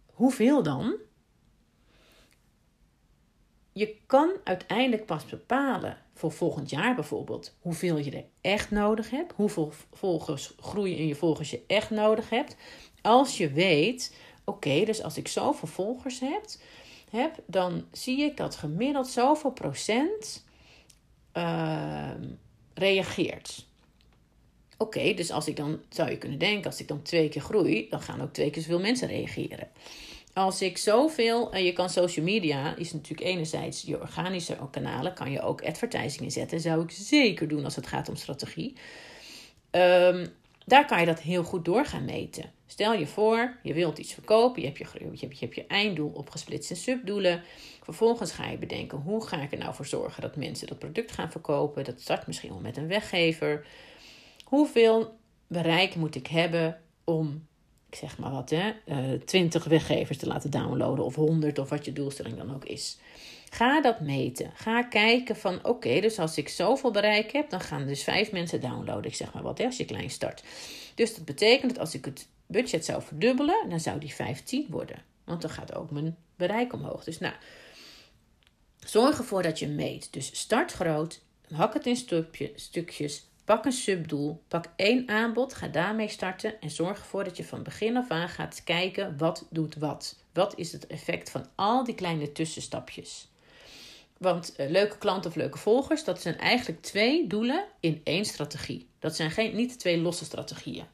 hoeveel 0.05 0.63
dan? 0.63 0.95
Je 3.71 3.95
kan 4.05 4.31
uiteindelijk 4.43 5.05
pas 5.05 5.25
bepalen 5.25 5.97
voor 6.13 6.31
volgend 6.31 6.69
jaar 6.69 6.95
bijvoorbeeld 6.95 7.55
hoeveel 7.59 7.97
je 7.97 8.11
er 8.11 8.25
echt 8.41 8.71
nodig 8.71 9.09
hebt, 9.09 9.33
hoeveel 9.35 9.73
volgers 9.91 10.53
groeien 10.59 10.97
in 10.97 11.07
je 11.07 11.15
volgers 11.15 11.49
je 11.49 11.63
echt 11.67 11.89
nodig 11.89 12.29
hebt. 12.29 12.55
Als 13.01 13.37
je 13.37 13.51
weet, 13.51 14.15
oké, 14.43 14.85
dus 14.85 15.03
als 15.03 15.17
ik 15.17 15.27
zoveel 15.27 15.67
volgers 15.67 16.19
heb, 16.19 16.45
heb, 17.09 17.43
dan 17.45 17.85
zie 17.91 18.21
ik 18.21 18.37
dat 18.37 18.55
gemiddeld 18.55 19.07
zoveel 19.07 19.51
procent 19.51 20.45
uh, 21.33 22.11
reageert. 22.73 23.68
Oké, 24.81 25.13
dus 25.13 25.31
als 25.31 25.47
ik 25.47 25.55
dan, 25.55 25.79
zou 25.89 26.09
je 26.09 26.17
kunnen 26.17 26.39
denken, 26.39 26.65
als 26.65 26.79
ik 26.79 26.87
dan 26.87 27.01
twee 27.01 27.29
keer 27.29 27.41
groei, 27.41 27.89
dan 27.89 28.01
gaan 28.01 28.21
ook 28.21 28.33
twee 28.33 28.49
keer 28.49 28.61
zoveel 28.61 28.79
mensen 28.79 29.07
reageren. 29.07 29.67
Als 30.33 30.61
ik 30.61 30.77
zoveel, 30.77 31.51
en 31.51 31.63
je 31.63 31.73
kan 31.73 31.89
social 31.89 32.25
media, 32.25 32.75
is 32.75 32.93
natuurlijk 32.93 33.27
enerzijds 33.27 33.81
je 33.81 34.01
organische 34.01 34.57
kanalen, 34.71 35.13
kan 35.13 35.31
je 35.31 35.41
ook 35.41 35.63
advertising 35.63 36.21
inzetten. 36.21 36.59
Zou 36.59 36.83
ik 36.83 36.91
zeker 36.91 37.47
doen 37.47 37.63
als 37.63 37.75
het 37.75 37.87
gaat 37.87 38.09
om 38.09 38.15
strategie. 38.15 38.73
Um, 39.71 40.27
daar 40.65 40.85
kan 40.85 40.99
je 40.99 41.05
dat 41.05 41.19
heel 41.19 41.43
goed 41.43 41.65
door 41.65 41.85
gaan 41.85 42.05
meten. 42.05 42.51
Stel 42.67 42.93
je 42.93 43.07
voor, 43.07 43.57
je 43.63 43.73
wilt 43.73 43.97
iets 43.97 44.13
verkopen, 44.13 44.61
je 44.61 44.67
hebt 44.67 44.77
je, 44.77 45.09
je, 45.13 45.37
hebt 45.39 45.55
je 45.55 45.65
einddoel 45.67 46.11
opgesplitst 46.13 46.69
in 46.69 46.75
subdoelen. 46.75 47.43
Vervolgens 47.83 48.31
ga 48.31 48.49
je 48.49 48.57
bedenken, 48.57 48.97
hoe 48.97 49.27
ga 49.27 49.41
ik 49.41 49.51
er 49.51 49.57
nou 49.57 49.73
voor 49.73 49.85
zorgen 49.85 50.21
dat 50.21 50.35
mensen 50.35 50.67
dat 50.67 50.79
product 50.79 51.11
gaan 51.11 51.31
verkopen? 51.31 51.83
Dat 51.83 52.01
start 52.01 52.27
misschien 52.27 52.49
wel 52.49 52.59
met 52.59 52.77
een 52.77 52.87
weggever. 52.87 53.65
Hoeveel 54.49 55.17
bereik 55.47 55.95
moet 55.95 56.15
ik 56.15 56.27
hebben 56.27 56.81
om, 57.03 57.47
ik 57.89 57.95
zeg 57.95 58.17
maar 58.17 58.31
wat, 58.31 58.49
hè, 58.49 58.71
uh, 58.85 59.13
eh, 59.13 59.21
20 59.21 59.63
weggevers 59.63 60.17
te 60.17 60.27
laten 60.27 60.51
downloaden 60.51 61.05
of 61.05 61.15
100 61.15 61.59
of 61.59 61.69
wat 61.69 61.85
je 61.85 61.93
doelstelling 61.93 62.37
dan 62.37 62.55
ook 62.55 62.65
is? 62.65 62.97
Ga 63.49 63.81
dat 63.81 63.99
meten. 63.99 64.51
Ga 64.53 64.83
kijken 64.83 65.35
van 65.35 65.65
oké, 65.65 65.99
dus 65.99 66.19
als 66.19 66.37
ik 66.37 66.49
zoveel 66.49 66.91
bereik 66.91 67.31
heb, 67.31 67.49
dan 67.49 67.61
gaan 67.61 67.87
dus 67.87 68.03
vijf 68.03 68.31
mensen 68.31 68.61
downloaden. 68.61 69.11
Ik 69.11 69.15
zeg 69.15 69.33
maar 69.33 69.43
wat, 69.43 69.57
hè, 69.57 69.65
als 69.65 69.77
je 69.77 69.85
klein 69.85 70.09
start. 70.09 70.43
Dus 70.95 71.15
dat 71.15 71.25
betekent 71.25 71.71
dat 71.71 71.79
als 71.79 71.93
ik 71.93 72.05
het 72.05 72.27
budget 72.45 72.85
zou 72.85 73.01
verdubbelen, 73.01 73.69
dan 73.69 73.79
zou 73.79 73.99
die 73.99 74.13
15 74.13 74.67
worden. 74.69 75.03
Want 75.23 75.41
dan 75.41 75.51
gaat 75.51 75.75
ook 75.75 75.91
mijn 75.91 76.17
bereik 76.35 76.73
omhoog. 76.73 77.03
Dus 77.03 77.19
nou, 77.19 77.33
zorg 78.79 79.17
ervoor 79.17 79.43
dat 79.43 79.59
je 79.59 79.67
meet. 79.67 80.13
Dus 80.13 80.39
start 80.39 80.71
groot, 80.71 81.21
hak 81.53 81.73
het 81.73 81.85
in 81.85 81.95
stukje, 81.95 82.51
stukjes, 82.55 83.29
Pak 83.49 83.65
een 83.65 83.71
subdoel, 83.71 84.41
pak 84.47 84.65
één 84.75 85.07
aanbod, 85.07 85.53
ga 85.53 85.67
daarmee 85.67 86.07
starten 86.07 86.61
en 86.61 86.69
zorg 86.69 86.97
ervoor 86.97 87.23
dat 87.23 87.37
je 87.37 87.43
van 87.43 87.63
begin 87.63 87.97
af 87.97 88.09
aan 88.09 88.29
gaat 88.29 88.63
kijken 88.63 89.17
wat 89.17 89.47
doet 89.49 89.75
wat. 89.75 90.15
Wat 90.33 90.57
is 90.57 90.71
het 90.71 90.87
effect 90.87 91.29
van 91.29 91.45
al 91.55 91.83
die 91.83 91.95
kleine 91.95 92.31
tussenstapjes? 92.31 93.27
Want 94.17 94.53
uh, 94.57 94.69
leuke 94.69 94.97
klanten 94.97 95.29
of 95.29 95.35
leuke 95.35 95.57
volgers, 95.57 96.03
dat 96.03 96.21
zijn 96.21 96.37
eigenlijk 96.37 96.81
twee 96.81 97.27
doelen 97.27 97.65
in 97.79 98.01
één 98.03 98.25
strategie. 98.25 98.87
Dat 98.99 99.15
zijn 99.15 99.31
geen, 99.31 99.55
niet 99.55 99.79
twee 99.79 100.01
losse 100.01 100.25
strategieën. 100.25 100.85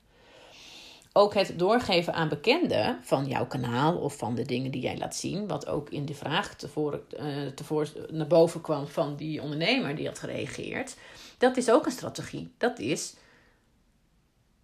Ook 1.14 1.34
het 1.34 1.60
doorgeven 1.60 2.14
aan 2.14 2.30
bekenden 2.30 3.00
van 3.02 3.28
jouw 3.28 3.48
kanaal 3.48 3.98
of 3.98 4.18
van 4.18 4.36
de 4.36 4.46
dingen 4.46 4.72
die 4.72 4.82
jij 4.82 4.98
laat 4.98 5.16
zien, 5.16 5.48
wat 5.48 5.68
ook 5.68 5.90
in 5.90 6.06
de 6.06 6.14
vraag 6.14 6.56
tevoren, 6.56 7.02
uh, 7.20 7.48
tevoren 7.48 7.90
naar 8.12 8.28
boven 8.28 8.62
kwam 8.62 8.88
van 8.88 9.16
die 9.16 9.42
ondernemer 9.42 9.96
die 9.96 10.08
had 10.08 10.20
gereageerd, 10.20 10.96
dat 11.38 11.58
is 11.58 11.70
ook 11.70 11.86
een 11.86 11.92
strategie. 11.92 12.52
Dat 12.58 12.80
is, 12.80 13.14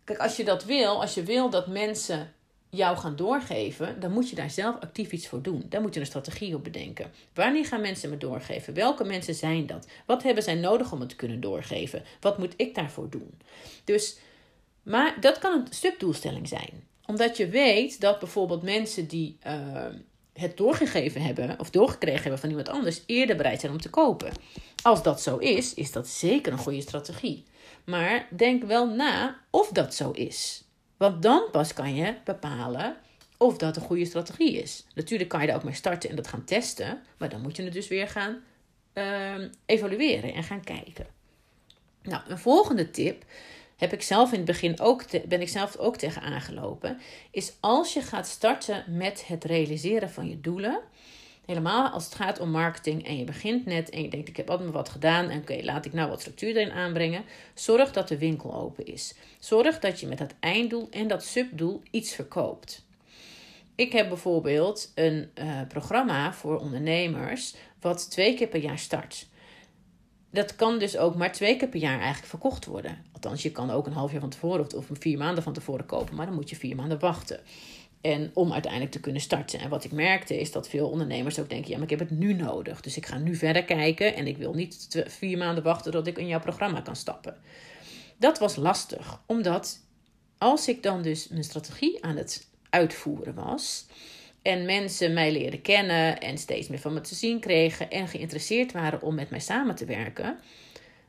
kijk, 0.04 0.20
als 0.20 0.38
je 0.38 0.44
dat 0.44 0.66
wil, 0.66 1.02
als 1.02 1.14
je 1.14 1.24
wil 1.24 1.50
dat 1.50 1.68
mensen 1.68 2.34
jou 2.72 2.98
gaan 2.98 3.16
doorgeven, 3.16 4.00
dan 4.00 4.12
moet 4.12 4.30
je 4.30 4.36
daar 4.36 4.50
zelf 4.50 4.76
actief 4.80 5.12
iets 5.12 5.28
voor 5.28 5.42
doen. 5.42 5.66
Daar 5.70 5.82
moet 5.82 5.94
je 5.94 6.00
een 6.00 6.06
strategie 6.06 6.56
op 6.56 6.64
bedenken. 6.64 7.12
Wanneer 7.34 7.66
gaan 7.66 7.82
mensen 7.82 8.10
me 8.10 8.18
doorgeven? 8.18 8.74
Welke 8.74 9.04
mensen 9.04 9.36
zijn 9.36 9.66
dat? 9.66 9.88
Wat 10.06 10.24
hebben 10.24 10.44
zij 10.44 10.56
nodig 10.56 10.92
om 10.92 11.00
het 11.00 11.10
te 11.10 11.16
kunnen 11.16 11.40
doorgeven? 11.40 12.04
Wat 12.20 12.38
moet 12.38 12.54
ik 12.58 12.76
daarvoor 12.76 13.10
doen? 13.10 13.34
Dus, 13.84 14.18
maar 14.84 15.18
dat 15.20 15.40
kan 15.40 15.54
een 15.54 15.74
stuk 15.74 16.00
doelstelling 16.00 16.48
zijn. 16.48 16.88
Omdat 17.06 17.38
je 17.38 17.48
weet 17.48 18.02
dat 18.02 18.20
bijvoorbeeld 18.20 18.64
mensen 18.64 19.08
die 19.08 19.38
uh, 19.48 19.86
het 20.34 20.58
doorgegeven 20.58 21.22
hebben 21.22 21.60
of 21.60 21.70
doorgekregen 21.70 22.22
hebben 22.22 22.40
van 22.40 22.50
iemand 22.50 22.70
anders 22.70 23.02
eerder 23.06 23.36
bereid 23.36 23.60
zijn 23.60 23.72
om 23.72 23.82
te 23.82 23.90
kopen. 23.90 24.32
Als 24.82 25.04
dat 25.04 25.22
zo 25.22 25.38
is, 25.38 25.74
is 25.74 25.92
dat 25.92 26.08
zeker 26.08 26.52
een 26.52 26.58
goede 26.58 26.82
strategie. 26.82 27.46
Maar 27.86 28.28
denk 28.30 28.64
wel 28.64 28.88
na 28.88 29.40
of 29.50 29.70
dat 29.70 29.96
zo 29.96 30.12
is. 30.12 30.64
Want 30.98 31.22
dan 31.22 31.44
pas 31.52 31.74
kan 31.74 31.96
je 31.96 32.16
bepalen 32.24 32.98
of 33.38 33.58
dat 33.58 33.76
een 33.76 33.82
goede 33.82 34.06
strategie 34.06 34.62
is. 34.62 34.86
Natuurlijk 34.94 35.30
kan 35.30 35.42
je 35.42 35.48
daar 35.48 35.56
ook 35.56 35.64
mee 35.64 35.74
starten 35.74 36.10
en 36.10 36.16
dat 36.16 36.28
gaan 36.28 36.44
testen, 36.44 37.02
maar 37.18 37.30
dan 37.30 37.42
moet 37.42 37.56
je 37.56 37.64
het 37.64 37.74
dus 37.74 37.88
weer 37.88 38.08
gaan 38.08 38.44
uh, 38.94 39.36
evalueren 39.66 40.34
en 40.34 40.44
gaan 40.44 40.64
kijken. 40.64 41.08
Nou, 42.02 42.22
een 42.28 42.40
volgende 42.40 42.92
tip 42.92 43.26
heb 43.78 43.94
ik 43.94 44.02
zelf 44.02 44.32
in 44.32 44.38
het 44.38 44.46
begin 44.46 44.80
ook 44.80 45.28
ben 45.28 45.42
ik 45.42 45.50
zelf 45.50 45.78
ook 45.78 45.98
tegen 45.98 46.22
aangelopen, 46.22 47.00
is 47.32 47.54
als 47.60 47.94
je 47.94 48.02
gaat 48.02 48.28
starten 48.28 48.84
met 48.88 49.28
het 49.28 49.44
realiseren 49.44 50.10
van 50.10 50.30
je 50.30 50.42
doelen, 50.42 50.80
Helemaal 51.46 51.90
als 51.90 52.06
het 52.06 52.16
gaat 52.16 52.40
om 52.40 52.50
marketing 52.52 53.08
en 53.08 53.18
je 53.18 53.24
begint 53.24 53.66
net 53.66 53.90
en 53.90 54.02
je 54.02 54.10
denkt: 54.10 54.30
ik 54.30 54.38
heb 54.38 54.50
altijd 54.50 54.72
wat 54.72 54.90
gedaan 54.90 55.30
en 55.30 55.40
oké, 55.40 55.60
laat 55.64 55.86
ik 55.86 55.94
nou 55.94 56.10
wat 56.10 56.20
structuur 56.20 56.56
erin 56.56 56.72
aanbrengen. 56.72 57.24
Zorg 57.54 57.92
dat 57.92 58.08
de 58.08 58.18
winkel 58.18 58.54
open 58.54 58.86
is. 58.86 59.16
Zorg 59.40 59.80
dat 59.80 60.00
je 60.00 60.08
met 60.08 60.18
dat 60.18 60.34
einddoel 60.40 60.88
en 60.92 61.08
dat 61.08 61.24
subdoel 61.24 61.82
iets 61.92 62.14
verkoopt. 62.16 62.86
Ik 63.76 63.92
heb 63.92 64.08
bijvoorbeeld 64.08 64.92
een 64.96 65.32
uh, 65.36 65.62
programma 65.68 66.34
voor 66.34 66.60
ondernemers 66.60 67.56
wat 67.80 68.12
twee 68.12 68.34
keer 68.34 68.48
per 68.48 68.62
jaar 68.62 68.80
start. 68.80 69.28
Dat 70.32 70.56
kan 70.56 70.80
dus 70.80 70.98
ook 70.98 71.16
maar 71.16 71.32
twee 71.32 71.56
keer 71.56 71.68
per 71.68 71.80
jaar 71.80 72.00
eigenlijk 72.00 72.28
verkocht 72.28 72.66
worden. 72.66 72.98
Althans, 73.12 73.44
je 73.44 73.52
kan 73.52 73.72
ook 73.72 73.86
een 73.86 73.94
half 73.94 74.12
jaar 74.12 74.20
van 74.20 74.30
tevoren 74.30 74.66
of, 74.66 74.74
of 74.74 74.98
vier 75.00 75.18
maanden 75.18 75.44
van 75.44 75.54
tevoren 75.54 75.86
kopen, 75.86 76.16
maar 76.16 76.26
dan 76.26 76.36
moet 76.36 76.50
je 76.50 76.56
vier 76.56 76.76
maanden 76.76 77.00
wachten. 77.00 77.40
En 78.02 78.32
om 78.34 78.54
uiteindelijk 78.54 78.92
te 78.92 79.00
kunnen 79.00 79.22
starten. 79.22 79.60
En 79.60 79.70
wat 79.70 79.84
ik 79.84 79.92
merkte 79.92 80.40
is 80.40 80.52
dat 80.52 80.70
veel 80.70 80.90
ondernemers 80.90 81.40
ook 81.40 81.50
denken: 81.50 81.70
ja, 81.70 81.76
maar 81.76 81.92
ik 81.92 82.00
heb 82.00 82.10
het 82.10 82.20
nu 82.20 82.34
nodig. 82.34 82.82
Dus 82.82 82.98
ik 82.98 83.06
ga 83.06 83.18
nu 83.18 83.36
verder 83.36 83.64
kijken 83.64 84.16
en 84.16 84.28
ik 84.28 84.38
wil 84.38 84.54
niet 84.54 85.04
vier 85.08 85.38
maanden 85.38 85.64
wachten 85.64 85.92
tot 85.92 86.08
ik 86.08 86.18
in 86.18 86.28
jouw 86.28 86.40
programma 86.40 86.82
kan 86.82 86.96
stappen. 86.96 87.38
Dat 88.18 88.40
was 88.40 88.56
lastig, 88.56 89.22
omdat 89.26 89.80
als 90.38 90.68
ik 90.68 90.84
dan 90.84 91.02
dus 91.02 91.28
mijn 91.28 91.44
strategie 91.44 92.04
aan 92.04 92.18
het 92.18 92.48
uitvoeren 92.70 93.34
was. 93.34 93.86
En 94.42 94.66
mensen 94.66 95.14
mij 95.14 95.32
leren 95.32 95.62
kennen 95.62 96.20
en 96.20 96.38
steeds 96.38 96.68
meer 96.68 96.80
van 96.80 96.94
me 96.94 97.02
te 97.02 97.16
zien 97.16 97.40
kregen 97.40 97.90
en 97.90 98.08
geïnteresseerd 98.08 98.72
waren 98.72 99.02
om 99.02 99.16
met 99.16 99.30
mij 99.30 99.40
samen 99.40 99.76
te 99.76 99.86
werken, 99.86 100.40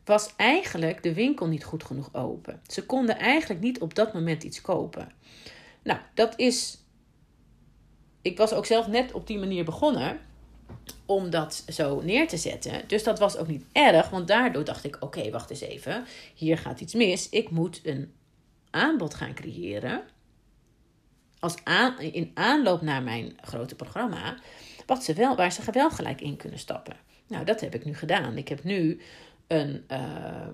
was 0.05 0.33
eigenlijk 0.37 1.03
de 1.03 1.15
winkel 1.15 1.47
niet 1.47 1.65
goed 1.65 1.85
genoeg 1.85 2.15
open. 2.15 2.61
Ze 2.67 2.87
konden 2.87 3.19
eigenlijk 3.19 3.61
niet 3.61 3.81
op 3.81 3.95
dat 3.95 4.13
moment 4.13 4.43
iets 4.43 4.61
kopen. 4.61 5.13
Nou, 5.83 6.01
dat 6.15 6.33
is 6.37 6.82
ik 8.23 8.37
was 8.37 8.53
ook 8.53 8.67
zelf 8.67 8.87
net 8.87 9.13
op 9.13 9.27
die 9.27 9.39
manier 9.39 9.65
begonnen 9.65 10.21
om 11.07 11.31
dat 11.31 11.65
zo 11.69 12.01
neer 12.01 12.29
te 12.29 12.37
zetten. 12.37 12.83
Dus 12.87 13.03
dat 13.03 13.19
was 13.19 13.37
ook 13.37 13.49
niet 13.49 13.65
erg, 13.73 14.11
want 14.11 14.29
daardoor 14.29 14.65
dacht 14.65 14.85
ik: 14.85 14.97
oké, 15.01 15.31
wacht 15.31 15.51
eens 15.51 15.61
even, 15.61 16.05
hier 16.35 16.59
gaat 16.59 16.81
iets 16.81 16.95
mis. 16.95 17.29
Ik 17.29 17.51
moet 17.51 17.81
een 17.85 18.13
aanbod 18.71 19.15
gaan 19.15 19.35
creëren. 19.35 20.03
Als 21.39 21.57
aan, 21.65 22.01
in 22.01 22.31
aanloop 22.35 22.83
naar 22.83 23.03
mijn 23.03 23.39
grote 23.41 23.75
programma, 23.75 24.39
wat 24.87 25.05
ze 25.05 25.15
wel, 25.15 25.37
waar 25.37 25.53
ze 25.53 25.63
wel 25.73 25.91
gelijk 25.91 26.21
in 26.21 26.37
kunnen 26.37 26.59
stappen. 26.59 26.97
Nou, 27.29 27.45
dat 27.45 27.61
heb 27.61 27.75
ik 27.75 27.85
nu 27.85 27.95
gedaan. 27.95 28.37
Ik 28.37 28.49
heb 28.49 28.65
nu 28.65 29.01
een. 29.47 29.85
Uh, 29.89 30.49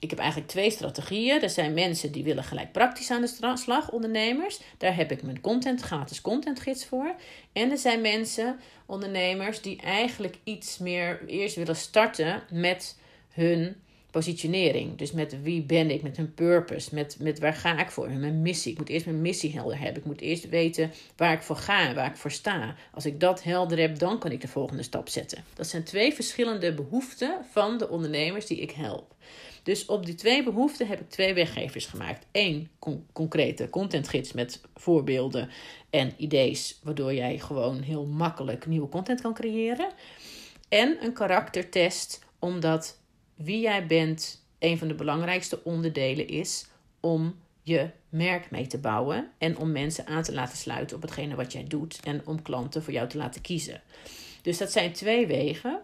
ik 0.00 0.10
heb 0.10 0.18
eigenlijk 0.18 0.50
twee 0.50 0.70
strategieën. 0.70 1.42
Er 1.42 1.50
zijn 1.50 1.74
mensen 1.74 2.12
die 2.12 2.24
willen 2.24 2.44
gelijk 2.44 2.72
praktisch 2.72 3.10
aan 3.10 3.20
de 3.20 3.56
slag, 3.56 3.90
ondernemers. 3.90 4.60
Daar 4.78 4.96
heb 4.96 5.10
ik 5.10 5.22
mijn 5.22 5.40
content, 5.40 5.80
gratis 5.80 6.20
contentgids 6.20 6.86
voor. 6.86 7.14
En 7.52 7.70
er 7.70 7.78
zijn 7.78 8.00
mensen, 8.00 8.60
ondernemers, 8.86 9.60
die 9.60 9.80
eigenlijk 9.80 10.36
iets 10.44 10.78
meer 10.78 11.24
eerst 11.26 11.56
willen 11.56 11.76
starten 11.76 12.42
met 12.50 12.98
hun 13.30 13.76
positionering. 14.10 14.98
Dus 14.98 15.12
met 15.12 15.42
wie 15.42 15.62
ben 15.62 15.90
ik, 15.90 16.02
met 16.02 16.16
hun 16.16 16.34
purpose, 16.34 16.94
met, 16.94 17.16
met 17.18 17.38
waar 17.38 17.54
ga 17.54 17.78
ik 17.78 17.90
voor, 17.90 18.10
mijn 18.10 18.42
missie. 18.42 18.72
Ik 18.72 18.78
moet 18.78 18.88
eerst 18.88 19.06
mijn 19.06 19.22
missie 19.22 19.52
helder 19.52 19.78
hebben. 19.78 19.96
Ik 19.96 20.04
moet 20.04 20.20
eerst 20.20 20.48
weten 20.48 20.92
waar 21.16 21.32
ik 21.32 21.42
voor 21.42 21.56
ga 21.56 21.94
waar 21.94 22.10
ik 22.10 22.16
voor 22.16 22.30
sta. 22.30 22.74
Als 22.94 23.06
ik 23.06 23.20
dat 23.20 23.42
helder 23.42 23.78
heb, 23.78 23.98
dan 23.98 24.18
kan 24.18 24.32
ik 24.32 24.40
de 24.40 24.48
volgende 24.48 24.82
stap 24.82 25.08
zetten. 25.08 25.44
Dat 25.54 25.66
zijn 25.66 25.84
twee 25.84 26.12
verschillende 26.12 26.74
behoeften 26.74 27.38
van 27.50 27.78
de 27.78 27.88
ondernemers 27.88 28.46
die 28.46 28.60
ik 28.60 28.70
help. 28.70 29.14
Dus 29.62 29.86
op 29.86 30.06
die 30.06 30.14
twee 30.14 30.42
behoeften 30.42 30.86
heb 30.86 31.00
ik 31.00 31.10
twee 31.10 31.34
weggevers 31.34 31.86
gemaakt. 31.86 32.26
Eén 32.32 32.68
concrete 33.12 33.70
contentgids 33.70 34.32
met 34.32 34.60
voorbeelden 34.74 35.50
en 35.90 36.12
ideeën, 36.16 36.58
waardoor 36.82 37.14
jij 37.14 37.38
gewoon 37.38 37.80
heel 37.80 38.06
makkelijk 38.06 38.66
nieuwe 38.66 38.88
content 38.88 39.20
kan 39.20 39.34
creëren. 39.34 39.88
En 40.68 41.04
een 41.04 41.12
karaktertest, 41.12 42.24
omdat 42.38 42.98
wie 43.34 43.60
jij 43.60 43.86
bent 43.86 44.44
een 44.58 44.78
van 44.78 44.88
de 44.88 44.94
belangrijkste 44.94 45.64
onderdelen 45.64 46.28
is 46.28 46.66
om 47.00 47.34
je 47.62 47.90
merk 48.08 48.50
mee 48.50 48.66
te 48.66 48.78
bouwen 48.78 49.30
en 49.38 49.56
om 49.56 49.72
mensen 49.72 50.06
aan 50.06 50.22
te 50.22 50.32
laten 50.32 50.56
sluiten 50.56 50.96
op 50.96 51.02
hetgene 51.02 51.34
wat 51.34 51.52
jij 51.52 51.64
doet 51.64 52.00
en 52.04 52.26
om 52.26 52.42
klanten 52.42 52.82
voor 52.82 52.92
jou 52.92 53.08
te 53.08 53.16
laten 53.16 53.40
kiezen. 53.40 53.82
Dus 54.42 54.58
dat 54.58 54.72
zijn 54.72 54.92
twee 54.92 55.26
wegen. 55.26 55.80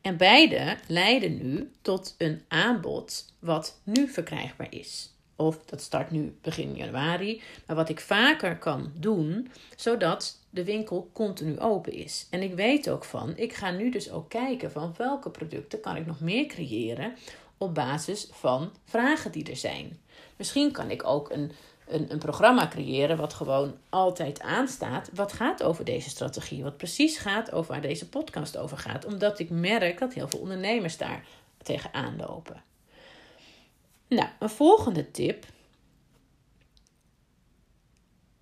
En 0.00 0.16
beide 0.16 0.76
leiden 0.86 1.36
nu 1.36 1.70
tot 1.82 2.14
een 2.18 2.42
aanbod 2.48 3.32
wat 3.38 3.80
nu 3.82 4.08
verkrijgbaar 4.08 4.72
is. 4.72 5.10
Of 5.36 5.64
dat 5.64 5.80
start 5.80 6.10
nu 6.10 6.36
begin 6.42 6.74
januari. 6.74 7.42
Maar 7.66 7.76
wat 7.76 7.88
ik 7.88 8.00
vaker 8.00 8.58
kan 8.58 8.92
doen, 8.94 9.50
zodat 9.76 10.40
de 10.50 10.64
winkel 10.64 11.10
continu 11.12 11.58
open 11.58 11.92
is. 11.92 12.26
En 12.30 12.42
ik 12.42 12.54
weet 12.54 12.90
ook 12.90 13.04
van, 13.04 13.36
ik 13.36 13.52
ga 13.52 13.70
nu 13.70 13.90
dus 13.90 14.10
ook 14.10 14.28
kijken 14.28 14.70
van 14.70 14.94
welke 14.96 15.30
producten 15.30 15.80
kan 15.80 15.96
ik 15.96 16.06
nog 16.06 16.20
meer 16.20 16.46
creëren 16.46 17.14
op 17.58 17.74
basis 17.74 18.28
van 18.30 18.72
vragen 18.84 19.32
die 19.32 19.50
er 19.50 19.56
zijn. 19.56 20.00
Misschien 20.36 20.72
kan 20.72 20.90
ik 20.90 21.06
ook 21.06 21.30
een 21.30 21.52
een, 21.86 22.12
een 22.12 22.18
programma 22.18 22.68
creëren 22.68 23.16
wat 23.16 23.34
gewoon 23.34 23.76
altijd 23.88 24.40
aanstaat. 24.40 25.10
Wat 25.14 25.32
gaat 25.32 25.62
over 25.62 25.84
deze 25.84 26.08
strategie? 26.08 26.62
Wat 26.62 26.76
precies 26.76 27.18
gaat 27.18 27.52
over 27.52 27.72
waar 27.72 27.82
deze 27.82 28.08
podcast 28.08 28.56
over 28.56 28.78
gaat. 28.78 29.04
Omdat 29.04 29.38
ik 29.38 29.50
merk 29.50 29.98
dat 29.98 30.14
heel 30.14 30.28
veel 30.28 30.40
ondernemers 30.40 30.96
daar 30.96 31.24
tegenaan 31.62 32.16
lopen. 32.16 32.62
Nou, 34.08 34.28
een 34.38 34.50
volgende 34.50 35.10
tip. 35.10 35.44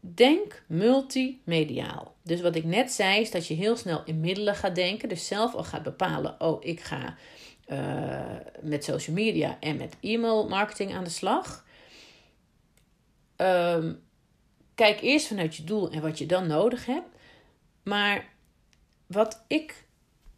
Denk 0.00 0.62
multimediaal. 0.66 2.14
Dus 2.22 2.40
wat 2.40 2.54
ik 2.54 2.64
net 2.64 2.92
zei, 2.92 3.20
is 3.20 3.30
dat 3.30 3.46
je 3.46 3.54
heel 3.54 3.76
snel 3.76 4.02
in 4.04 4.20
middelen 4.20 4.54
gaat 4.54 4.74
denken. 4.74 5.08
Dus 5.08 5.26
zelf 5.26 5.54
al 5.54 5.64
gaat 5.64 5.82
bepalen: 5.82 6.40
oh, 6.40 6.64
ik 6.64 6.80
ga 6.80 7.16
uh, 7.66 8.36
met 8.60 8.84
social 8.84 9.16
media 9.16 9.56
en 9.60 9.76
met 9.76 9.96
e-mail 10.00 10.48
marketing 10.48 10.94
aan 10.94 11.04
de 11.04 11.10
slag. 11.10 11.64
Ehm, 13.36 13.94
kijk 14.74 15.00
eerst 15.00 15.26
vanuit 15.26 15.56
je 15.56 15.64
doel 15.64 15.90
en 15.90 16.02
wat 16.02 16.18
je 16.18 16.26
dan 16.26 16.46
nodig 16.46 16.86
hebt. 16.86 17.08
Maar 17.82 18.32
wat 19.06 19.44
ik, 19.46 19.86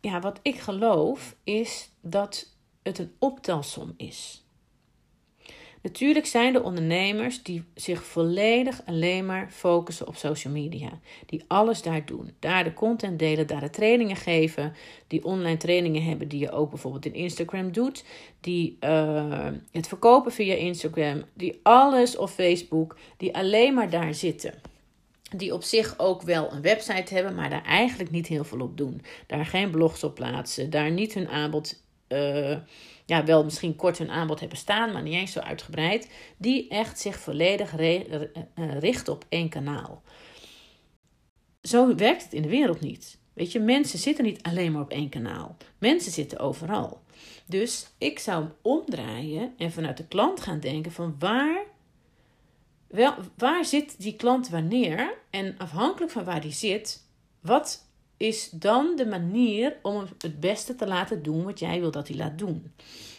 ja, 0.01 0.21
wat 0.21 0.39
ik 0.43 0.59
geloof 0.59 1.37
is 1.45 1.91
dat 2.01 2.55
het 2.83 2.99
een 2.99 3.15
optelsom 3.19 3.95
is. 3.97 4.46
Natuurlijk 5.87 6.27
zijn 6.27 6.55
er 6.55 6.63
ondernemers 6.63 7.43
die 7.43 7.65
zich 7.75 8.05
volledig 8.05 8.81
alleen 8.87 9.27
maar 9.27 9.51
focussen 9.51 10.07
op 10.07 10.17
social 10.17 10.53
media. 10.53 10.89
Die 11.27 11.45
alles 11.47 11.83
daar 11.83 12.07
doen. 12.07 12.31
Daar 12.39 12.65
de 12.65 12.75
content 12.75 13.19
delen, 13.19 13.47
daar 13.47 13.61
de 13.61 13.71
trainingen 13.71 14.17
geven. 14.17 14.75
Die 15.07 15.25
online 15.25 15.57
trainingen 15.57 16.03
hebben 16.03 16.29
die 16.29 16.41
je 16.41 16.51
ook 16.51 16.71
bijvoorbeeld 16.71 17.07
in 17.07 17.15
Instagram 17.15 17.73
doet. 17.73 18.05
Die 18.41 18.77
uh, 18.81 19.49
het 19.71 19.89
verkopen 19.89 20.33
via 20.33 20.55
Instagram. 20.55 21.23
Die 21.35 21.61
alles 21.63 22.17
of 22.17 22.33
Facebook. 22.33 22.97
Die 23.17 23.37
alleen 23.37 23.75
maar 23.75 23.91
daar 23.91 24.15
zitten. 24.15 24.55
die 25.37 25.55
op 25.55 25.63
zich 25.63 25.99
ook 25.99 26.23
wel 26.23 26.53
een 26.53 26.63
website 26.63 27.15
hebben, 27.15 27.35
maar 27.35 27.51
daar 27.51 27.65
eigenlijk 27.65 28.11
niet 28.11 28.27
heel 28.27 28.45
veel 28.45 28.61
op 28.61 28.77
doen. 28.77 29.03
Daar 29.27 29.47
geen 29.47 29.71
blogs 29.71 30.05
op 30.05 30.15
plaatsen, 30.15 30.71
daar 30.71 30.91
niet 30.91 31.15
hun 31.15 31.29
aanbod, 31.29 31.83
uh, 32.09 32.57
ja, 33.07 33.25
wel 33.25 33.45
misschien 33.45 33.77
kort 33.77 33.99
hun 33.99 34.11
aanbod 34.11 34.41
hebben 34.41 34.59
staan, 34.59 34.93
maar 34.93 35.03
niet 35.03 35.15
eens 35.15 35.33
zo 35.33 35.41
uitgebreid. 35.41 36.11
Die 36.37 36.69
echt 36.69 37.01
zich 37.01 37.19
volledig 37.19 37.75
richten 38.55 39.13
op 39.13 39.25
één 39.29 39.49
kanaal. 39.49 40.03
Zo 41.63 41.95
werkt 41.95 42.23
het 42.23 42.33
in 42.33 42.43
de 42.43 42.49
wereld 42.49 42.81
niet. 42.81 43.19
Weet 43.33 43.53
je, 43.53 43.61
mensen 43.61 43.99
zitten 43.99 44.25
niet 44.25 44.43
alleen 44.43 44.73
maar 44.73 44.83
op 44.83 44.91
één 44.91 45.09
kanaal. 45.09 45.57
Mensen 45.79 46.13
zitten 46.13 46.39
overal. 46.39 47.03
Dus 47.47 47.87
ik 47.99 48.19
zou 48.19 48.43
hem 48.43 48.53
omdraaien 48.63 49.55
en 49.57 49.73
vanuit 49.73 49.97
de 49.97 50.07
klant 50.07 50.41
gaan 50.41 50.61
denken 50.61 50.93
van 50.93 51.17
waar, 51.19 51.65
wel, 52.89 53.15
waar 53.37 53.65
zit 53.65 54.01
die 54.01 54.17
klant 54.17 54.49
wanneer? 54.49 55.15
En 55.31 55.55
afhankelijk 55.59 56.13
van 56.13 56.25
waar 56.25 56.41
die 56.41 56.53
zit, 56.53 57.05
wat 57.41 57.86
is 58.17 58.51
dan 58.51 58.97
de 58.97 59.07
manier 59.07 59.77
om 59.83 60.07
het 60.19 60.41
beste 60.41 60.75
te 60.75 60.87
laten 60.87 61.23
doen 61.23 61.45
wat 61.45 61.59
jij 61.59 61.81
wil 61.81 61.91
dat 61.91 62.09
hij 62.09 62.17
laat 62.17 62.39
doen? 62.39 62.73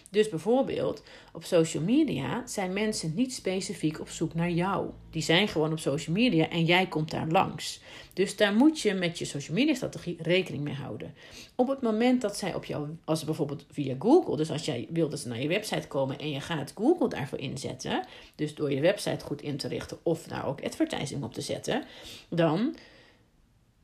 Dus 0.09 0.29
bijvoorbeeld 0.29 1.03
op 1.33 1.43
social 1.43 1.83
media 1.83 2.47
zijn 2.47 2.73
mensen 2.73 3.11
niet 3.15 3.33
specifiek 3.33 3.99
op 3.99 4.09
zoek 4.09 4.33
naar 4.33 4.51
jou. 4.51 4.89
Die 5.09 5.21
zijn 5.21 5.47
gewoon 5.47 5.71
op 5.71 5.79
social 5.79 6.15
media 6.15 6.49
en 6.49 6.65
jij 6.65 6.87
komt 6.87 7.11
daar 7.11 7.27
langs. 7.27 7.81
Dus 8.13 8.35
daar 8.35 8.53
moet 8.53 8.79
je 8.79 8.93
met 8.93 9.17
je 9.17 9.25
social 9.25 9.55
media 9.55 9.73
strategie 9.73 10.17
rekening 10.21 10.63
mee 10.63 10.73
houden. 10.73 11.13
Op 11.55 11.67
het 11.67 11.81
moment 11.81 12.21
dat 12.21 12.37
zij 12.37 12.55
op 12.55 12.65
jou, 12.65 12.87
als 13.05 13.23
bijvoorbeeld 13.23 13.65
via 13.71 13.95
Google, 13.99 14.37
dus 14.37 14.51
als 14.51 14.65
jij 14.65 14.87
wil 14.89 15.09
dat 15.09 15.19
ze 15.19 15.27
naar 15.27 15.41
je 15.41 15.47
website 15.47 15.87
komen 15.87 16.19
en 16.19 16.29
je 16.29 16.41
gaat 16.41 16.73
Google 16.75 17.09
daarvoor 17.09 17.39
inzetten, 17.39 18.05
dus 18.35 18.55
door 18.55 18.71
je 18.71 18.81
website 18.81 19.25
goed 19.25 19.41
in 19.41 19.57
te 19.57 19.67
richten 19.67 19.97
of 20.03 20.23
daar 20.23 20.47
ook 20.47 20.63
advertising 20.63 21.23
op 21.23 21.33
te 21.33 21.41
zetten, 21.41 21.83
dan 22.29 22.75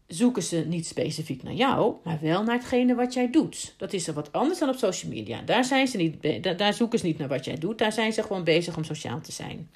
zoeken 0.07 0.43
ze 0.43 0.63
niet 0.67 0.85
specifiek 0.85 1.43
naar 1.43 1.53
jou, 1.53 1.95
maar 2.03 2.19
wel 2.21 2.43
naar 2.43 2.55
hetgene 2.55 2.95
wat 2.95 3.13
jij 3.13 3.29
doet. 3.29 3.73
Dat 3.77 3.93
is 3.93 4.07
er 4.07 4.13
wat 4.13 4.31
anders 4.31 4.59
dan 4.59 4.69
op 4.69 4.75
social 4.75 5.11
media. 5.11 5.41
Daar, 5.41 5.65
zijn 5.65 5.87
ze 5.87 5.97
niet, 5.97 6.43
daar 6.57 6.73
zoeken 6.73 6.99
ze 6.99 7.05
niet 7.05 7.17
naar 7.17 7.27
wat 7.27 7.45
jij 7.45 7.55
doet, 7.55 7.77
daar 7.77 7.91
zijn 7.91 8.13
ze 8.13 8.21
gewoon 8.21 8.43
bezig 8.43 8.77
om 8.77 8.83
sociaal 8.83 9.21
te 9.21 9.31
zijn. 9.31 9.69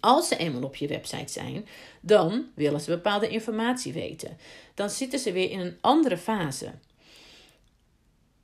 Als 0.00 0.28
ze 0.28 0.36
eenmaal 0.36 0.62
op 0.62 0.76
je 0.76 0.88
website 0.88 1.32
zijn, 1.32 1.66
dan 2.00 2.44
willen 2.54 2.80
ze 2.80 2.90
bepaalde 2.90 3.28
informatie 3.28 3.92
weten. 3.92 4.36
Dan 4.74 4.90
zitten 4.90 5.18
ze 5.18 5.32
weer 5.32 5.50
in 5.50 5.60
een 5.60 5.76
andere 5.80 6.16
fase. 6.16 6.70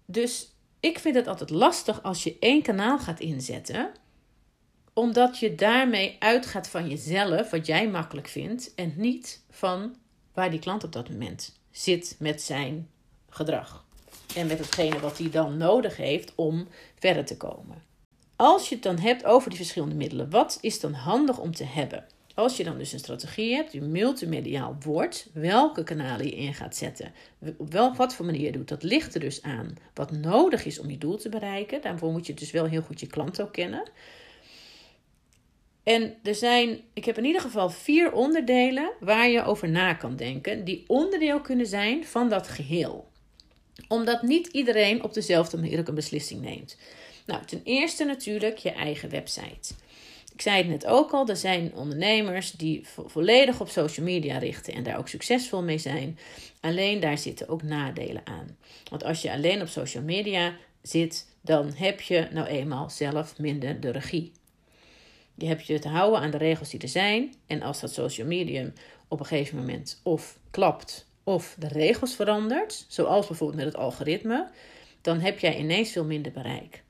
Dus 0.05 0.53
ik 0.81 0.99
vind 0.99 1.15
het 1.15 1.27
altijd 1.27 1.51
lastig 1.51 2.03
als 2.03 2.25
je 2.25 2.37
één 2.41 2.63
kanaal 2.63 2.99
gaat 2.99 3.21
inzetten, 3.21 3.91
omdat 4.93 5.39
je 5.39 5.55
daarmee 5.55 6.17
uitgaat 6.19 6.69
van 6.69 6.89
jezelf, 6.89 7.51
wat 7.51 7.67
jij 7.67 7.89
makkelijk 7.89 8.29
vindt, 8.29 8.75
en 8.75 8.95
niet 8.97 9.43
van 9.51 9.97
waar 10.41 10.51
die 10.51 10.59
klant 10.59 10.85
op 10.85 10.93
dat 10.93 11.09
moment 11.09 11.59
zit 11.71 12.17
met 12.19 12.43
zijn 12.43 12.89
gedrag. 13.29 13.85
En 14.37 14.47
met 14.47 14.59
hetgene 14.59 14.99
wat 14.99 15.19
hij 15.19 15.31
dan 15.31 15.57
nodig 15.57 15.97
heeft 15.97 16.33
om 16.35 16.69
verder 16.99 17.25
te 17.25 17.37
komen. 17.37 17.83
Als 18.37 18.69
je 18.69 18.75
het 18.75 18.85
dan 18.85 18.99
hebt 18.99 19.25
over 19.25 19.49
die 19.49 19.59
verschillende 19.59 19.95
middelen, 19.95 20.31
wat 20.31 20.59
is 20.61 20.81
dan 20.81 20.93
handig 20.93 21.39
om 21.39 21.55
te 21.55 21.65
hebben? 21.65 22.05
Als 22.35 22.57
je 22.57 22.65
dan 22.65 22.79
dus 22.79 22.93
een 22.93 22.99
strategie 22.99 23.55
hebt, 23.55 23.71
die 23.71 23.81
multimediaal 23.81 24.77
wordt, 24.81 25.29
welke 25.33 25.83
kanalen 25.83 26.27
je 26.27 26.37
in 26.37 26.55
gaat 26.55 26.77
zetten, 26.77 27.13
op 27.57 27.73
welk 27.73 27.97
wat 27.97 28.15
voor 28.15 28.27
manier 28.27 28.45
je 28.45 28.53
doet, 28.53 28.69
dat 28.69 28.83
ligt 28.83 29.15
er 29.15 29.21
dus 29.21 29.43
aan 29.43 29.77
wat 29.95 30.11
nodig 30.11 30.65
is 30.65 30.79
om 30.79 30.91
je 30.91 30.99
doel 30.99 31.17
te 31.17 31.29
bereiken. 31.29 31.83
Daarvoor 31.83 32.13
moet 32.13 32.27
je 32.27 32.35
dus 32.35 32.51
wel 32.51 32.65
heel 32.65 32.83
goed 32.83 33.01
je 33.01 33.07
klant 33.07 33.43
ook 33.43 33.53
kennen. 33.53 33.83
En 35.83 36.15
er 36.23 36.35
zijn, 36.35 36.81
ik 36.93 37.05
heb 37.05 37.19
in 37.19 37.25
ieder 37.25 37.41
geval 37.41 37.71
vier 37.71 38.13
onderdelen 38.13 38.93
waar 39.01 39.29
je 39.29 39.45
over 39.45 39.69
na 39.69 39.95
kan 39.95 40.17
denken, 40.17 40.65
die 40.65 40.85
onderdeel 40.87 41.41
kunnen 41.41 41.67
zijn 41.67 42.05
van 42.05 42.29
dat 42.29 42.49
geheel. 42.49 43.09
Omdat 43.89 44.23
niet 44.23 44.47
iedereen 44.47 45.03
op 45.03 45.15
dezelfde 45.15 45.57
manier 45.57 45.79
ook 45.79 45.89
een 45.89 45.95
beslissing 45.95 46.41
neemt. 46.41 46.77
Nou, 47.27 47.45
ten 47.45 47.61
eerste 47.65 48.05
natuurlijk 48.05 48.59
je 48.59 48.71
eigen 48.71 49.11
website. 49.11 49.75
Ik 50.33 50.47
zei 50.47 50.57
het 50.57 50.69
net 50.69 50.87
ook 50.87 51.11
al, 51.11 51.29
er 51.29 51.37
zijn 51.37 51.75
ondernemers 51.75 52.51
die 52.51 52.87
volledig 53.07 53.61
op 53.61 53.69
social 53.69 54.07
media 54.07 54.39
richten 54.39 54.75
en 54.75 54.83
daar 54.83 54.99
ook 54.99 55.09
succesvol 55.09 55.63
mee 55.63 55.79
zijn. 55.79 56.19
Alleen 56.61 57.01
daar 57.01 57.19
zitten 57.19 57.49
ook 57.49 57.63
nadelen 57.63 58.23
aan. 58.25 58.57
Want 58.91 59.05
als 59.05 59.23
je 59.23 59.33
alleen 59.33 59.61
op 59.61 59.69
social 59.69 60.03
media 60.03 60.57
zit, 60.83 61.27
dan 61.41 61.73
heb 61.75 62.01
je 62.01 62.29
nou 62.33 62.47
eenmaal 62.47 62.91
zelf 62.91 63.39
minder 63.39 63.81
de 63.81 63.91
regie. 63.91 64.33
Je 65.41 65.47
hebt 65.47 65.67
je 65.67 65.79
te 65.79 65.89
houden 65.89 66.21
aan 66.21 66.31
de 66.31 66.37
regels 66.37 66.71
die 66.71 66.81
er 66.81 66.89
zijn. 66.89 67.35
En 67.47 67.63
als 67.63 67.81
dat 67.81 67.93
social 67.93 68.27
medium 68.27 68.73
op 69.09 69.21
een 69.21 69.27
gegeven 69.27 69.57
moment 69.59 70.01
of 70.03 70.39
klapt 70.51 71.07
of 71.25 71.57
de 71.59 71.69
regels 71.69 72.15
verandert, 72.15 72.85
zoals 72.89 73.27
bijvoorbeeld 73.27 73.59
met 73.59 73.73
het 73.73 73.83
algoritme, 73.83 74.49
dan 75.01 75.21
heb 75.21 75.39
jij 75.39 75.59
ineens 75.59 75.91
veel 75.91 76.05
minder 76.05 76.33
bereik. 76.33 76.83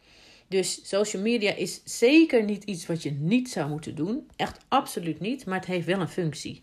Dus 0.49 0.89
social 0.89 1.23
media 1.23 1.55
is 1.55 1.81
zeker 1.85 2.45
niet 2.45 2.65
iets 2.65 2.87
wat 2.87 3.03
je 3.03 3.11
niet 3.11 3.51
zou 3.51 3.69
moeten 3.69 3.95
doen. 3.95 4.29
Echt 4.37 4.65
absoluut 4.69 5.21
niet, 5.21 5.47
maar 5.47 5.59
het 5.59 5.69
heeft 5.69 5.87
wel 5.87 6.01
een 6.01 6.09
functie. 6.09 6.63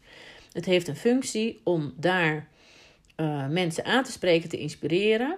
Het 0.52 0.66
heeft 0.66 0.88
een 0.88 0.96
functie 0.96 1.60
om 1.64 1.94
daar 1.96 2.48
uh, 3.18 3.48
mensen 3.48 3.86
aan 3.86 4.04
te 4.04 4.12
spreken, 4.12 4.50
te 4.50 4.60
inspireren. 4.60 5.38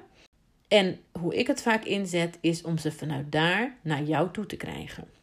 En 0.67 0.99
hoe 1.11 1.35
ik 1.35 1.47
het 1.47 1.61
vaak 1.61 1.85
inzet, 1.85 2.37
is 2.41 2.61
om 2.61 2.77
ze 2.77 2.91
vanuit 2.91 3.31
daar 3.31 3.77
naar 3.81 4.03
jou 4.03 4.31
toe 4.31 4.45
te 4.45 4.55
krijgen. 4.55 5.18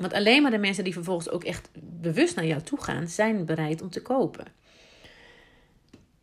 Want 0.00 0.12
alleen 0.12 0.42
maar 0.42 0.50
de 0.50 0.58
mensen 0.58 0.84
die 0.84 0.92
vervolgens 0.92 1.30
ook 1.30 1.44
echt 1.44 1.70
bewust 1.80 2.36
naar 2.36 2.46
jou 2.46 2.62
toe 2.62 2.82
gaan, 2.82 3.08
zijn 3.08 3.44
bereid 3.44 3.82
om 3.82 3.90
te 3.90 4.02
kopen. 4.02 4.46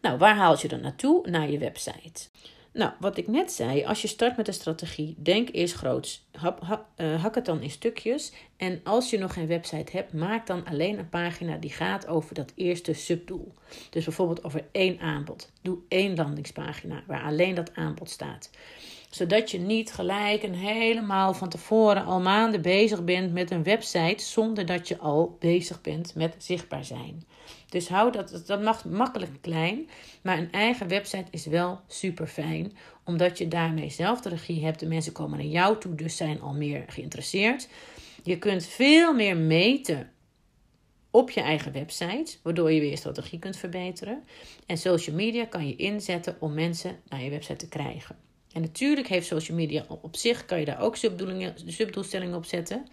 Nou, 0.02 0.18
waar 0.18 0.36
haal 0.36 0.58
je 0.62 0.68
dan 0.68 0.82
naartoe? 0.82 1.30
Naar 1.30 1.50
je 1.52 1.58
website. 1.58 2.28
Nou, 2.74 2.92
wat 3.00 3.18
ik 3.18 3.28
net 3.28 3.52
zei, 3.52 3.86
als 3.86 4.02
je 4.02 4.08
start 4.08 4.38
met 4.38 4.48
een 4.48 4.54
strategie, 4.54 5.16
denk 5.18 5.50
eerst 5.52 5.74
groots. 5.74 6.28
Eh, 6.96 7.22
hak 7.22 7.36
het 7.36 7.46
dan 7.46 7.62
in 7.62 7.70
stukjes. 7.70 8.32
En 8.58 8.82
als 8.84 9.10
je 9.10 9.18
nog 9.18 9.34
geen 9.34 9.48
website 9.48 9.92
hebt, 9.92 10.14
maak 10.14 10.48
dan 10.48 10.66
alleen 10.66 11.00
een 11.00 11.10
pagina 11.10 11.58
die 11.58 11.72
gaat 11.72 12.08
over 12.08 12.36
dat 12.36 12.52
eerste 12.56 12.94
subdoel. 12.94 13.54
Dus 13.90 14.04
bijvoorbeeld 14.04 14.44
over 14.44 14.66
één 14.72 15.00
aanbod. 15.00 15.52
Doe 15.62 15.78
één 15.88 16.16
landingspagina 16.16 17.04
waar 17.08 17.24
alleen 17.24 17.56
dat 17.56 17.76
aanbod 17.76 18.10
staat 18.10 18.50
zodat 19.10 19.52
je 19.52 19.60
niet 19.60 19.92
gelijk 19.92 20.44
en 20.44 20.54
helemaal 20.54 21.34
van 21.34 21.50
tevoren 21.50 22.06
al 22.06 22.20
maanden 22.20 22.62
bezig 22.62 23.04
bent 23.04 23.34
met 23.34 23.52
een 23.52 23.64
website 23.64 24.24
zonder 24.24 24.66
dat 24.66 24.88
je 24.88 24.98
al 24.98 25.36
bezig 25.40 25.82
bent 25.82 26.16
met 26.16 26.36
zichtbaar 26.38 26.86
zijn. 26.86 27.24
Dus 27.70 27.90
hou 27.90 28.12
dat, 28.12 28.44
dat 28.46 28.62
mag 28.62 28.86
makkelijk 28.86 29.32
klein, 29.42 29.90
maar 30.22 30.38
een 30.38 30.52
eigen 30.52 30.88
website 30.88 31.26
is 31.30 31.46
wel 31.46 31.80
super 31.88 32.28
fijn, 32.28 32.78
omdat 33.06 33.38
je 33.38 33.48
daarmee 33.48 33.90
zelf 33.90 34.22
de 34.22 34.30
regie 34.30 34.64
hebt. 34.66 34.80
De 34.80 34.88
mensen 34.88 35.12
komen 35.12 35.38
naar 35.38 35.48
jou 35.48 35.80
toe, 35.80 35.96
dus 35.96 36.18
zijn 36.18 36.42
al 36.42 36.54
meer 36.54 36.84
geïnteresseerd. 36.88 37.68
Je 38.24 38.38
kunt 38.38 38.66
veel 38.66 39.14
meer 39.14 39.38
meten 39.38 40.12
op 41.12 41.30
je 41.30 41.42
eigen 41.42 41.72
website, 41.72 42.38
waardoor 42.44 42.72
je 42.72 42.80
weer 42.80 42.90
je 42.90 42.98
strategie 42.98 43.40
kunt 43.40 43.58
verbeteren. 43.58 44.24
En 44.66 44.78
social 44.78 45.16
media 45.16 45.46
kan 45.46 45.68
je 45.68 45.76
inzetten 45.76 46.38
om 46.40 46.54
mensen 46.54 47.00
naar 47.10 47.22
je 47.22 47.30
website 47.30 47.56
te 47.56 47.68
krijgen. 47.68 48.29
En 48.54 48.62
natuurlijk 48.62 49.08
heeft 49.08 49.28
social 49.28 49.58
media 49.58 49.86
op 49.88 50.16
zich, 50.16 50.46
kan 50.46 50.60
je 50.60 50.66
daar 50.66 50.82
ook 50.82 50.96
subdoelstellingen 51.66 52.36
op 52.36 52.46
zetten. 52.46 52.88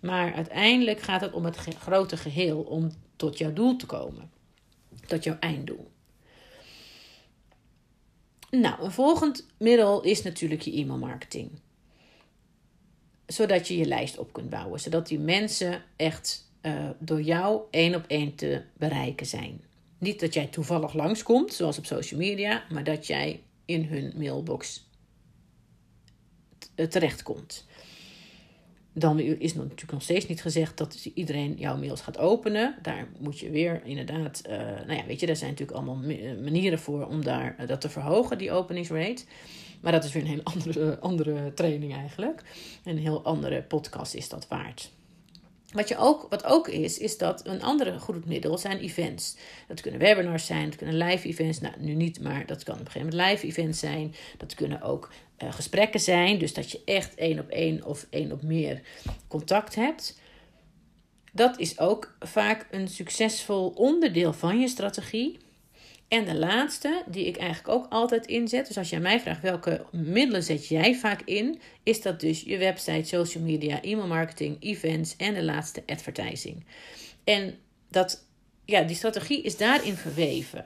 Maar 0.00 0.34
uiteindelijk 0.34 1.00
gaat 1.00 1.20
het 1.20 1.32
om 1.32 1.44
het 1.44 1.56
grote 1.56 2.16
geheel, 2.16 2.60
om 2.60 2.90
tot 3.16 3.38
jouw 3.38 3.52
doel 3.52 3.76
te 3.76 3.86
komen. 3.86 4.30
Tot 5.06 5.24
jouw 5.24 5.36
einddoel. 5.40 5.90
Nou, 8.50 8.82
een 8.84 8.92
volgend 8.92 9.46
middel 9.58 10.02
is 10.02 10.22
natuurlijk 10.22 10.62
je 10.62 10.76
e-mailmarketing. 10.76 11.50
Zodat 13.26 13.68
je 13.68 13.76
je 13.76 13.84
lijst 13.84 14.18
op 14.18 14.32
kunt 14.32 14.50
bouwen. 14.50 14.80
Zodat 14.80 15.06
die 15.06 15.18
mensen 15.18 15.82
echt 15.96 16.50
uh, 16.62 16.90
door 16.98 17.22
jou 17.22 17.62
één 17.70 17.94
op 17.94 18.04
één 18.06 18.34
te 18.34 18.62
bereiken 18.76 19.26
zijn. 19.26 19.60
Niet 19.98 20.20
dat 20.20 20.34
jij 20.34 20.46
toevallig 20.46 20.94
langskomt, 20.94 21.52
zoals 21.52 21.78
op 21.78 21.86
social 21.86 22.20
media, 22.20 22.64
maar 22.70 22.84
dat 22.84 23.06
jij 23.06 23.42
in 23.64 23.84
hun 23.84 24.12
mailbox 24.16 24.87
terechtkomt. 26.86 27.66
Dan 28.92 29.18
is 29.20 29.54
natuurlijk 29.54 29.92
nog 29.92 30.02
steeds 30.02 30.26
niet 30.26 30.42
gezegd 30.42 30.76
dat 30.76 31.10
iedereen 31.14 31.54
jouw 31.58 31.76
mails 31.76 32.00
gaat 32.00 32.18
openen. 32.18 32.76
Daar 32.82 33.08
moet 33.18 33.38
je 33.38 33.50
weer 33.50 33.80
inderdaad, 33.84 34.42
uh, 34.48 34.56
nou 34.58 34.92
ja, 34.92 35.06
weet 35.06 35.20
je, 35.20 35.26
daar 35.26 35.36
zijn 35.36 35.50
natuurlijk 35.50 35.78
allemaal 35.78 36.00
manieren 36.42 36.78
voor 36.78 37.06
om 37.06 37.24
daar, 37.24 37.66
dat 37.66 37.80
te 37.80 37.88
verhogen, 37.88 38.38
die 38.38 38.52
openingsrate. 38.52 39.24
Maar 39.80 39.92
dat 39.92 40.04
is 40.04 40.12
weer 40.12 40.22
een 40.22 40.28
heel 40.28 40.44
andere, 40.54 40.98
andere 40.98 41.54
training 41.54 41.94
eigenlijk. 41.94 42.42
En 42.84 42.96
een 42.96 43.02
heel 43.02 43.24
andere 43.24 43.62
podcast 43.62 44.14
is 44.14 44.28
dat 44.28 44.48
waard. 44.48 44.90
Wat, 45.78 45.88
je 45.88 45.96
ook, 45.96 46.26
wat 46.28 46.44
ook 46.44 46.68
is, 46.68 46.98
is 46.98 47.18
dat 47.18 47.46
een 47.46 47.62
andere 47.62 47.98
goed 47.98 48.24
middel 48.26 48.58
zijn 48.58 48.78
events. 48.78 49.36
Dat 49.68 49.80
kunnen 49.80 50.00
webinars 50.00 50.46
zijn, 50.46 50.64
dat 50.64 50.76
kunnen 50.76 50.96
live 50.96 51.28
events. 51.28 51.60
Nou, 51.60 51.74
nu 51.78 51.94
niet, 51.94 52.20
maar 52.20 52.46
dat 52.46 52.62
kan 52.62 52.74
op 52.74 52.80
een 52.80 52.90
gegeven 52.90 53.08
moment 53.08 53.30
live 53.30 53.46
events 53.46 53.78
zijn. 53.78 54.14
Dat 54.36 54.54
kunnen 54.54 54.82
ook 54.82 55.12
uh, 55.38 55.52
gesprekken 55.52 56.00
zijn. 56.00 56.38
Dus 56.38 56.54
dat 56.54 56.70
je 56.70 56.80
echt 56.84 57.14
één 57.14 57.38
op 57.38 57.48
één 57.48 57.84
of 57.84 58.06
één 58.10 58.32
op 58.32 58.42
meer 58.42 58.80
contact 59.28 59.74
hebt. 59.74 60.20
dat 61.32 61.58
is 61.58 61.78
ook 61.78 62.16
vaak 62.20 62.66
een 62.70 62.88
succesvol 62.88 63.68
onderdeel 63.68 64.32
van 64.32 64.60
je 64.60 64.68
strategie. 64.68 65.38
En 66.08 66.24
de 66.24 66.34
laatste, 66.34 67.02
die 67.06 67.26
ik 67.26 67.36
eigenlijk 67.36 67.68
ook 67.68 67.86
altijd 67.88 68.26
inzet, 68.26 68.66
dus 68.66 68.78
als 68.78 68.90
je 68.90 68.98
mij 68.98 69.20
vraagt 69.20 69.42
welke 69.42 69.84
middelen 69.92 70.42
zet 70.42 70.66
jij 70.66 70.94
vaak 70.94 71.22
in, 71.24 71.60
is 71.82 72.02
dat 72.02 72.20
dus 72.20 72.40
je 72.40 72.58
website, 72.58 73.08
social 73.08 73.44
media, 73.44 73.82
e-mail 73.82 74.06
marketing, 74.06 74.56
events 74.60 75.16
en 75.16 75.34
de 75.34 75.42
laatste 75.44 75.82
advertising. 75.86 76.64
En 77.24 77.58
dat, 77.90 78.24
ja, 78.64 78.82
die 78.82 78.96
strategie 78.96 79.42
is 79.42 79.56
daarin 79.56 79.94
verweven. 79.94 80.64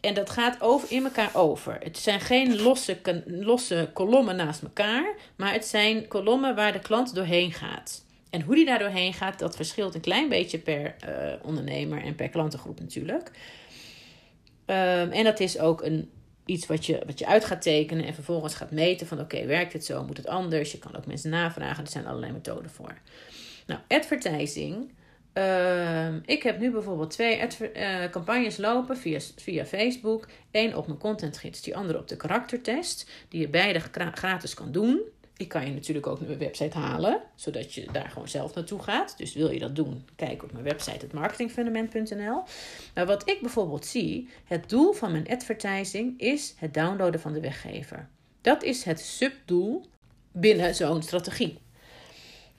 En 0.00 0.14
dat 0.14 0.30
gaat 0.30 0.60
over, 0.60 0.92
in 0.92 1.04
elkaar 1.04 1.30
over. 1.34 1.78
Het 1.82 1.98
zijn 1.98 2.20
geen 2.20 2.60
losse, 2.60 2.98
losse 3.26 3.90
kolommen 3.92 4.36
naast 4.36 4.62
elkaar, 4.62 5.14
maar 5.36 5.52
het 5.52 5.66
zijn 5.66 6.08
kolommen 6.08 6.54
waar 6.54 6.72
de 6.72 6.80
klant 6.80 7.14
doorheen 7.14 7.52
gaat. 7.52 8.04
En 8.30 8.42
hoe 8.42 8.54
die 8.54 8.64
daar 8.64 8.78
doorheen 8.78 9.14
gaat, 9.14 9.38
dat 9.38 9.56
verschilt 9.56 9.94
een 9.94 10.00
klein 10.00 10.28
beetje 10.28 10.58
per 10.58 10.96
uh, 11.08 11.32
ondernemer 11.42 12.02
en 12.02 12.14
per 12.14 12.28
klantengroep 12.28 12.80
natuurlijk. 12.80 13.30
Um, 14.70 15.10
en 15.10 15.24
dat 15.24 15.40
is 15.40 15.58
ook 15.58 15.82
een, 15.82 16.10
iets 16.44 16.66
wat 16.66 16.86
je, 16.86 17.02
wat 17.06 17.18
je 17.18 17.26
uit 17.26 17.44
gaat 17.44 17.62
tekenen 17.62 18.04
en 18.04 18.14
vervolgens 18.14 18.54
gaat 18.54 18.70
meten 18.70 19.06
van 19.06 19.20
oké, 19.20 19.46
werkt 19.46 19.72
het 19.72 19.84
zo, 19.84 20.04
moet 20.04 20.16
het 20.16 20.26
anders? 20.26 20.72
Je 20.72 20.78
kan 20.78 20.96
ook 20.96 21.06
mensen 21.06 21.30
navragen, 21.30 21.84
er 21.84 21.90
zijn 21.90 22.06
allerlei 22.06 22.32
methoden 22.32 22.70
voor. 22.70 22.98
Nou, 23.66 23.80
advertising. 23.88 24.92
Uh, 25.34 26.14
ik 26.24 26.42
heb 26.42 26.58
nu 26.58 26.70
bijvoorbeeld 26.70 27.10
twee 27.10 27.40
uh, 27.40 28.04
campagnes 28.10 28.56
lopen 28.56 28.96
via, 28.96 29.18
via 29.36 29.64
Facebook. 29.64 30.28
Eén 30.50 30.76
op 30.76 30.86
mijn 30.86 30.98
contentgids, 30.98 31.62
die 31.62 31.76
andere 31.76 31.98
op 31.98 32.08
de 32.08 32.16
karaktertest. 32.16 33.10
Die 33.28 33.40
je 33.40 33.48
beide 33.48 33.80
gratis 34.14 34.54
kan 34.54 34.72
doen. 34.72 35.00
Ik 35.38 35.48
kan 35.48 35.66
je 35.66 35.72
natuurlijk 35.72 36.06
ook 36.06 36.18
naar 36.18 36.28
mijn 36.28 36.40
website 36.40 36.78
halen, 36.78 37.20
zodat 37.34 37.74
je 37.74 37.88
daar 37.92 38.10
gewoon 38.10 38.28
zelf 38.28 38.54
naartoe 38.54 38.82
gaat. 38.82 39.18
Dus 39.18 39.34
wil 39.34 39.50
je 39.50 39.58
dat 39.58 39.76
doen, 39.76 40.08
kijk 40.16 40.42
op 40.42 40.52
mijn 40.52 40.64
website, 40.64 41.04
het 41.04 41.12
marketingfundament.nl. 41.12 42.42
Maar 42.94 43.06
wat 43.06 43.28
ik 43.28 43.40
bijvoorbeeld 43.40 43.86
zie, 43.86 44.28
het 44.44 44.68
doel 44.68 44.92
van 44.92 45.12
mijn 45.12 45.28
advertising 45.28 46.20
is 46.20 46.54
het 46.56 46.74
downloaden 46.74 47.20
van 47.20 47.32
de 47.32 47.40
weggever. 47.40 48.08
Dat 48.40 48.62
is 48.62 48.84
het 48.84 49.00
subdoel 49.00 49.84
binnen 50.32 50.74
zo'n 50.74 51.02
strategie. 51.02 51.58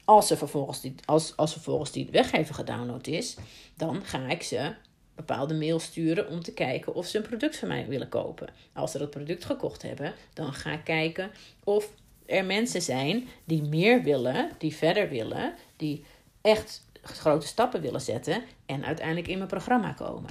Als 0.06 0.32
er 0.32 0.38
vervolgens 0.38 0.82
die, 0.82 0.96
als, 1.06 1.38
als 1.38 1.52
vervolgens 1.52 1.92
die 1.92 2.08
weggever 2.12 2.56
gedownload 2.56 3.08
is, 3.08 3.38
dan 3.76 4.06
ga 4.06 4.28
ik 4.28 4.44
ze 4.44 4.74
bepaalde 5.16 5.54
mail 5.54 5.80
sturen 5.80 6.28
om 6.30 6.44
te 6.44 6.54
kijken 6.54 6.94
of 6.94 7.08
ze 7.08 7.18
een 7.18 7.24
product 7.24 7.58
van 7.58 7.68
mij 7.68 7.88
willen 7.88 8.10
kopen. 8.10 8.50
Als 8.74 8.92
ze 8.92 8.98
dat 8.98 9.10
product 9.10 9.46
gekocht 9.46 9.82
hebben, 9.82 10.14
dan 10.34 10.54
ga 10.54 10.72
ik 10.72 10.84
kijken 10.84 11.32
of 11.64 11.92
er 12.30 12.46
mensen 12.46 12.82
zijn 12.82 13.28
die 13.44 13.64
meer 13.64 14.04
willen, 14.04 14.52
die 14.58 14.76
verder 14.76 15.10
willen, 15.10 15.54
die 15.76 16.04
echt 16.42 16.86
grote 17.02 17.48
stappen 17.48 17.82
willen 17.82 18.02
zetten 18.02 18.44
en 18.66 18.86
uiteindelijk 18.86 19.28
in 19.28 19.38
mijn 19.38 19.50
programma 19.50 19.92
komen. 19.92 20.30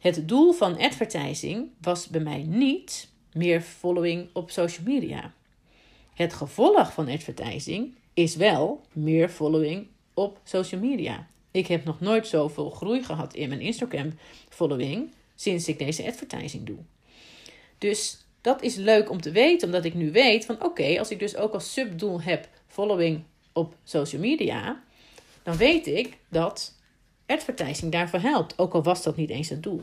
Het 0.00 0.28
doel 0.28 0.52
van 0.52 0.78
advertising 0.78 1.70
was 1.80 2.06
bij 2.06 2.20
mij 2.20 2.42
niet 2.42 3.08
meer 3.32 3.60
following 3.60 4.28
op 4.32 4.50
social 4.50 4.86
media. 4.86 5.32
Het 6.14 6.32
gevolg 6.32 6.92
van 6.92 7.08
advertising 7.08 7.94
is 8.14 8.36
wel 8.36 8.80
meer 8.92 9.28
following 9.28 9.86
op 10.14 10.40
social 10.44 10.80
media. 10.80 11.26
Ik 11.50 11.66
heb 11.66 11.84
nog 11.84 12.00
nooit 12.00 12.26
zoveel 12.26 12.70
groei 12.70 13.02
gehad 13.02 13.34
in 13.34 13.48
mijn 13.48 13.60
Instagram 13.60 14.12
following 14.48 15.12
sinds 15.34 15.68
ik 15.68 15.78
deze 15.78 16.06
advertising 16.06 16.66
doe. 16.66 16.78
Dus 17.78 18.21
dat 18.42 18.62
is 18.62 18.74
leuk 18.74 19.10
om 19.10 19.20
te 19.20 19.30
weten, 19.30 19.66
omdat 19.66 19.84
ik 19.84 19.94
nu 19.94 20.12
weet 20.12 20.44
van 20.44 20.64
oké, 20.64 20.98
als 20.98 21.10
ik 21.10 21.18
dus 21.18 21.36
ook 21.36 21.52
als 21.52 21.72
subdoel 21.72 22.22
heb 22.22 22.48
following 22.66 23.22
op 23.52 23.74
social 23.84 24.20
media, 24.20 24.82
dan 25.42 25.56
weet 25.56 25.86
ik 25.86 26.16
dat 26.28 26.74
advertising 27.26 27.92
daarvoor 27.92 28.20
helpt, 28.20 28.58
ook 28.58 28.74
al 28.74 28.82
was 28.82 29.02
dat 29.02 29.16
niet 29.16 29.30
eens 29.30 29.48
het 29.48 29.62
doel. 29.62 29.82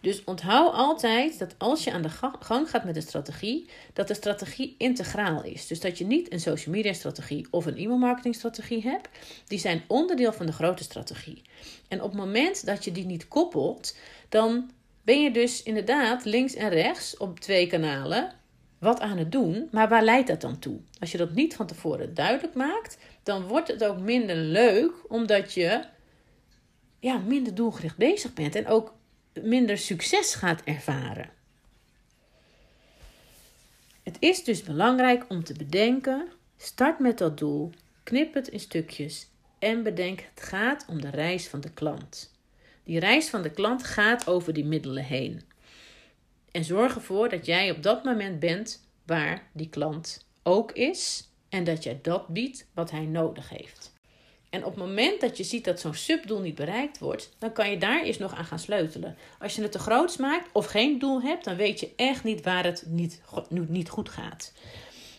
Dus 0.00 0.24
onthoud 0.24 0.72
altijd 0.72 1.38
dat 1.38 1.54
als 1.58 1.84
je 1.84 1.92
aan 1.92 2.02
de 2.02 2.08
gang 2.40 2.70
gaat 2.70 2.84
met 2.84 2.96
een 2.96 3.02
strategie, 3.02 3.68
dat 3.92 4.08
de 4.08 4.14
strategie 4.14 4.74
integraal 4.78 5.44
is. 5.44 5.66
Dus 5.66 5.80
dat 5.80 5.98
je 5.98 6.04
niet 6.04 6.32
een 6.32 6.40
social 6.40 6.74
media 6.74 6.92
strategie 6.92 7.46
of 7.50 7.66
een 7.66 7.76
e-mail 7.76 7.98
marketing 7.98 8.34
strategie 8.34 8.82
hebt. 8.82 9.08
Die 9.46 9.58
zijn 9.58 9.82
onderdeel 9.86 10.32
van 10.32 10.46
de 10.46 10.52
grote 10.52 10.82
strategie. 10.82 11.42
En 11.88 12.02
op 12.02 12.10
het 12.10 12.20
moment 12.20 12.66
dat 12.66 12.84
je 12.84 12.92
die 12.92 13.06
niet 13.06 13.28
koppelt, 13.28 13.96
dan 14.28 14.70
ben 15.08 15.22
je 15.22 15.30
dus 15.30 15.62
inderdaad 15.62 16.24
links 16.24 16.54
en 16.54 16.68
rechts 16.68 17.16
op 17.16 17.40
twee 17.40 17.66
kanalen 17.66 18.32
wat 18.78 19.00
aan 19.00 19.18
het 19.18 19.32
doen, 19.32 19.68
maar 19.72 19.88
waar 19.88 20.02
leidt 20.02 20.28
dat 20.28 20.40
dan 20.40 20.58
toe? 20.58 20.80
Als 21.00 21.12
je 21.12 21.18
dat 21.18 21.34
niet 21.34 21.56
van 21.56 21.66
tevoren 21.66 22.14
duidelijk 22.14 22.54
maakt, 22.54 22.98
dan 23.22 23.42
wordt 23.42 23.68
het 23.68 23.84
ook 23.84 23.98
minder 23.98 24.36
leuk, 24.36 24.92
omdat 25.08 25.52
je 25.52 25.84
ja, 26.98 27.18
minder 27.18 27.54
doelgericht 27.54 27.96
bezig 27.96 28.34
bent 28.34 28.54
en 28.54 28.66
ook 28.66 28.94
minder 29.42 29.78
succes 29.78 30.34
gaat 30.34 30.62
ervaren. 30.64 31.30
Het 34.02 34.16
is 34.18 34.44
dus 34.44 34.62
belangrijk 34.62 35.24
om 35.28 35.44
te 35.44 35.54
bedenken: 35.54 36.28
start 36.56 36.98
met 36.98 37.18
dat 37.18 37.38
doel, 37.38 37.70
knip 38.02 38.34
het 38.34 38.48
in 38.48 38.60
stukjes 38.60 39.28
en 39.58 39.82
bedenk: 39.82 40.20
het 40.34 40.44
gaat 40.44 40.84
om 40.88 41.00
de 41.00 41.10
reis 41.10 41.48
van 41.48 41.60
de 41.60 41.70
klant. 41.70 42.36
Die 42.88 42.98
reis 42.98 43.28
van 43.28 43.42
de 43.42 43.50
klant 43.50 43.84
gaat 43.84 44.26
over 44.26 44.52
die 44.52 44.64
middelen 44.64 45.04
heen. 45.04 45.42
En 46.50 46.64
zorg 46.64 46.94
ervoor 46.94 47.28
dat 47.28 47.46
jij 47.46 47.70
op 47.70 47.82
dat 47.82 48.04
moment 48.04 48.40
bent 48.40 48.84
waar 49.06 49.48
die 49.52 49.68
klant 49.68 50.26
ook 50.42 50.72
is 50.72 51.28
en 51.48 51.64
dat 51.64 51.82
jij 51.82 51.98
dat 52.02 52.28
biedt 52.28 52.66
wat 52.74 52.90
hij 52.90 53.04
nodig 53.04 53.48
heeft. 53.48 53.92
En 54.50 54.64
op 54.64 54.74
het 54.74 54.84
moment 54.84 55.20
dat 55.20 55.36
je 55.36 55.44
ziet 55.44 55.64
dat 55.64 55.80
zo'n 55.80 55.94
subdoel 55.94 56.40
niet 56.40 56.54
bereikt 56.54 56.98
wordt, 56.98 57.34
dan 57.38 57.52
kan 57.52 57.70
je 57.70 57.78
daar 57.78 58.02
eerst 58.02 58.20
nog 58.20 58.34
aan 58.34 58.44
gaan 58.44 58.58
sleutelen. 58.58 59.16
Als 59.38 59.54
je 59.54 59.62
het 59.62 59.72
te 59.72 59.78
groot 59.78 60.18
maakt 60.18 60.48
of 60.52 60.66
geen 60.66 60.98
doel 60.98 61.22
hebt, 61.22 61.44
dan 61.44 61.56
weet 61.56 61.80
je 61.80 61.92
echt 61.96 62.24
niet 62.24 62.44
waar 62.44 62.64
het 62.64 62.84
niet, 62.86 63.22
niet 63.48 63.88
goed 63.88 64.08
gaat. 64.08 64.52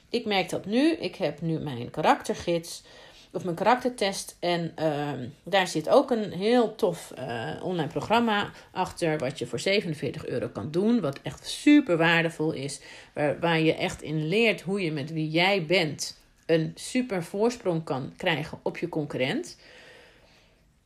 Ik 0.09 0.25
merk 0.25 0.49
dat 0.49 0.65
nu. 0.65 0.91
Ik 0.91 1.15
heb 1.15 1.41
nu 1.41 1.59
mijn 1.59 1.89
karaktergids 1.89 2.83
of 3.31 3.43
mijn 3.43 3.55
karaktertest. 3.55 4.37
En 4.39 4.71
ehm, 4.75 5.27
daar 5.43 5.67
zit 5.67 5.89
ook 5.89 6.11
een 6.11 6.31
heel 6.31 6.75
tof 6.75 7.13
uh, 7.17 7.51
online 7.63 7.87
programma 7.87 8.51
achter, 8.71 9.17
wat 9.17 9.39
je 9.39 9.47
voor 9.47 9.59
47 9.59 10.25
euro 10.25 10.47
kan 10.47 10.71
doen. 10.71 11.01
Wat 11.01 11.19
echt 11.21 11.47
super 11.47 11.97
waardevol 11.97 12.51
is. 12.51 12.81
Waar, 13.13 13.39
waar 13.39 13.59
je 13.59 13.75
echt 13.75 14.01
in 14.01 14.27
leert 14.27 14.61
hoe 14.61 14.81
je 14.81 14.91
met 14.91 15.13
wie 15.13 15.29
jij 15.29 15.65
bent 15.65 16.17
een 16.45 16.71
super 16.75 17.23
voorsprong 17.23 17.83
kan 17.83 18.13
krijgen 18.17 18.59
op 18.61 18.77
je 18.77 18.89
concurrent. 18.89 19.57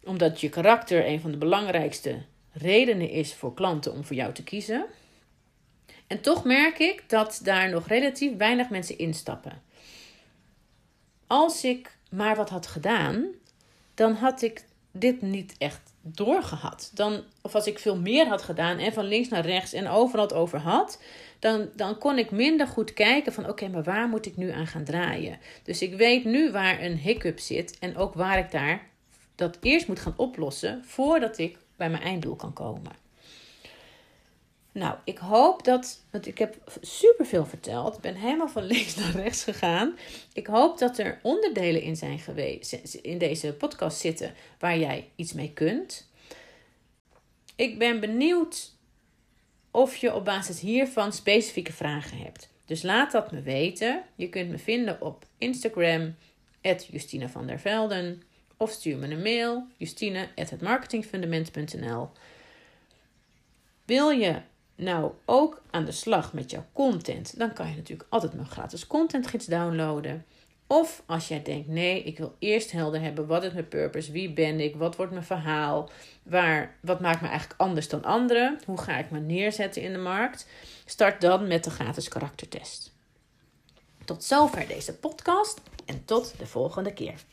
Omdat 0.04 0.42
je 0.42 0.50
karakter 0.50 1.08
een 1.08 1.22
van 1.22 1.32
de 1.32 1.38
belangrijkste 1.38 2.22
redenen 2.52 3.10
is 3.10 3.34
voor 3.34 3.54
klanten 3.54 3.94
om 3.94 4.04
voor 4.04 4.16
jou 4.16 4.34
te 4.34 4.44
kiezen. 4.44 4.86
En 6.08 6.22
toch 6.22 6.44
merk 6.44 6.80
ik 6.80 7.04
dat 7.08 7.40
daar 7.44 7.70
nog 7.70 7.88
relatief 7.88 8.38
weinig 8.38 8.70
mensen 8.70 8.98
instappen. 8.98 9.62
Als 11.28 11.64
ik 11.64 11.98
maar 12.14 12.36
wat 12.36 12.50
had 12.50 12.68
gedaan, 12.68 13.26
dan 13.94 14.14
had 14.14 14.42
ik 14.42 14.66
dit 14.92 15.22
niet 15.22 15.56
echt 15.58 15.82
doorgehad. 16.02 16.92
Dan, 16.94 17.24
of 17.42 17.56
als 17.56 17.68
ik 17.68 17.80
veel 17.80 17.98
meer 17.98 18.28
had 18.28 18.42
gedaan 18.42 18.78
en 18.78 18.94
van 18.94 19.06
links 19.06 19.30
naar 19.30 19.46
rechts 19.46 19.74
en 19.74 19.88
overal 19.88 20.26
het 20.26 20.34
over 20.34 20.60
had, 20.60 21.02
dan, 21.40 21.70
dan 21.76 21.98
kon 21.98 22.18
ik 22.18 22.32
minder 22.32 22.68
goed 22.68 22.94
kijken 22.94 23.34
van 23.34 23.50
oké, 23.50 23.68
maar 23.68 23.84
waar 23.84 24.08
moet 24.08 24.26
ik 24.26 24.38
nu 24.38 24.52
aan 24.52 24.68
gaan 24.68 24.84
draaien? 24.84 25.40
Dus 25.64 25.82
ik 25.82 25.96
weet 25.96 26.26
nu 26.26 26.52
waar 26.52 26.82
een 26.82 26.98
hiccup 26.98 27.40
zit 27.40 27.80
en 27.80 27.98
ook 27.98 28.14
waar 28.14 28.38
ik 28.38 28.52
daar 28.52 28.88
dat 29.36 29.58
eerst 29.62 29.88
moet 29.88 30.00
gaan 30.00 30.14
oplossen 30.18 30.84
voordat 30.86 31.38
ik 31.38 31.58
bij 31.76 31.90
mijn 31.90 32.04
einddoel 32.04 32.36
kan 32.36 32.54
komen. 32.54 33.03
Nou, 34.74 34.96
ik 35.04 35.18
hoop 35.18 35.64
dat, 35.64 36.04
want 36.10 36.28
ik 36.28 36.38
heb 36.38 36.58
superveel 36.82 37.46
verteld. 37.46 37.96
Ik 37.96 38.02
ben 38.02 38.16
helemaal 38.16 38.50
van 38.50 38.64
links 38.74 38.96
naar 38.96 39.12
rechts 39.12 39.44
gegaan. 39.44 39.98
Ik 40.34 40.48
hoop 40.48 40.78
dat 40.78 40.98
er 40.98 41.20
onderdelen 41.22 41.82
in 41.82 41.96
zijn 41.96 42.20
geweest, 42.20 42.74
in 43.02 43.18
deze 43.18 43.54
podcast 43.54 44.00
zitten 44.00 44.34
waar 44.60 44.78
jij 44.78 45.10
iets 45.16 45.34
mee 45.34 45.52
kunt. 45.54 46.10
Ik 47.56 47.78
ben 47.78 48.00
benieuwd 48.00 48.72
of 49.72 49.96
je 49.96 50.14
op 50.14 50.26
basis 50.26 50.60
hiervan 50.60 51.14
specifieke 51.14 51.74
vragen 51.74 52.18
hebt. 52.18 52.50
Dus 52.66 52.82
laat 52.82 53.12
dat 53.12 53.32
me 53.32 53.42
weten. 53.42 54.04
Je 54.16 54.30
kunt 54.30 54.50
me 54.50 54.58
vinden 54.58 55.02
op 55.02 55.26
Instagram, 55.38 56.16
Justina 56.62 57.30
van 57.30 57.48
der 57.48 57.60
Velden. 57.60 58.24
Of 58.58 58.72
stuur 58.72 58.98
me 58.98 59.08
een 59.08 59.22
mail, 59.22 59.68
justine.hetmarketingfundament.nl 59.78 62.10
Wil 63.86 64.10
je 64.10 64.42
nou 64.76 65.12
ook 65.26 65.62
aan 65.72 65.86
de 65.86 65.92
slag 65.92 66.34
met 66.34 66.52
jouw 66.52 66.66
content, 66.74 67.40
dan 67.40 67.54
kan 67.54 67.70
je 67.70 67.76
natuurlijk 67.76 68.10
altijd 68.10 68.34
mijn 68.34 68.48
gratis 68.48 68.88
contentgids 68.88 69.46
downloaden. 69.46 70.26
Of 70.68 71.04
als 71.06 71.28
jij 71.28 71.42
denkt, 71.42 71.68
nee, 71.68 72.04
ik 72.04 72.18
wil 72.18 72.36
eerst 72.40 72.72
helder 72.72 73.02
hebben, 73.02 73.28
wat 73.28 73.44
is 73.44 73.54
mijn 73.54 73.68
purpose, 73.68 74.12
wie 74.12 74.34
ben 74.34 74.60
ik, 74.60 74.76
wat 74.76 74.96
wordt 74.96 75.12
mijn 75.12 75.24
verhaal, 75.24 75.90
waar, 76.24 76.76
wat 76.82 77.00
maakt 77.00 77.22
me 77.22 77.28
eigenlijk 77.28 77.60
anders 77.60 77.90
dan 77.90 78.04
anderen, 78.04 78.60
hoe 78.66 78.82
ga 78.82 78.98
ik 78.98 79.12
me 79.12 79.20
neerzetten 79.20 79.82
in 79.82 79.92
de 79.92 79.98
markt, 79.98 80.48
start 80.86 81.22
dan 81.22 81.48
met 81.48 81.64
de 81.64 81.70
gratis 81.70 82.08
karaktertest. 82.08 82.92
Tot 84.06 84.24
zover 84.24 84.68
deze 84.68 84.96
podcast 84.96 85.62
en 85.86 86.06
tot 86.06 86.34
de 86.38 86.46
volgende 86.46 86.94
keer. 86.94 87.24